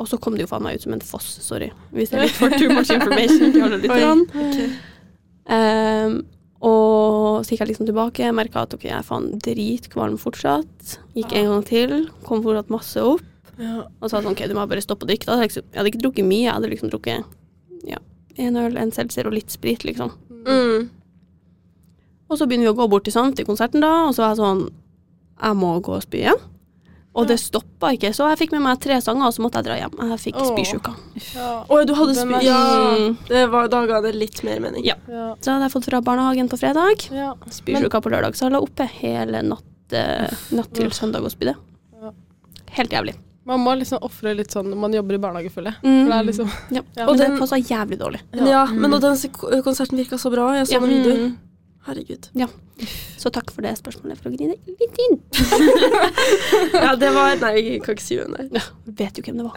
Og 0.00 0.08
så 0.08 0.18
kom 0.18 0.34
det 0.34 0.42
jo 0.46 0.50
faen 0.50 0.62
meg 0.64 0.74
ut 0.80 0.82
som 0.82 0.92
en 0.96 1.00
foss, 1.04 1.28
sorry. 1.44 1.70
Hvis 1.92 2.10
det 2.10 2.18
er 2.18 2.22
litt 2.26 2.38
for 2.38 2.50
too 2.50 2.70
much 2.72 2.90
information 2.90 3.52
til 3.52 3.62
alle 3.62 3.78
lytterne. 3.78 4.24
Ok. 4.34 4.78
Ehm, 5.52 6.16
og 6.62 7.42
så 7.44 7.50
gikk 7.52 7.62
jeg 7.64 7.68
liksom 7.72 7.86
tilbake, 7.90 8.30
merka 8.34 8.62
at 8.66 8.74
ok, 8.74 8.84
jeg 8.88 8.96
er 8.98 9.06
faen 9.06 9.28
dritkvalm 9.42 10.16
fortsatt. 10.18 10.96
Gikk 11.18 11.34
en 11.38 11.50
gang 11.52 11.64
til, 11.68 11.94
kom 12.26 12.42
fortsatt 12.42 12.70
masse 12.72 13.02
opp. 13.02 13.22
Ja. 13.58 13.84
Og 14.00 14.08
sa 14.10 14.22
sånn, 14.22 14.32
ok, 14.32 14.46
du 14.48 14.54
må 14.56 14.64
bare 14.66 14.82
stoppe 14.82 15.04
å 15.06 15.10
drikke. 15.10 15.26
Da 15.28 15.36
jeg, 15.42 15.50
liksom, 15.52 15.66
hadde 15.76 15.90
ikke 15.92 16.02
drukket 16.02 16.26
mye, 16.26 16.46
jeg 16.48 16.54
hadde 16.56 16.70
liksom 16.72 16.90
drukket 16.90 17.24
ja, 17.86 17.98
en 18.42 18.56
øl, 18.56 18.76
en 18.80 18.90
seltzer 18.94 19.26
og 19.28 19.34
litt 19.36 19.50
sprit, 19.54 19.84
liksom. 19.86 20.14
Mm. 20.48 20.88
Og 22.32 22.38
så 22.40 22.46
begynner 22.48 22.70
vi 22.70 22.72
å 22.72 22.78
gå 22.80 22.86
bort 22.88 23.04
til 23.04 23.12
sånn, 23.14 23.34
til 23.36 23.44
konserten 23.44 23.82
da, 23.84 24.06
og 24.08 24.14
så 24.16 24.24
var 24.24 24.32
jeg 24.32 24.40
sånn, 24.40 24.62
jeg 25.42 25.56
må 25.58 25.74
gå 25.82 25.96
og 25.98 26.02
spy 26.06 26.22
igjen. 26.24 26.40
Og 27.14 27.26
det 27.28 27.36
stoppa 27.42 27.90
ikke, 27.92 28.08
så 28.16 28.24
jeg 28.30 28.38
fikk 28.40 28.52
med 28.54 28.62
meg 28.64 28.78
tre 28.80 28.96
sanger, 29.04 29.26
og 29.28 29.34
så 29.36 29.42
måtte 29.44 29.60
jeg 29.60 29.66
dra 29.66 29.74
hjem. 29.76 29.96
Jeg 30.08 30.20
fikk 30.22 30.38
spysjuka. 30.48 30.94
Ja. 31.34 31.48
Å, 31.68 31.80
du 31.84 31.92
hadde 31.98 32.14
spy... 32.16 32.38
Ja, 32.46 32.60
Mm. 32.92 33.18
det 33.28 33.42
var, 33.52 33.68
da 33.68 33.82
ga 33.86 33.98
det 34.00 34.14
litt 34.16 34.40
mer 34.48 34.60
mening. 34.64 34.84
Ja. 34.86 34.94
Ja. 35.12 35.26
Så 35.44 35.52
hadde 35.52 35.66
jeg 35.68 35.74
fått 35.74 35.84
fra 35.90 36.00
barnehagen 36.00 36.48
på 36.48 36.56
fredag, 36.56 37.04
ja. 37.12 37.34
spysjuka 37.52 38.00
på 38.00 38.08
lørdag, 38.14 38.32
så 38.38 38.46
jeg 38.48 38.52
la 38.56 38.62
oppe 38.64 38.86
hele 39.02 39.42
natt, 39.44 39.92
eh, 39.92 40.32
natt 40.56 40.72
til 40.72 40.88
søndag 40.96 41.20
og 41.28 41.34
spydde. 41.34 41.52
Ja. 42.00 42.14
Helt 42.78 42.96
jævlig. 42.96 43.14
Man 43.44 43.60
må 43.60 43.74
liksom 43.76 43.98
ofre 44.06 44.32
litt 44.38 44.54
sånn 44.54 44.68
når 44.70 44.78
man 44.78 44.92
jobber 44.96 45.14
i 45.18 45.18
barnehage, 45.20 45.50
føler 45.52 45.74
jeg. 45.74 45.82
Mm. 45.84 46.00
For 46.00 46.12
det 46.14 46.18
er 46.18 46.26
liksom 46.30 46.50
Ja. 46.78 46.82
Ja. 46.96 47.06
Og 47.10 47.16
den- 47.18 47.38
passa 47.38 47.56
jævlig 47.60 47.98
dårlig. 47.98 48.20
Ja, 48.32 48.64
men 48.72 48.94
og 48.94 49.00
den 49.02 49.62
konserten 49.62 49.98
virka 49.98 50.16
så 50.16 50.30
bra. 50.32 50.54
Jeg 50.56 50.66
så 50.68 50.72
Ja. 50.72 50.80
noen 50.80 51.02
videoer. 51.02 51.32
Herregud. 51.86 52.28
Så 53.18 53.30
takk 53.34 53.50
for 53.50 53.62
det 53.66 53.72
spørsmålet 53.78 54.18
for 54.20 54.30
å 54.30 54.36
grine 54.36 54.54
litt 54.70 54.98
inn. 55.06 55.18
Ja, 56.82 56.94
det 56.98 57.10
var 57.14 57.34
Nei, 57.40 57.52
jeg 57.58 57.82
kan 57.82 57.96
ikke 57.96 58.04
si 58.04 58.16
hvem 58.18 58.34
det 58.36 58.60
er. 58.60 58.68
Vet 59.00 59.18
jo 59.18 59.24
hvem 59.26 59.40
det 59.40 59.46
var. 59.48 59.54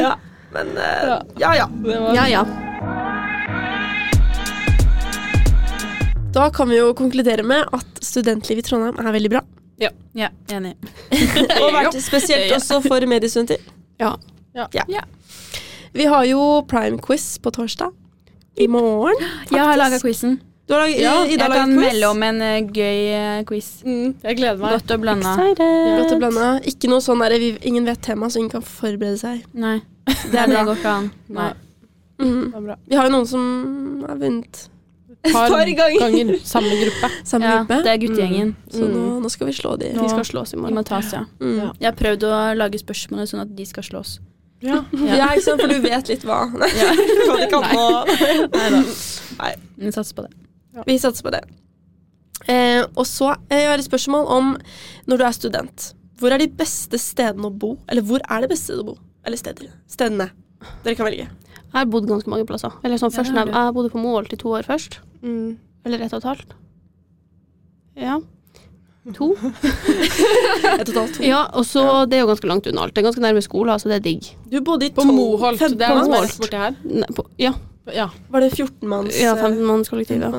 Ja, 0.00 0.12
men 0.56 0.72
uh, 0.76 0.84
Ja. 1.12 1.18
ja 1.44 1.52
ja. 1.60 1.66
var, 1.84 2.14
Ja, 2.16 2.26
ja. 2.32 2.42
Da 6.32 6.48
kan 6.56 6.72
vi 6.72 6.78
jo 6.80 6.92
konkludere 6.96 7.44
med 7.44 7.68
at 7.76 8.04
studentlivet 8.04 8.64
i 8.64 8.68
Trondheim 8.70 8.96
er 8.96 9.12
veldig 9.12 9.32
bra. 9.34 9.42
Ja, 10.16 10.28
enig. 10.52 10.76
Og 11.60 11.72
vært 11.74 11.96
spesielt 12.00 12.52
også 12.56 12.80
for 12.84 13.04
mediestudenter. 13.08 13.60
Ja. 14.00 14.14
Ja. 14.54 15.04
Vi 15.92 16.08
har 16.08 16.24
jo 16.28 16.62
prime 16.68 17.00
quiz 17.04 17.34
på 17.42 17.52
torsdag. 17.52 17.92
I 18.56 18.66
morgen. 18.68 19.16
Jeg 19.50 19.60
har 19.64 19.76
laga 19.80 19.98
quizen. 20.02 20.40
Du 20.68 20.74
har 20.74 20.84
laget, 20.84 21.00
Ja, 21.02 21.24
Ida 21.26 21.44
Jeg 21.48 21.52
kan 21.52 21.72
quiz. 21.74 21.80
melde 21.84 22.08
om 22.08 22.22
en 22.22 22.40
uh, 22.40 22.70
gøy 22.72 23.00
uh, 23.12 23.44
quiz. 23.48 23.68
Mm, 23.84 24.14
jeg 24.22 24.36
gleder 24.38 24.58
meg. 24.60 24.70
Godt 24.76 24.90
og 24.94 25.00
blanda. 25.02 25.32
Excited. 25.34 25.98
Godt 25.98 26.12
å 26.14 26.18
blande. 26.22 26.48
Ikke 26.70 26.88
noe 26.92 27.00
sånn 27.04 27.18
der, 27.24 27.38
vi- 27.38 27.58
ingen 27.68 27.84
vet 27.84 28.00
tema, 28.02 28.26
så 28.30 28.38
ingen 28.38 28.50
kan 28.50 28.62
forberede 28.62 29.18
seg. 29.18 29.42
Nei, 29.54 29.80
Det 30.06 30.34
er 30.38 30.46
det 30.46 30.64
går 30.66 30.76
ikke 30.78 30.92
an. 30.92 31.10
Nei. 31.28 31.52
Mhm. 32.22 32.44
Det 32.52 32.56
er 32.56 32.66
bra. 32.68 32.76
Vi 32.88 32.96
har 32.96 33.08
jo 33.08 33.12
noen 33.16 33.26
som 33.26 34.04
har 34.08 34.16
vunnet 34.20 34.68
Par 35.22 35.48
par 35.54 35.66
ganger. 35.66 35.98
ganger 36.02 36.38
samme 36.46 36.70
gruppe. 36.78 37.10
samme 37.30 37.44
Ja, 37.46 37.58
gruppe. 37.64 37.82
det 37.84 37.90
er 37.92 37.98
guttegjengen. 38.06 38.54
Så 38.70 38.86
nå, 38.90 39.20
nå 39.22 39.30
skal 39.30 39.46
vi 39.46 39.52
slå 39.58 39.76
de. 39.78 39.92
Nå- 39.94 40.02
De 40.02 40.08
skal 40.14 40.24
slås 40.24 40.54
i 40.54 40.56
De 40.56 40.72
må 40.74 40.84
tas, 40.84 41.12
ja. 41.12 41.24
Mm. 41.40 41.56
Ja. 41.58 41.72
Jeg 41.80 41.88
har 41.90 41.96
prøvd 41.98 42.22
å 42.30 42.56
lage 42.58 42.78
spørsmålene 42.82 43.26
sånn 43.30 43.40
at 43.42 43.54
de 43.56 43.66
skal 43.66 43.82
slås. 43.86 44.18
Ja. 44.62 44.82
Ja. 44.94 45.30
ikke 45.32 45.44
sant, 45.44 45.62
for 45.62 45.72
du 45.72 45.80
vet 45.82 46.10
litt 46.12 46.26
hva. 46.26 46.44
Nei, 46.54 46.70
hva 47.26 47.38
de 47.40 47.48
kan 47.50 47.66
nå. 47.66 48.82
Nei. 49.40 49.52
Vi 49.82 49.92
satser 49.94 50.18
på 50.18 50.26
det. 50.26 50.32
Vi 50.86 50.96
satser 51.02 51.26
på 51.26 51.32
det. 51.34 51.42
Eh, 52.50 52.82
og 52.98 53.04
så 53.06 53.32
eh, 53.34 53.60
jeg 53.60 53.68
har 53.68 53.76
jeg 53.76 53.84
et 53.84 53.90
spørsmål 53.90 54.30
om 54.36 54.52
når 55.10 55.20
du 55.20 55.26
er 55.26 55.36
student. 55.36 55.88
Hvor 56.22 56.34
er 56.34 56.42
de 56.42 56.48
beste 56.54 56.98
stedene 57.02 57.50
å 57.50 57.54
bo? 57.54 57.74
Eller 57.90 58.06
hvor 58.06 58.22
er 58.22 58.44
det 58.44 58.52
beste 58.54 58.78
å 58.78 58.86
bo? 58.86 58.96
Eller 59.26 59.38
steder. 59.38 59.70
Stedene. 59.90 60.30
Dere 60.84 60.94
kan 60.98 61.08
velge. 61.08 61.26
Jeg 61.26 61.74
har 61.74 61.88
bodd 61.90 62.06
ganske 62.06 62.30
mange 62.30 62.46
plasser. 62.46 62.74
Eller 62.84 63.00
sånn, 63.00 63.12
først, 63.14 63.34
ja, 63.34 63.46
jeg 63.48 63.74
bodde 63.74 63.90
på 63.94 64.00
Moholt 64.02 64.34
i 64.34 64.38
to 64.38 64.52
år 64.54 64.66
først. 64.66 65.00
Mm. 65.24 65.56
Eller 65.86 66.04
ett 66.04 66.14
og 66.14 66.20
et 66.22 66.28
halvt. 66.28 66.54
Ja. 67.98 68.18
To. 69.16 69.32
Totalt 70.86 71.16
to. 71.16 71.22
Ja, 71.26 71.40
og 71.58 71.64
så 71.66 71.82
Det 72.06 72.18
er 72.18 72.22
jo 72.22 72.28
ganske 72.30 72.46
langt 72.46 72.66
unna 72.70 72.84
alt. 72.84 72.94
Det 72.94 73.02
er 73.02 73.06
ganske 73.08 73.22
nærme 73.24 73.42
skolen, 73.42 73.80
så 73.82 73.90
det 73.90 73.96
er 73.98 74.04
digg. 74.04 74.28
Du 74.52 74.60
bodde 74.62 74.86
i 74.86 74.92
På 74.94 75.04
Moholt. 75.08 75.58
Det 75.58 75.72
er 75.72 75.74
det 75.80 75.88
er 75.88 75.96
Moholt. 76.04 76.36
borti 76.38 76.60
her. 76.60 76.76
Ne, 76.84 77.08
på, 77.16 77.24
ja, 77.42 77.52
Ja. 77.92 78.06
Var 78.30 78.40
det 78.44 78.52
14-manns? 78.54 79.16
ja 79.18 79.32
15-mannskollektiv. 79.34 80.22
Ja. 80.22 80.30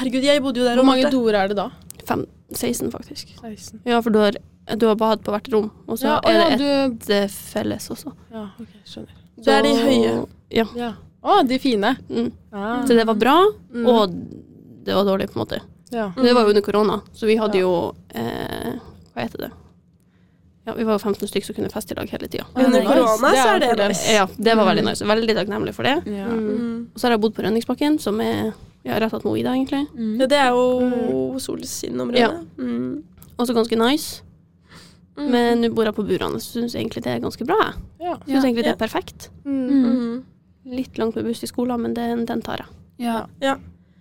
Herregud, 0.00 0.24
jeg 0.26 0.42
bodde 0.42 0.58
jo 0.60 0.66
der. 0.66 0.74
Hvor 0.80 0.88
mange 0.88 1.10
doer 1.14 1.38
er 1.38 1.48
det 1.52 1.56
da? 1.60 1.68
Fem, 2.08 2.24
16, 2.52 2.90
faktisk. 2.90 3.36
16. 3.40 3.80
Ja, 3.86 4.00
for 4.02 4.10
du 4.10 4.18
har, 4.18 4.34
du 4.74 4.86
har 4.88 4.96
bad 4.98 5.22
på 5.22 5.30
hvert 5.30 5.52
rom, 5.52 5.70
og 5.86 5.98
så 6.00 6.08
Ja, 6.08 6.18
er 6.26 6.32
ja, 6.40 6.48
det 6.48 6.58
du 6.58 6.66
ett 6.66 7.10
eh, 7.20 7.28
felles 7.52 7.86
også. 7.94 8.10
Ja, 8.34 8.48
ok, 8.58 8.74
skjønner. 8.84 9.14
Det 9.38 9.54
er 9.54 9.62
de 9.62 9.74
høye. 9.78 10.26
Ja. 10.50 10.64
Ja. 10.74 10.90
Å, 11.22 11.42
de 11.46 11.58
fine. 11.62 11.94
Mm. 12.10 12.32
Ah. 12.52 12.82
Så 12.86 12.96
det 12.98 13.06
var 13.06 13.14
bra, 13.14 13.36
Mm. 13.70 13.86
og 13.86 14.10
det 14.86 14.94
var 14.96 15.04
dårlig, 15.04 15.28
på 15.30 15.38
en 15.38 15.44
måte. 15.46 15.60
Ja. 15.90 16.12
Det 16.16 16.34
var 16.34 16.42
jo 16.44 16.48
under 16.54 16.62
korona, 16.62 17.00
så 17.14 17.26
vi 17.26 17.36
hadde 17.36 17.58
Ja. 17.58 17.60
jo 17.64 17.94
eh, 18.14 18.74
Hva 19.14 19.22
heter 19.24 19.38
det? 19.38 19.50
Ja, 20.68 20.74
vi 20.76 20.84
var 20.84 20.98
jo 20.98 20.98
15 20.98 21.28
stykker 21.30 21.46
som 21.46 21.54
kunne 21.56 21.70
feste 21.72 21.94
i 21.94 21.96
lag 21.96 22.10
hele 22.12 22.28
tida. 22.28 22.44
Under 22.54 22.82
korona 22.84 23.30
så 23.32 23.54
er 23.56 23.60
det 23.62 23.88
nice. 23.88 24.12
Ja, 24.12 24.26
det 24.36 24.54
var 24.58 24.66
veldig 24.68 24.84
nice. 24.84 25.04
Veldig 25.08 25.34
takknemlig 25.38 25.72
for 25.74 25.82
det. 25.88 25.94
Ja. 26.12 26.26
Mm. 26.28 26.48
Mm. 26.58 26.88
Og 26.92 27.00
så 27.00 27.06
har 27.08 27.14
jeg 27.16 27.20
bodd 27.22 27.34
på 27.34 27.42
Rønningsbakken, 27.46 27.96
som 27.98 28.20
er 28.20 28.52
ja, 28.84 28.98
rett 29.00 29.12
ved 29.16 29.24
Moida, 29.24 29.54
egentlig. 29.56 29.86
Mm. 29.96 30.20
Ja, 30.20 30.26
det 30.28 30.36
er 30.36 30.50
jo 30.52 31.38
solsiden-området. 31.40 32.20
Ja. 32.20 32.30
Mm. 32.58 33.02
Også 33.38 33.54
ganske 33.56 33.78
nice. 33.80 34.20
Mm. 35.16 35.30
Men 35.32 35.60
nå 35.64 35.70
bor 35.74 35.88
jeg 35.88 35.96
på 35.96 36.04
Burane, 36.06 36.38
så 36.38 36.60
syns 36.60 36.76
egentlig 36.76 37.02
det 37.02 37.14
er 37.16 37.24
ganske 37.24 37.46
bra. 37.48 37.56
jeg. 37.64 37.80
Ja. 38.04 38.14
Syns 38.26 38.28
Ja. 38.36 38.42
egentlig 38.44 38.64
det 38.68 38.74
er 38.76 38.80
perfekt. 38.84 39.30
Mm. 39.44 39.68
Mm. 39.72 40.24
Litt 40.66 40.98
langt 40.98 41.16
med 41.16 41.24
buss 41.24 41.40
til 41.40 41.48
skolen, 41.48 41.80
men 41.80 41.94
den, 41.94 42.26
den 42.28 42.42
tar 42.42 42.58
jeg. 42.60 42.66
Ja. 43.40 43.56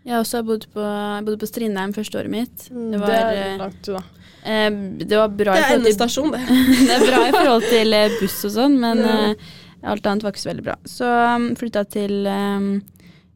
Jeg 0.07 0.15
har 0.15 0.23
også 0.23 0.39
bodd 0.47 0.65
på, 0.71 0.83
bodde 1.27 1.39
på 1.41 1.49
Strindheim 1.49 1.91
første 1.95 2.15
året 2.21 2.31
mitt. 2.31 2.69
Mm, 2.71 2.91
Det 2.93 2.99
var, 3.01 3.11
det 3.11 3.21
er 3.21 3.39
eh, 3.43 3.57
langt 3.59 3.89
unna. 3.91 4.03
eh, 4.47 4.67
det 5.03 5.17
var 5.19 5.33
bra 5.43 5.55
Det 5.57 5.65
er 5.67 5.79
endestasjon, 5.81 6.31
det. 6.31 6.43
det 6.87 6.93
er 6.95 7.07
bra 7.09 7.23
i 7.27 7.33
forhold 7.35 7.65
til 7.67 7.97
eh, 7.97 8.19
buss 8.21 8.37
og 8.47 8.53
sånn, 8.55 8.77
men 8.79 9.03
eh, 9.03 9.49
alt 9.87 10.07
annet 10.07 10.23
var 10.23 10.31
ikke 10.31 10.45
så 10.45 10.53
veldig 10.53 10.63
bra. 10.69 10.77
Så 10.87 11.09
um, 11.35 11.49
flytta 11.59 11.83
til 11.91 12.23
um, 12.23 12.69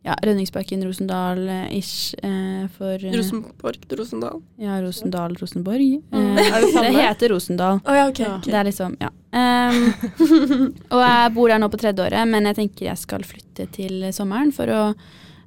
ja, 0.07 0.15
Rønningsbakken, 0.25 0.81
Rosendal 0.87 1.43
eh, 1.51 1.77
ish 1.77 2.15
eh, 2.25 2.63
for 2.77 2.95
eh, 2.97 3.13
Rosenborg 3.13 3.83
til 3.85 3.99
Rosendal. 4.01 4.39
Ja, 4.57 4.79
Rosendal, 4.81 5.35
Rosenborg. 5.37 5.99
Mm. 6.09 6.37
Eh, 6.39 6.55
det 6.55 6.85
det 6.87 6.93
heter 6.95 7.35
Rosendal. 7.35 7.81
Oh, 7.85 7.95
ja, 7.99 8.07
okay, 8.09 8.25
okay. 8.31 8.47
Det 8.49 8.57
er 8.57 8.69
liksom, 8.71 8.95
ja. 9.03 9.11
Um, 9.31 9.91
og 10.95 11.03
jeg 11.03 11.33
bor 11.35 11.51
der 11.53 11.61
nå 11.61 11.69
på 11.71 11.79
tredje 11.83 12.07
året, 12.07 12.31
men 12.31 12.49
jeg 12.49 12.57
tenker 12.63 12.87
jeg 12.89 13.03
skal 13.03 13.27
flytte 13.27 13.67
til 13.75 14.07
sommeren 14.15 14.55
for 14.55 14.71
å 14.73 14.81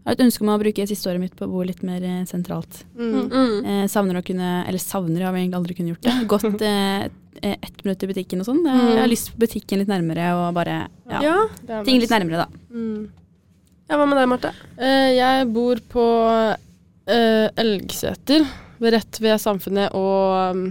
jeg 0.05 0.11
har 0.11 0.19
et 0.19 0.23
ønske 0.27 0.45
om 0.45 0.51
å 0.53 0.61
bruke 0.61 0.85
siste 0.85 1.09
året 1.09 1.23
mitt 1.23 1.33
på 1.33 1.47
å 1.47 1.49
bo 1.49 1.63
litt 1.65 1.79
mer 1.81 2.03
eh, 2.05 2.25
sentralt. 2.29 2.83
Mm. 2.93 3.31
Mm. 3.33 3.55
Eh, 3.65 3.85
savner 3.89 4.19
å 4.21 4.23
kunne, 4.27 4.51
eller 4.69 4.83
savner, 4.83 5.23
jeg 5.23 5.25
har 5.25 5.33
vi 5.33 5.41
egentlig 5.41 5.61
aldri 5.63 5.77
kunnet 5.79 5.95
gjort 5.95 6.05
det. 6.05 6.17
Gått 6.35 6.65
eh, 6.69 7.07
eh, 7.41 7.55
ett 7.57 7.81
minutt 7.87 8.05
i 8.05 8.11
butikken 8.11 8.45
og 8.45 8.49
sånn. 8.51 8.61
Mm. 8.67 8.83
jeg 8.83 9.01
har 9.01 9.09
lyst 9.09 9.33
på 9.33 9.41
butikken 9.47 9.81
litt 9.81 9.89
nærmere 9.89 10.29
og 10.37 10.51
bare 10.59 10.83
ja, 11.09 11.23
Ja. 11.25 11.81
Ting 11.89 12.03
litt 12.03 12.13
nærmere, 12.13 12.45
da. 12.45 12.63
Mm. 12.77 13.09
ja, 13.89 13.97
hva 13.97 14.05
med 14.11 14.21
deg, 14.21 14.29
Marte? 14.35 14.53
Eh, 14.77 15.09
jeg 15.17 15.49
bor 15.57 15.81
på 15.97 16.07
eh, 16.53 17.49
Elgseter, 17.65 18.45
rett 18.85 19.25
ved 19.25 19.41
Samfunnet 19.41 19.97
og 19.97 20.53
um, 20.53 20.67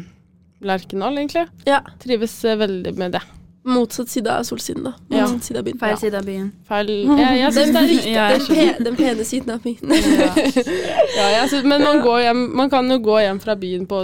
Lerkendal, 0.61 1.17
egentlig. 1.17 1.47
Ja. 1.65 1.81
Trives 2.05 2.37
eh, 2.45 2.59
veldig 2.61 2.93
med 3.01 3.17
det. 3.17 3.25
Motsatt 3.63 4.09
side 4.11 4.27
av 4.27 4.43
solsiden, 4.43 4.83
da. 4.83 4.93
Ja. 5.09 5.21
Motsatt 5.27 5.43
side 5.47 5.59
av 5.61 5.63
byen. 5.69 5.77
Feil 5.79 5.97
side 6.01 6.17
av 6.19 6.25
byen. 6.27 6.49
Feil 6.67 6.89
Jeg, 7.21 7.37
jeg 7.39 7.53
den, 7.55 7.73
det 7.73 7.83
er. 7.83 8.09
Ja, 8.11 8.25
jeg 8.33 8.41
Den, 8.41 8.57
pe 8.57 8.83
den 8.89 8.95
pene 8.99 9.23
siden 9.27 9.53
av 9.55 9.63
byen. 9.63 9.93
Ja, 11.15 11.45
synes, 11.51 11.63
men 11.63 11.81
man, 11.83 12.01
går 12.03 12.19
hjem, 12.25 12.43
man 12.57 12.69
kan 12.73 12.91
jo 12.91 12.99
gå 13.05 13.19
hjem 13.23 13.39
fra 13.43 13.55
byen 13.59 13.87
på 13.87 14.03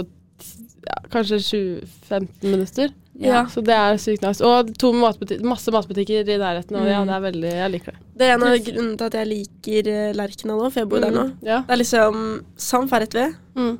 ja, 0.86 0.96
kanskje 1.12 1.38
20-15 1.44 2.48
minutter. 2.48 2.94
Ja. 3.20 3.42
Så 3.52 3.60
det 3.60 3.74
er 3.76 3.98
sykt 4.00 4.22
nice. 4.24 4.40
Og 4.46 4.70
to 4.80 4.94
matbutik 4.96 5.42
masse 5.44 5.68
matbutikker 5.74 6.24
i 6.24 6.38
nærheten. 6.40 6.78
Og 6.80 6.86
ja, 6.88 7.02
Mm. 7.02 7.06
det 7.10 7.14
er 7.18 7.20
veldig 7.26 7.50
Jeg 7.52 7.70
liker 7.74 7.92
det. 7.92 8.00
Det 8.16 8.26
er 8.26 8.34
en 8.34 8.42
av 8.48 8.56
grunnene 8.64 8.96
til 8.96 9.04
at 9.10 9.14
jeg 9.18 9.28
liker 9.28 9.90
Lerkena 10.16 10.56
nå, 10.56 10.70
for 10.70 10.80
jeg 10.80 10.88
bor 10.88 11.04
der 11.04 11.12
nå. 11.12 11.24
Mm. 11.28 11.34
Ja. 11.44 11.58
Det 11.68 11.74
er 11.76 11.80
liksom 11.82 12.24
Samf 12.56 12.92
er 12.96 13.04
rett 13.04 13.14
ved. 13.18 13.34
Mm. 13.60 13.78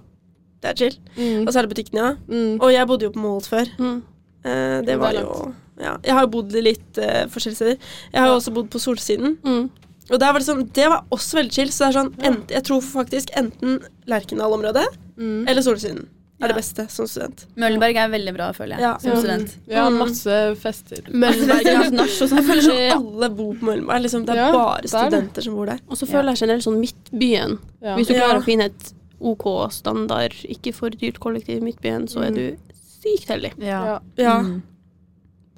Det 0.61 0.69
er 0.71 0.77
chill. 0.77 0.99
Mm. 1.17 1.47
Og 1.47 1.53
så 1.55 1.59
er 1.59 1.63
det 1.65 1.73
butikken, 1.73 1.99
ja. 2.03 2.11
Mm. 2.29 2.59
Og 2.61 2.69
jeg 2.75 2.87
bodde 2.91 3.09
jo 3.09 3.15
på 3.17 3.23
Moholt 3.25 3.49
før. 3.49 3.73
Mm. 3.81 4.03
Eh, 4.45 4.51
det 4.51 4.87
Det 4.91 4.99
var 5.01 5.13
jo 5.17 5.55
ja. 5.81 5.97
Jeg 6.05 6.13
har 6.15 6.27
jo 6.27 6.33
bodd 6.37 6.53
litt 6.53 6.99
uh, 6.99 7.25
forskjellige 7.33 7.57
steder. 7.57 7.79
Jeg 8.13 8.21
har 8.21 8.29
jo 8.29 8.37
også 8.39 8.53
bodd 8.55 8.71
på 8.71 8.79
Solsiden. 8.83 9.37
Mm. 9.43 9.71
Og 10.11 10.19
der 10.19 10.33
var 10.33 10.39
det 10.41 10.47
sånn, 10.49 10.65
det 10.75 10.89
var 10.91 11.05
også 11.15 11.39
veldig 11.39 11.53
chill. 11.55 11.69
Så 11.71 11.85
det 11.85 11.89
er 11.95 11.99
sånn, 12.01 12.15
Ja. 12.19 12.31
ent, 12.33 12.49
jeg 12.51 12.65
tror 12.67 12.81
faktisk 12.83 13.31
enten 13.37 13.81
Lerkendal-området 14.11 14.87
Mm. 15.17 15.45
eller 15.49 15.63
Solsiden 15.63 16.07
er 16.41 16.49
Ja. 16.49 16.49
det 16.49 16.57
beste 16.57 16.89
som 16.91 17.07
student. 17.07 17.45
Møllenberg 17.57 17.97
er 17.97 18.09
veldig 18.09 18.33
bra, 18.35 18.51
føler 18.53 18.79
jeg, 18.79 18.81
Ja. 18.81 18.97
som 18.99 19.17
student. 19.21 19.57
Ja, 19.69 19.83
har 19.85 19.91
masse 19.91 20.57
fester. 20.57 21.03
Møllenberg, 21.13 21.67
er 21.67 21.91
Nach 21.91 22.07
og 22.23 22.29
sånn. 22.29 22.39
Jeg 22.41 22.47
føler 22.49 22.63
sånn 22.63 22.91
alle 22.97 23.29
bor 23.31 23.55
på 23.55 23.63
Møllenberg. 23.69 24.03
Liksom, 24.03 24.25
det 24.27 24.31
er 24.35 24.37
Ja, 24.47 24.53
bare 24.53 24.79
er 24.83 24.89
studenter 24.89 25.43
som 25.43 25.55
bor 25.55 25.67
der. 25.67 25.81
Og 25.89 25.97
så 25.97 26.09
føler 26.09 26.35
jeg 26.35 26.39
generelt 26.49 26.65
sånn 26.65 26.81
Midtbyen. 26.81 27.59
Ja. 27.83 27.97
Hvis 27.97 28.07
du 28.09 28.15
Ja. 28.15 28.21
klarer 28.27 28.41
å 28.41 28.45
finne 28.45 28.65
et 28.65 28.93
OK 29.21 29.71
standard, 29.71 30.33
ikke 30.49 30.73
for 30.75 30.89
dyrt 30.91 31.21
kollektiv 31.21 31.59
i 31.59 31.61
Midtbyen, 31.61 32.09
så 32.09 32.23
er 32.25 32.31
Mm. 32.31 32.35
du 32.35 32.57
sykt 33.05 33.29
heldig. 33.29 33.53
Ja. 33.59 33.85
Ja. 33.85 33.99
Ja, 34.17 34.43
Mm. 34.43 34.63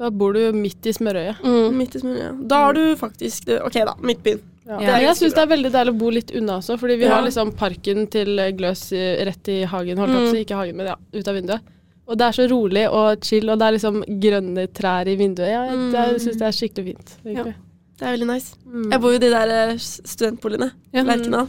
Da 0.03 0.11
bor 0.11 0.34
du 0.34 0.40
midt 0.57 0.86
i 0.90 0.92
smørøyet. 0.96 1.42
Mm. 1.46 1.76
midt 1.78 1.94
i 1.94 2.00
smørøyet. 2.03 2.40
Da 2.50 2.57
har 2.64 2.74
du 2.78 2.82
faktisk 2.98 3.44
det- 3.46 3.61
OK, 3.62 3.76
da. 3.86 3.94
Midtbyen. 4.03 4.40
Ja. 4.66 4.78
Ja. 4.80 4.96
jeg 5.03 5.16
syns 5.18 5.34
det 5.34 5.42
er 5.42 5.50
veldig 5.50 5.70
deilig 5.74 5.92
å 5.94 5.98
bo 5.98 6.09
litt 6.14 6.30
unna 6.38 6.59
også, 6.61 6.76
fordi 6.78 6.96
vi 6.98 7.05
Ja. 7.09 7.14
har 7.16 7.22
liksom 7.26 7.50
parken 7.59 8.07
til 8.11 8.38
eh, 8.38 8.53
Gløs 8.55 8.90
rett 9.26 9.48
i 9.48 9.64
hagen. 9.64 9.98
Holdt 9.98 10.14
opp, 10.14 10.22
Mm. 10.22 10.30
så 10.32 10.38
ikke 10.44 10.57
hagen, 10.59 10.76
men 10.76 10.86
ja, 10.86 10.94
ut 11.12 11.28
av 11.28 11.34
vinduet. 11.34 11.61
Og 12.09 12.18
det 12.18 12.26
er 12.26 12.32
så 12.32 12.48
rolig 12.50 12.84
og 12.90 13.20
chill, 13.24 13.48
og 13.50 13.59
det 13.59 13.66
er 13.66 13.72
liksom 13.78 14.03
grønne 14.20 14.66
trær 14.74 15.07
i 15.07 15.16
vinduet. 15.16 15.48
Ja, 15.48 15.64
jeg, 15.66 15.76
Mm. 15.78 15.92
jeg 15.92 16.20
syns 16.20 16.38
det 16.38 16.42
er 16.42 16.57
skikkelig 16.59 16.84
fint. 16.84 17.16
egentlig. 17.26 17.55
Det 17.98 18.09
er 18.09 18.16
veldig 18.16 18.26
nice. 18.34 18.55
Mm. 18.66 18.90
Jeg 18.90 19.00
bor 19.00 19.11
jo 19.11 19.16
i 19.16 19.18
de 19.18 19.30
der 19.30 19.48
eh, 19.70 19.74
studentboligene. 19.78 20.72
Ja. 20.92 21.03
Lerkendal. 21.05 21.46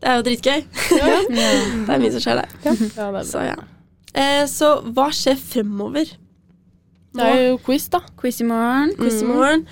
Det 0.00 0.08
er 0.08 0.16
jo 0.16 0.22
dritgøy. 0.22 0.64
Ja. 0.96 1.20
Det 1.86 1.88
er 1.94 1.98
mye 2.00 2.12
som 2.12 2.20
skjer 2.20 2.40
der. 2.40 2.48
Ja, 2.64 3.10
er. 3.10 3.22
Så 3.24 3.42
ja. 3.44 3.56
Eh, 4.14 4.44
så 4.46 4.82
hva 4.92 5.08
skjer 5.12 5.36
fremover? 5.36 6.06
Det 7.14 7.22
er 7.26 7.48
jo 7.50 7.56
quiz, 7.58 7.88
da. 7.90 8.00
Quiz 8.20 8.40
i 8.40 8.44
morgen. 8.44 8.92
Quiz 8.96 9.20
i 9.22 9.24
Mm. 9.24 9.32
morgen. 9.34 9.66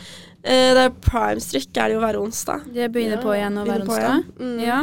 Eh, 0.45 0.75
det 0.75 0.85
er 0.87 0.91
prime 0.91 1.41
strikk 1.41 1.77
er 1.77 1.89
det 1.89 1.95
jo 1.95 2.01
hver 2.01 2.17
onsdag. 2.19 2.65
Det 2.73 2.91
begynner 2.93 3.17
Ja, 3.17 3.23
på 3.23 3.35
igjen 3.37 3.53
nå 3.55 3.65
hver 3.67 3.85
onsdag. 3.85 4.25
Mm. 4.41 4.61
Ja. 4.65 4.81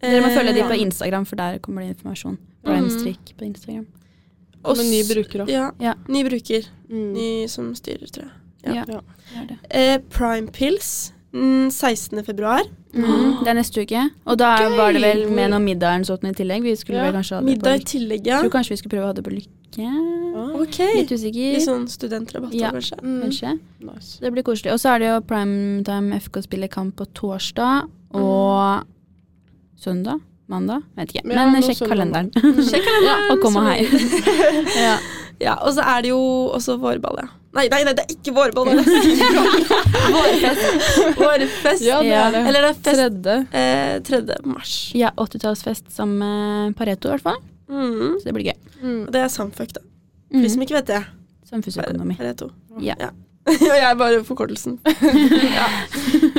Dere 0.00 0.20
må 0.22 0.28
Eh, 0.28 0.36
følge 0.36 0.54
de 0.54 0.62
på 0.62 0.78
Instagram, 0.80 1.24
for 1.26 1.36
der 1.36 1.58
kommer 1.58 1.82
det 1.82 1.96
informasjon. 1.96 2.38
Prime 2.64 2.88
Mm. 2.88 3.00
Strikk 3.00 3.36
på 3.38 3.44
Instagram. 3.44 3.86
Og 4.64 4.76
med 4.76 4.86
ny 4.86 5.02
bruker 5.04 5.44
òg. 5.44 5.48
Ja, 5.48 5.70
Ja. 5.80 5.94
ny 6.08 6.22
bruker. 6.24 6.66
Mm. 6.90 7.12
Ny 7.12 7.46
som 7.48 7.74
styrer, 7.74 8.10
tror 8.10 8.24
jeg. 8.24 8.30
Ja. 8.64 8.72
Ja. 8.74 8.84
Ja. 8.88 9.00
det 9.34 9.42
er 9.42 9.46
det. 9.46 9.58
Eh, 9.70 9.98
Prime 10.10 10.46
Pills 10.48 11.12
mm, 11.34 11.70
16. 11.70 12.22
februar. 12.24 12.62
Mm. 12.94 13.40
Det 13.44 13.48
er 13.48 13.54
neste 13.54 13.82
uke. 13.82 14.10
Og 14.26 14.38
da 14.38 14.56
Gøy! 14.56 14.76
var 14.76 14.92
det 14.92 15.02
vel 15.02 15.30
med 15.30 15.50
noe 15.50 15.58
middag 15.58 15.94
eller 15.94 16.04
sånt 16.04 16.24
i 16.24 16.32
tillegg. 16.32 16.62
Vi 16.62 16.76
skulle 16.76 16.96
Ja, 16.98 17.10
vel 17.10 17.12
kanskje 17.14 17.34
ha 17.34 17.40
det 17.40 17.44
Middag 17.50 17.74
i 17.74 17.84
tillegg, 17.84 18.26
ja. 18.26 18.40
Tror 18.40 18.50
kanskje 18.50 18.70
vi 18.70 18.76
skulle 18.76 18.90
prøve 18.90 19.02
å 19.02 19.06
ha 19.06 19.12
det 19.12 19.24
på 19.24 19.32
Lykke. 19.34 20.33
Ah, 20.64 20.68
Ok. 20.68 20.78
Litt 20.96 21.12
usikker. 21.12 21.52
Litt 21.58 21.66
sånn 21.68 21.86
studentrabatt, 21.92 22.54
Ja. 22.56 22.70
kanskje. 22.72 22.98
mm. 23.02 23.20
Kanskje. 23.22 23.52
Nice. 23.84 24.18
Det 24.20 24.32
blir 24.32 24.42
koselig. 24.42 24.72
Og 24.72 24.80
så 24.80 24.94
er 24.94 24.98
det 25.04 25.08
jo 25.12 25.20
Primetime 25.28 26.16
FK 26.20 26.42
spiller 26.42 26.68
kamp 26.68 26.96
på 26.96 27.06
torsdag 27.14 27.88
og 28.14 28.84
søndag. 29.80 30.20
Mandag? 30.48 30.82
Vet 30.96 31.08
ikke. 31.14 31.22
Ja, 31.32 31.46
Men 31.50 31.62
sjekk 31.64 31.88
kalenderen. 31.88 32.28
Sjekk 32.34 32.84
kalenderen. 32.88 33.30
og 33.32 33.40
kom 33.40 33.56
og 33.56 33.64
hei. 33.64 33.86
ja. 34.76 34.98
Ja, 35.40 35.54
og 35.66 35.72
så 35.74 35.82
er 35.82 36.02
det 36.04 36.10
jo 36.12 36.18
også 36.54 36.76
vårball, 36.78 37.16
ja. 37.18 37.26
Nei, 37.54 37.64
nei, 37.70 37.80
nei, 37.86 37.92
det 37.94 38.04
er 38.04 38.12
ikke 38.14 38.32
vårball. 38.36 38.68
Det 38.70 38.84
er 38.84 38.84
Vårfest. 40.14 41.18
Vårfest. 41.18 41.82
Ja, 41.84 41.98
det 42.02 42.12
er 42.14 42.30
det. 42.34 42.42
Eller 42.48 42.66
det 42.66 42.70
er 42.70 42.78
fest 42.78 43.00
Tredje. 43.00 43.34
eh, 43.52 43.98
3. 44.06 44.36
mars. 44.46 44.92
Ja, 44.94 45.10
80-tallsfest 45.16 45.90
sammen 45.94 46.18
med 46.18 46.76
Pareto, 46.78 47.08
i 47.08 47.16
hvert 47.16 47.22
fall. 47.26 47.40
Mm. 47.68 48.18
Så 48.20 48.24
det 48.28 48.34
blir 48.36 48.46
gøy. 48.52 48.58
Mm. 48.82 49.00
Det 49.10 49.22
er 49.24 49.28
Samfuck, 49.32 49.72
da. 49.74 49.80
For 50.34 50.42
de 50.42 50.50
som 50.50 50.64
ikke 50.66 50.78
vet 50.80 50.90
det. 50.90 51.02
Samfunnsøkonomi. 51.50 52.16
to? 52.38 52.50
Ja. 52.82 52.96
Og 53.48 53.60
jeg 53.76 53.84
er 53.84 53.94
bare 54.00 54.22
forkortelsen. 54.24 54.78
ja, 55.58 55.66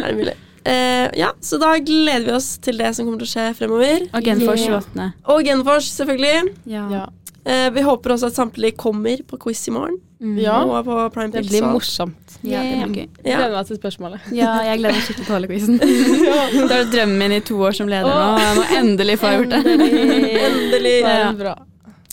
er 0.02 0.08
det 0.10 0.16
mulig. 0.18 0.34
Uh, 0.66 1.12
ja, 1.14 1.28
så 1.46 1.60
da 1.62 1.76
gleder 1.78 2.26
vi 2.26 2.34
oss 2.34 2.56
til 2.58 2.80
det 2.82 2.90
som 2.98 3.06
kommer 3.06 3.22
til 3.22 3.28
å 3.30 3.34
skje 3.36 3.44
fremover. 3.60 4.08
Og 4.18 4.26
Genfors 4.26 4.64
Ja. 4.66 4.80
28. 4.82 5.06
Og 5.30 5.44
Genfors, 5.46 5.92
selvfølgelig. 5.94 6.56
Ja. 6.72 6.88
Ja. 6.90 7.04
Uh, 7.46 7.68
vi 7.76 7.84
håper 7.86 8.16
også 8.16 8.32
at 8.32 8.40
samtlige 8.40 8.74
kommer 8.82 9.22
på 9.30 9.38
quiz 9.44 9.62
i 9.70 9.76
morgen. 9.76 10.00
Mm. 10.18 10.40
Ja. 10.42 10.56
Og 10.66 10.88
på 10.88 10.98
Prime 11.14 11.30
Det 11.36 11.44
blir 11.46 11.68
og 11.68 11.76
morsomt. 11.78 12.40
ja, 12.42 12.64
det 12.66 12.90
blir 12.90 13.04
gøy. 13.04 13.10
Ja. 13.22 13.38
Gleder 13.44 13.54
meg 13.60 13.70
til 13.70 13.78
spørsmålet. 13.84 14.26
Ja, 14.40 14.56
jeg 14.66 14.82
gleder 14.82 14.98
meg 14.98 15.06
skikkelig 15.06 15.28
til 15.28 15.30
å 15.30 15.38
holde 15.38 15.52
quizen. 15.54 15.78
Det 15.78 16.34
har 16.34 16.74
vært 16.74 16.92
drømmen 16.96 17.22
min 17.22 17.38
i 17.38 17.40
to 17.46 17.62
år 17.62 17.78
som 17.78 17.92
leder 17.92 18.10
nå. 18.10 18.42
Jeg 18.42 18.58
må 18.58 18.66
endelig 18.82 19.20
få 19.22 19.36
gjort 19.38 19.54
det. 19.54 19.62
Endelig. 19.70 20.98
Det 21.06 21.14
Ja. 21.14 21.16
ja. 21.28 21.32
bra. 21.46 21.56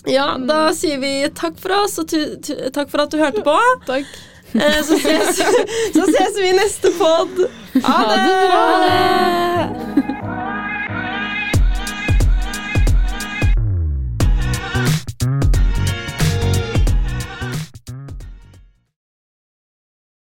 Ja, 0.05 0.37
da 0.37 0.67
sier 0.75 0.99
vi 0.99 1.13
takk 1.35 1.59
for 1.63 1.71
oss, 1.83 1.97
og 2.01 2.11
takk 2.11 2.91
for 2.91 3.05
at 3.05 3.13
du 3.13 3.19
hørte 3.21 3.43
på. 3.45 3.55
Takk. 3.87 4.09
Eh, 4.53 4.79
så, 4.85 4.99
ses, 4.99 5.39
så 5.95 6.05
ses 6.11 6.37
vi 6.37 6.49
i 6.51 6.57
neste 6.59 6.91
pod. 6.99 7.45
Ha 7.87 7.97
det! 8.11 8.19
Ha 8.19 8.27
det 8.27 8.37
bra. 8.43 8.61
Ha 8.61 8.77
det! 8.83 9.92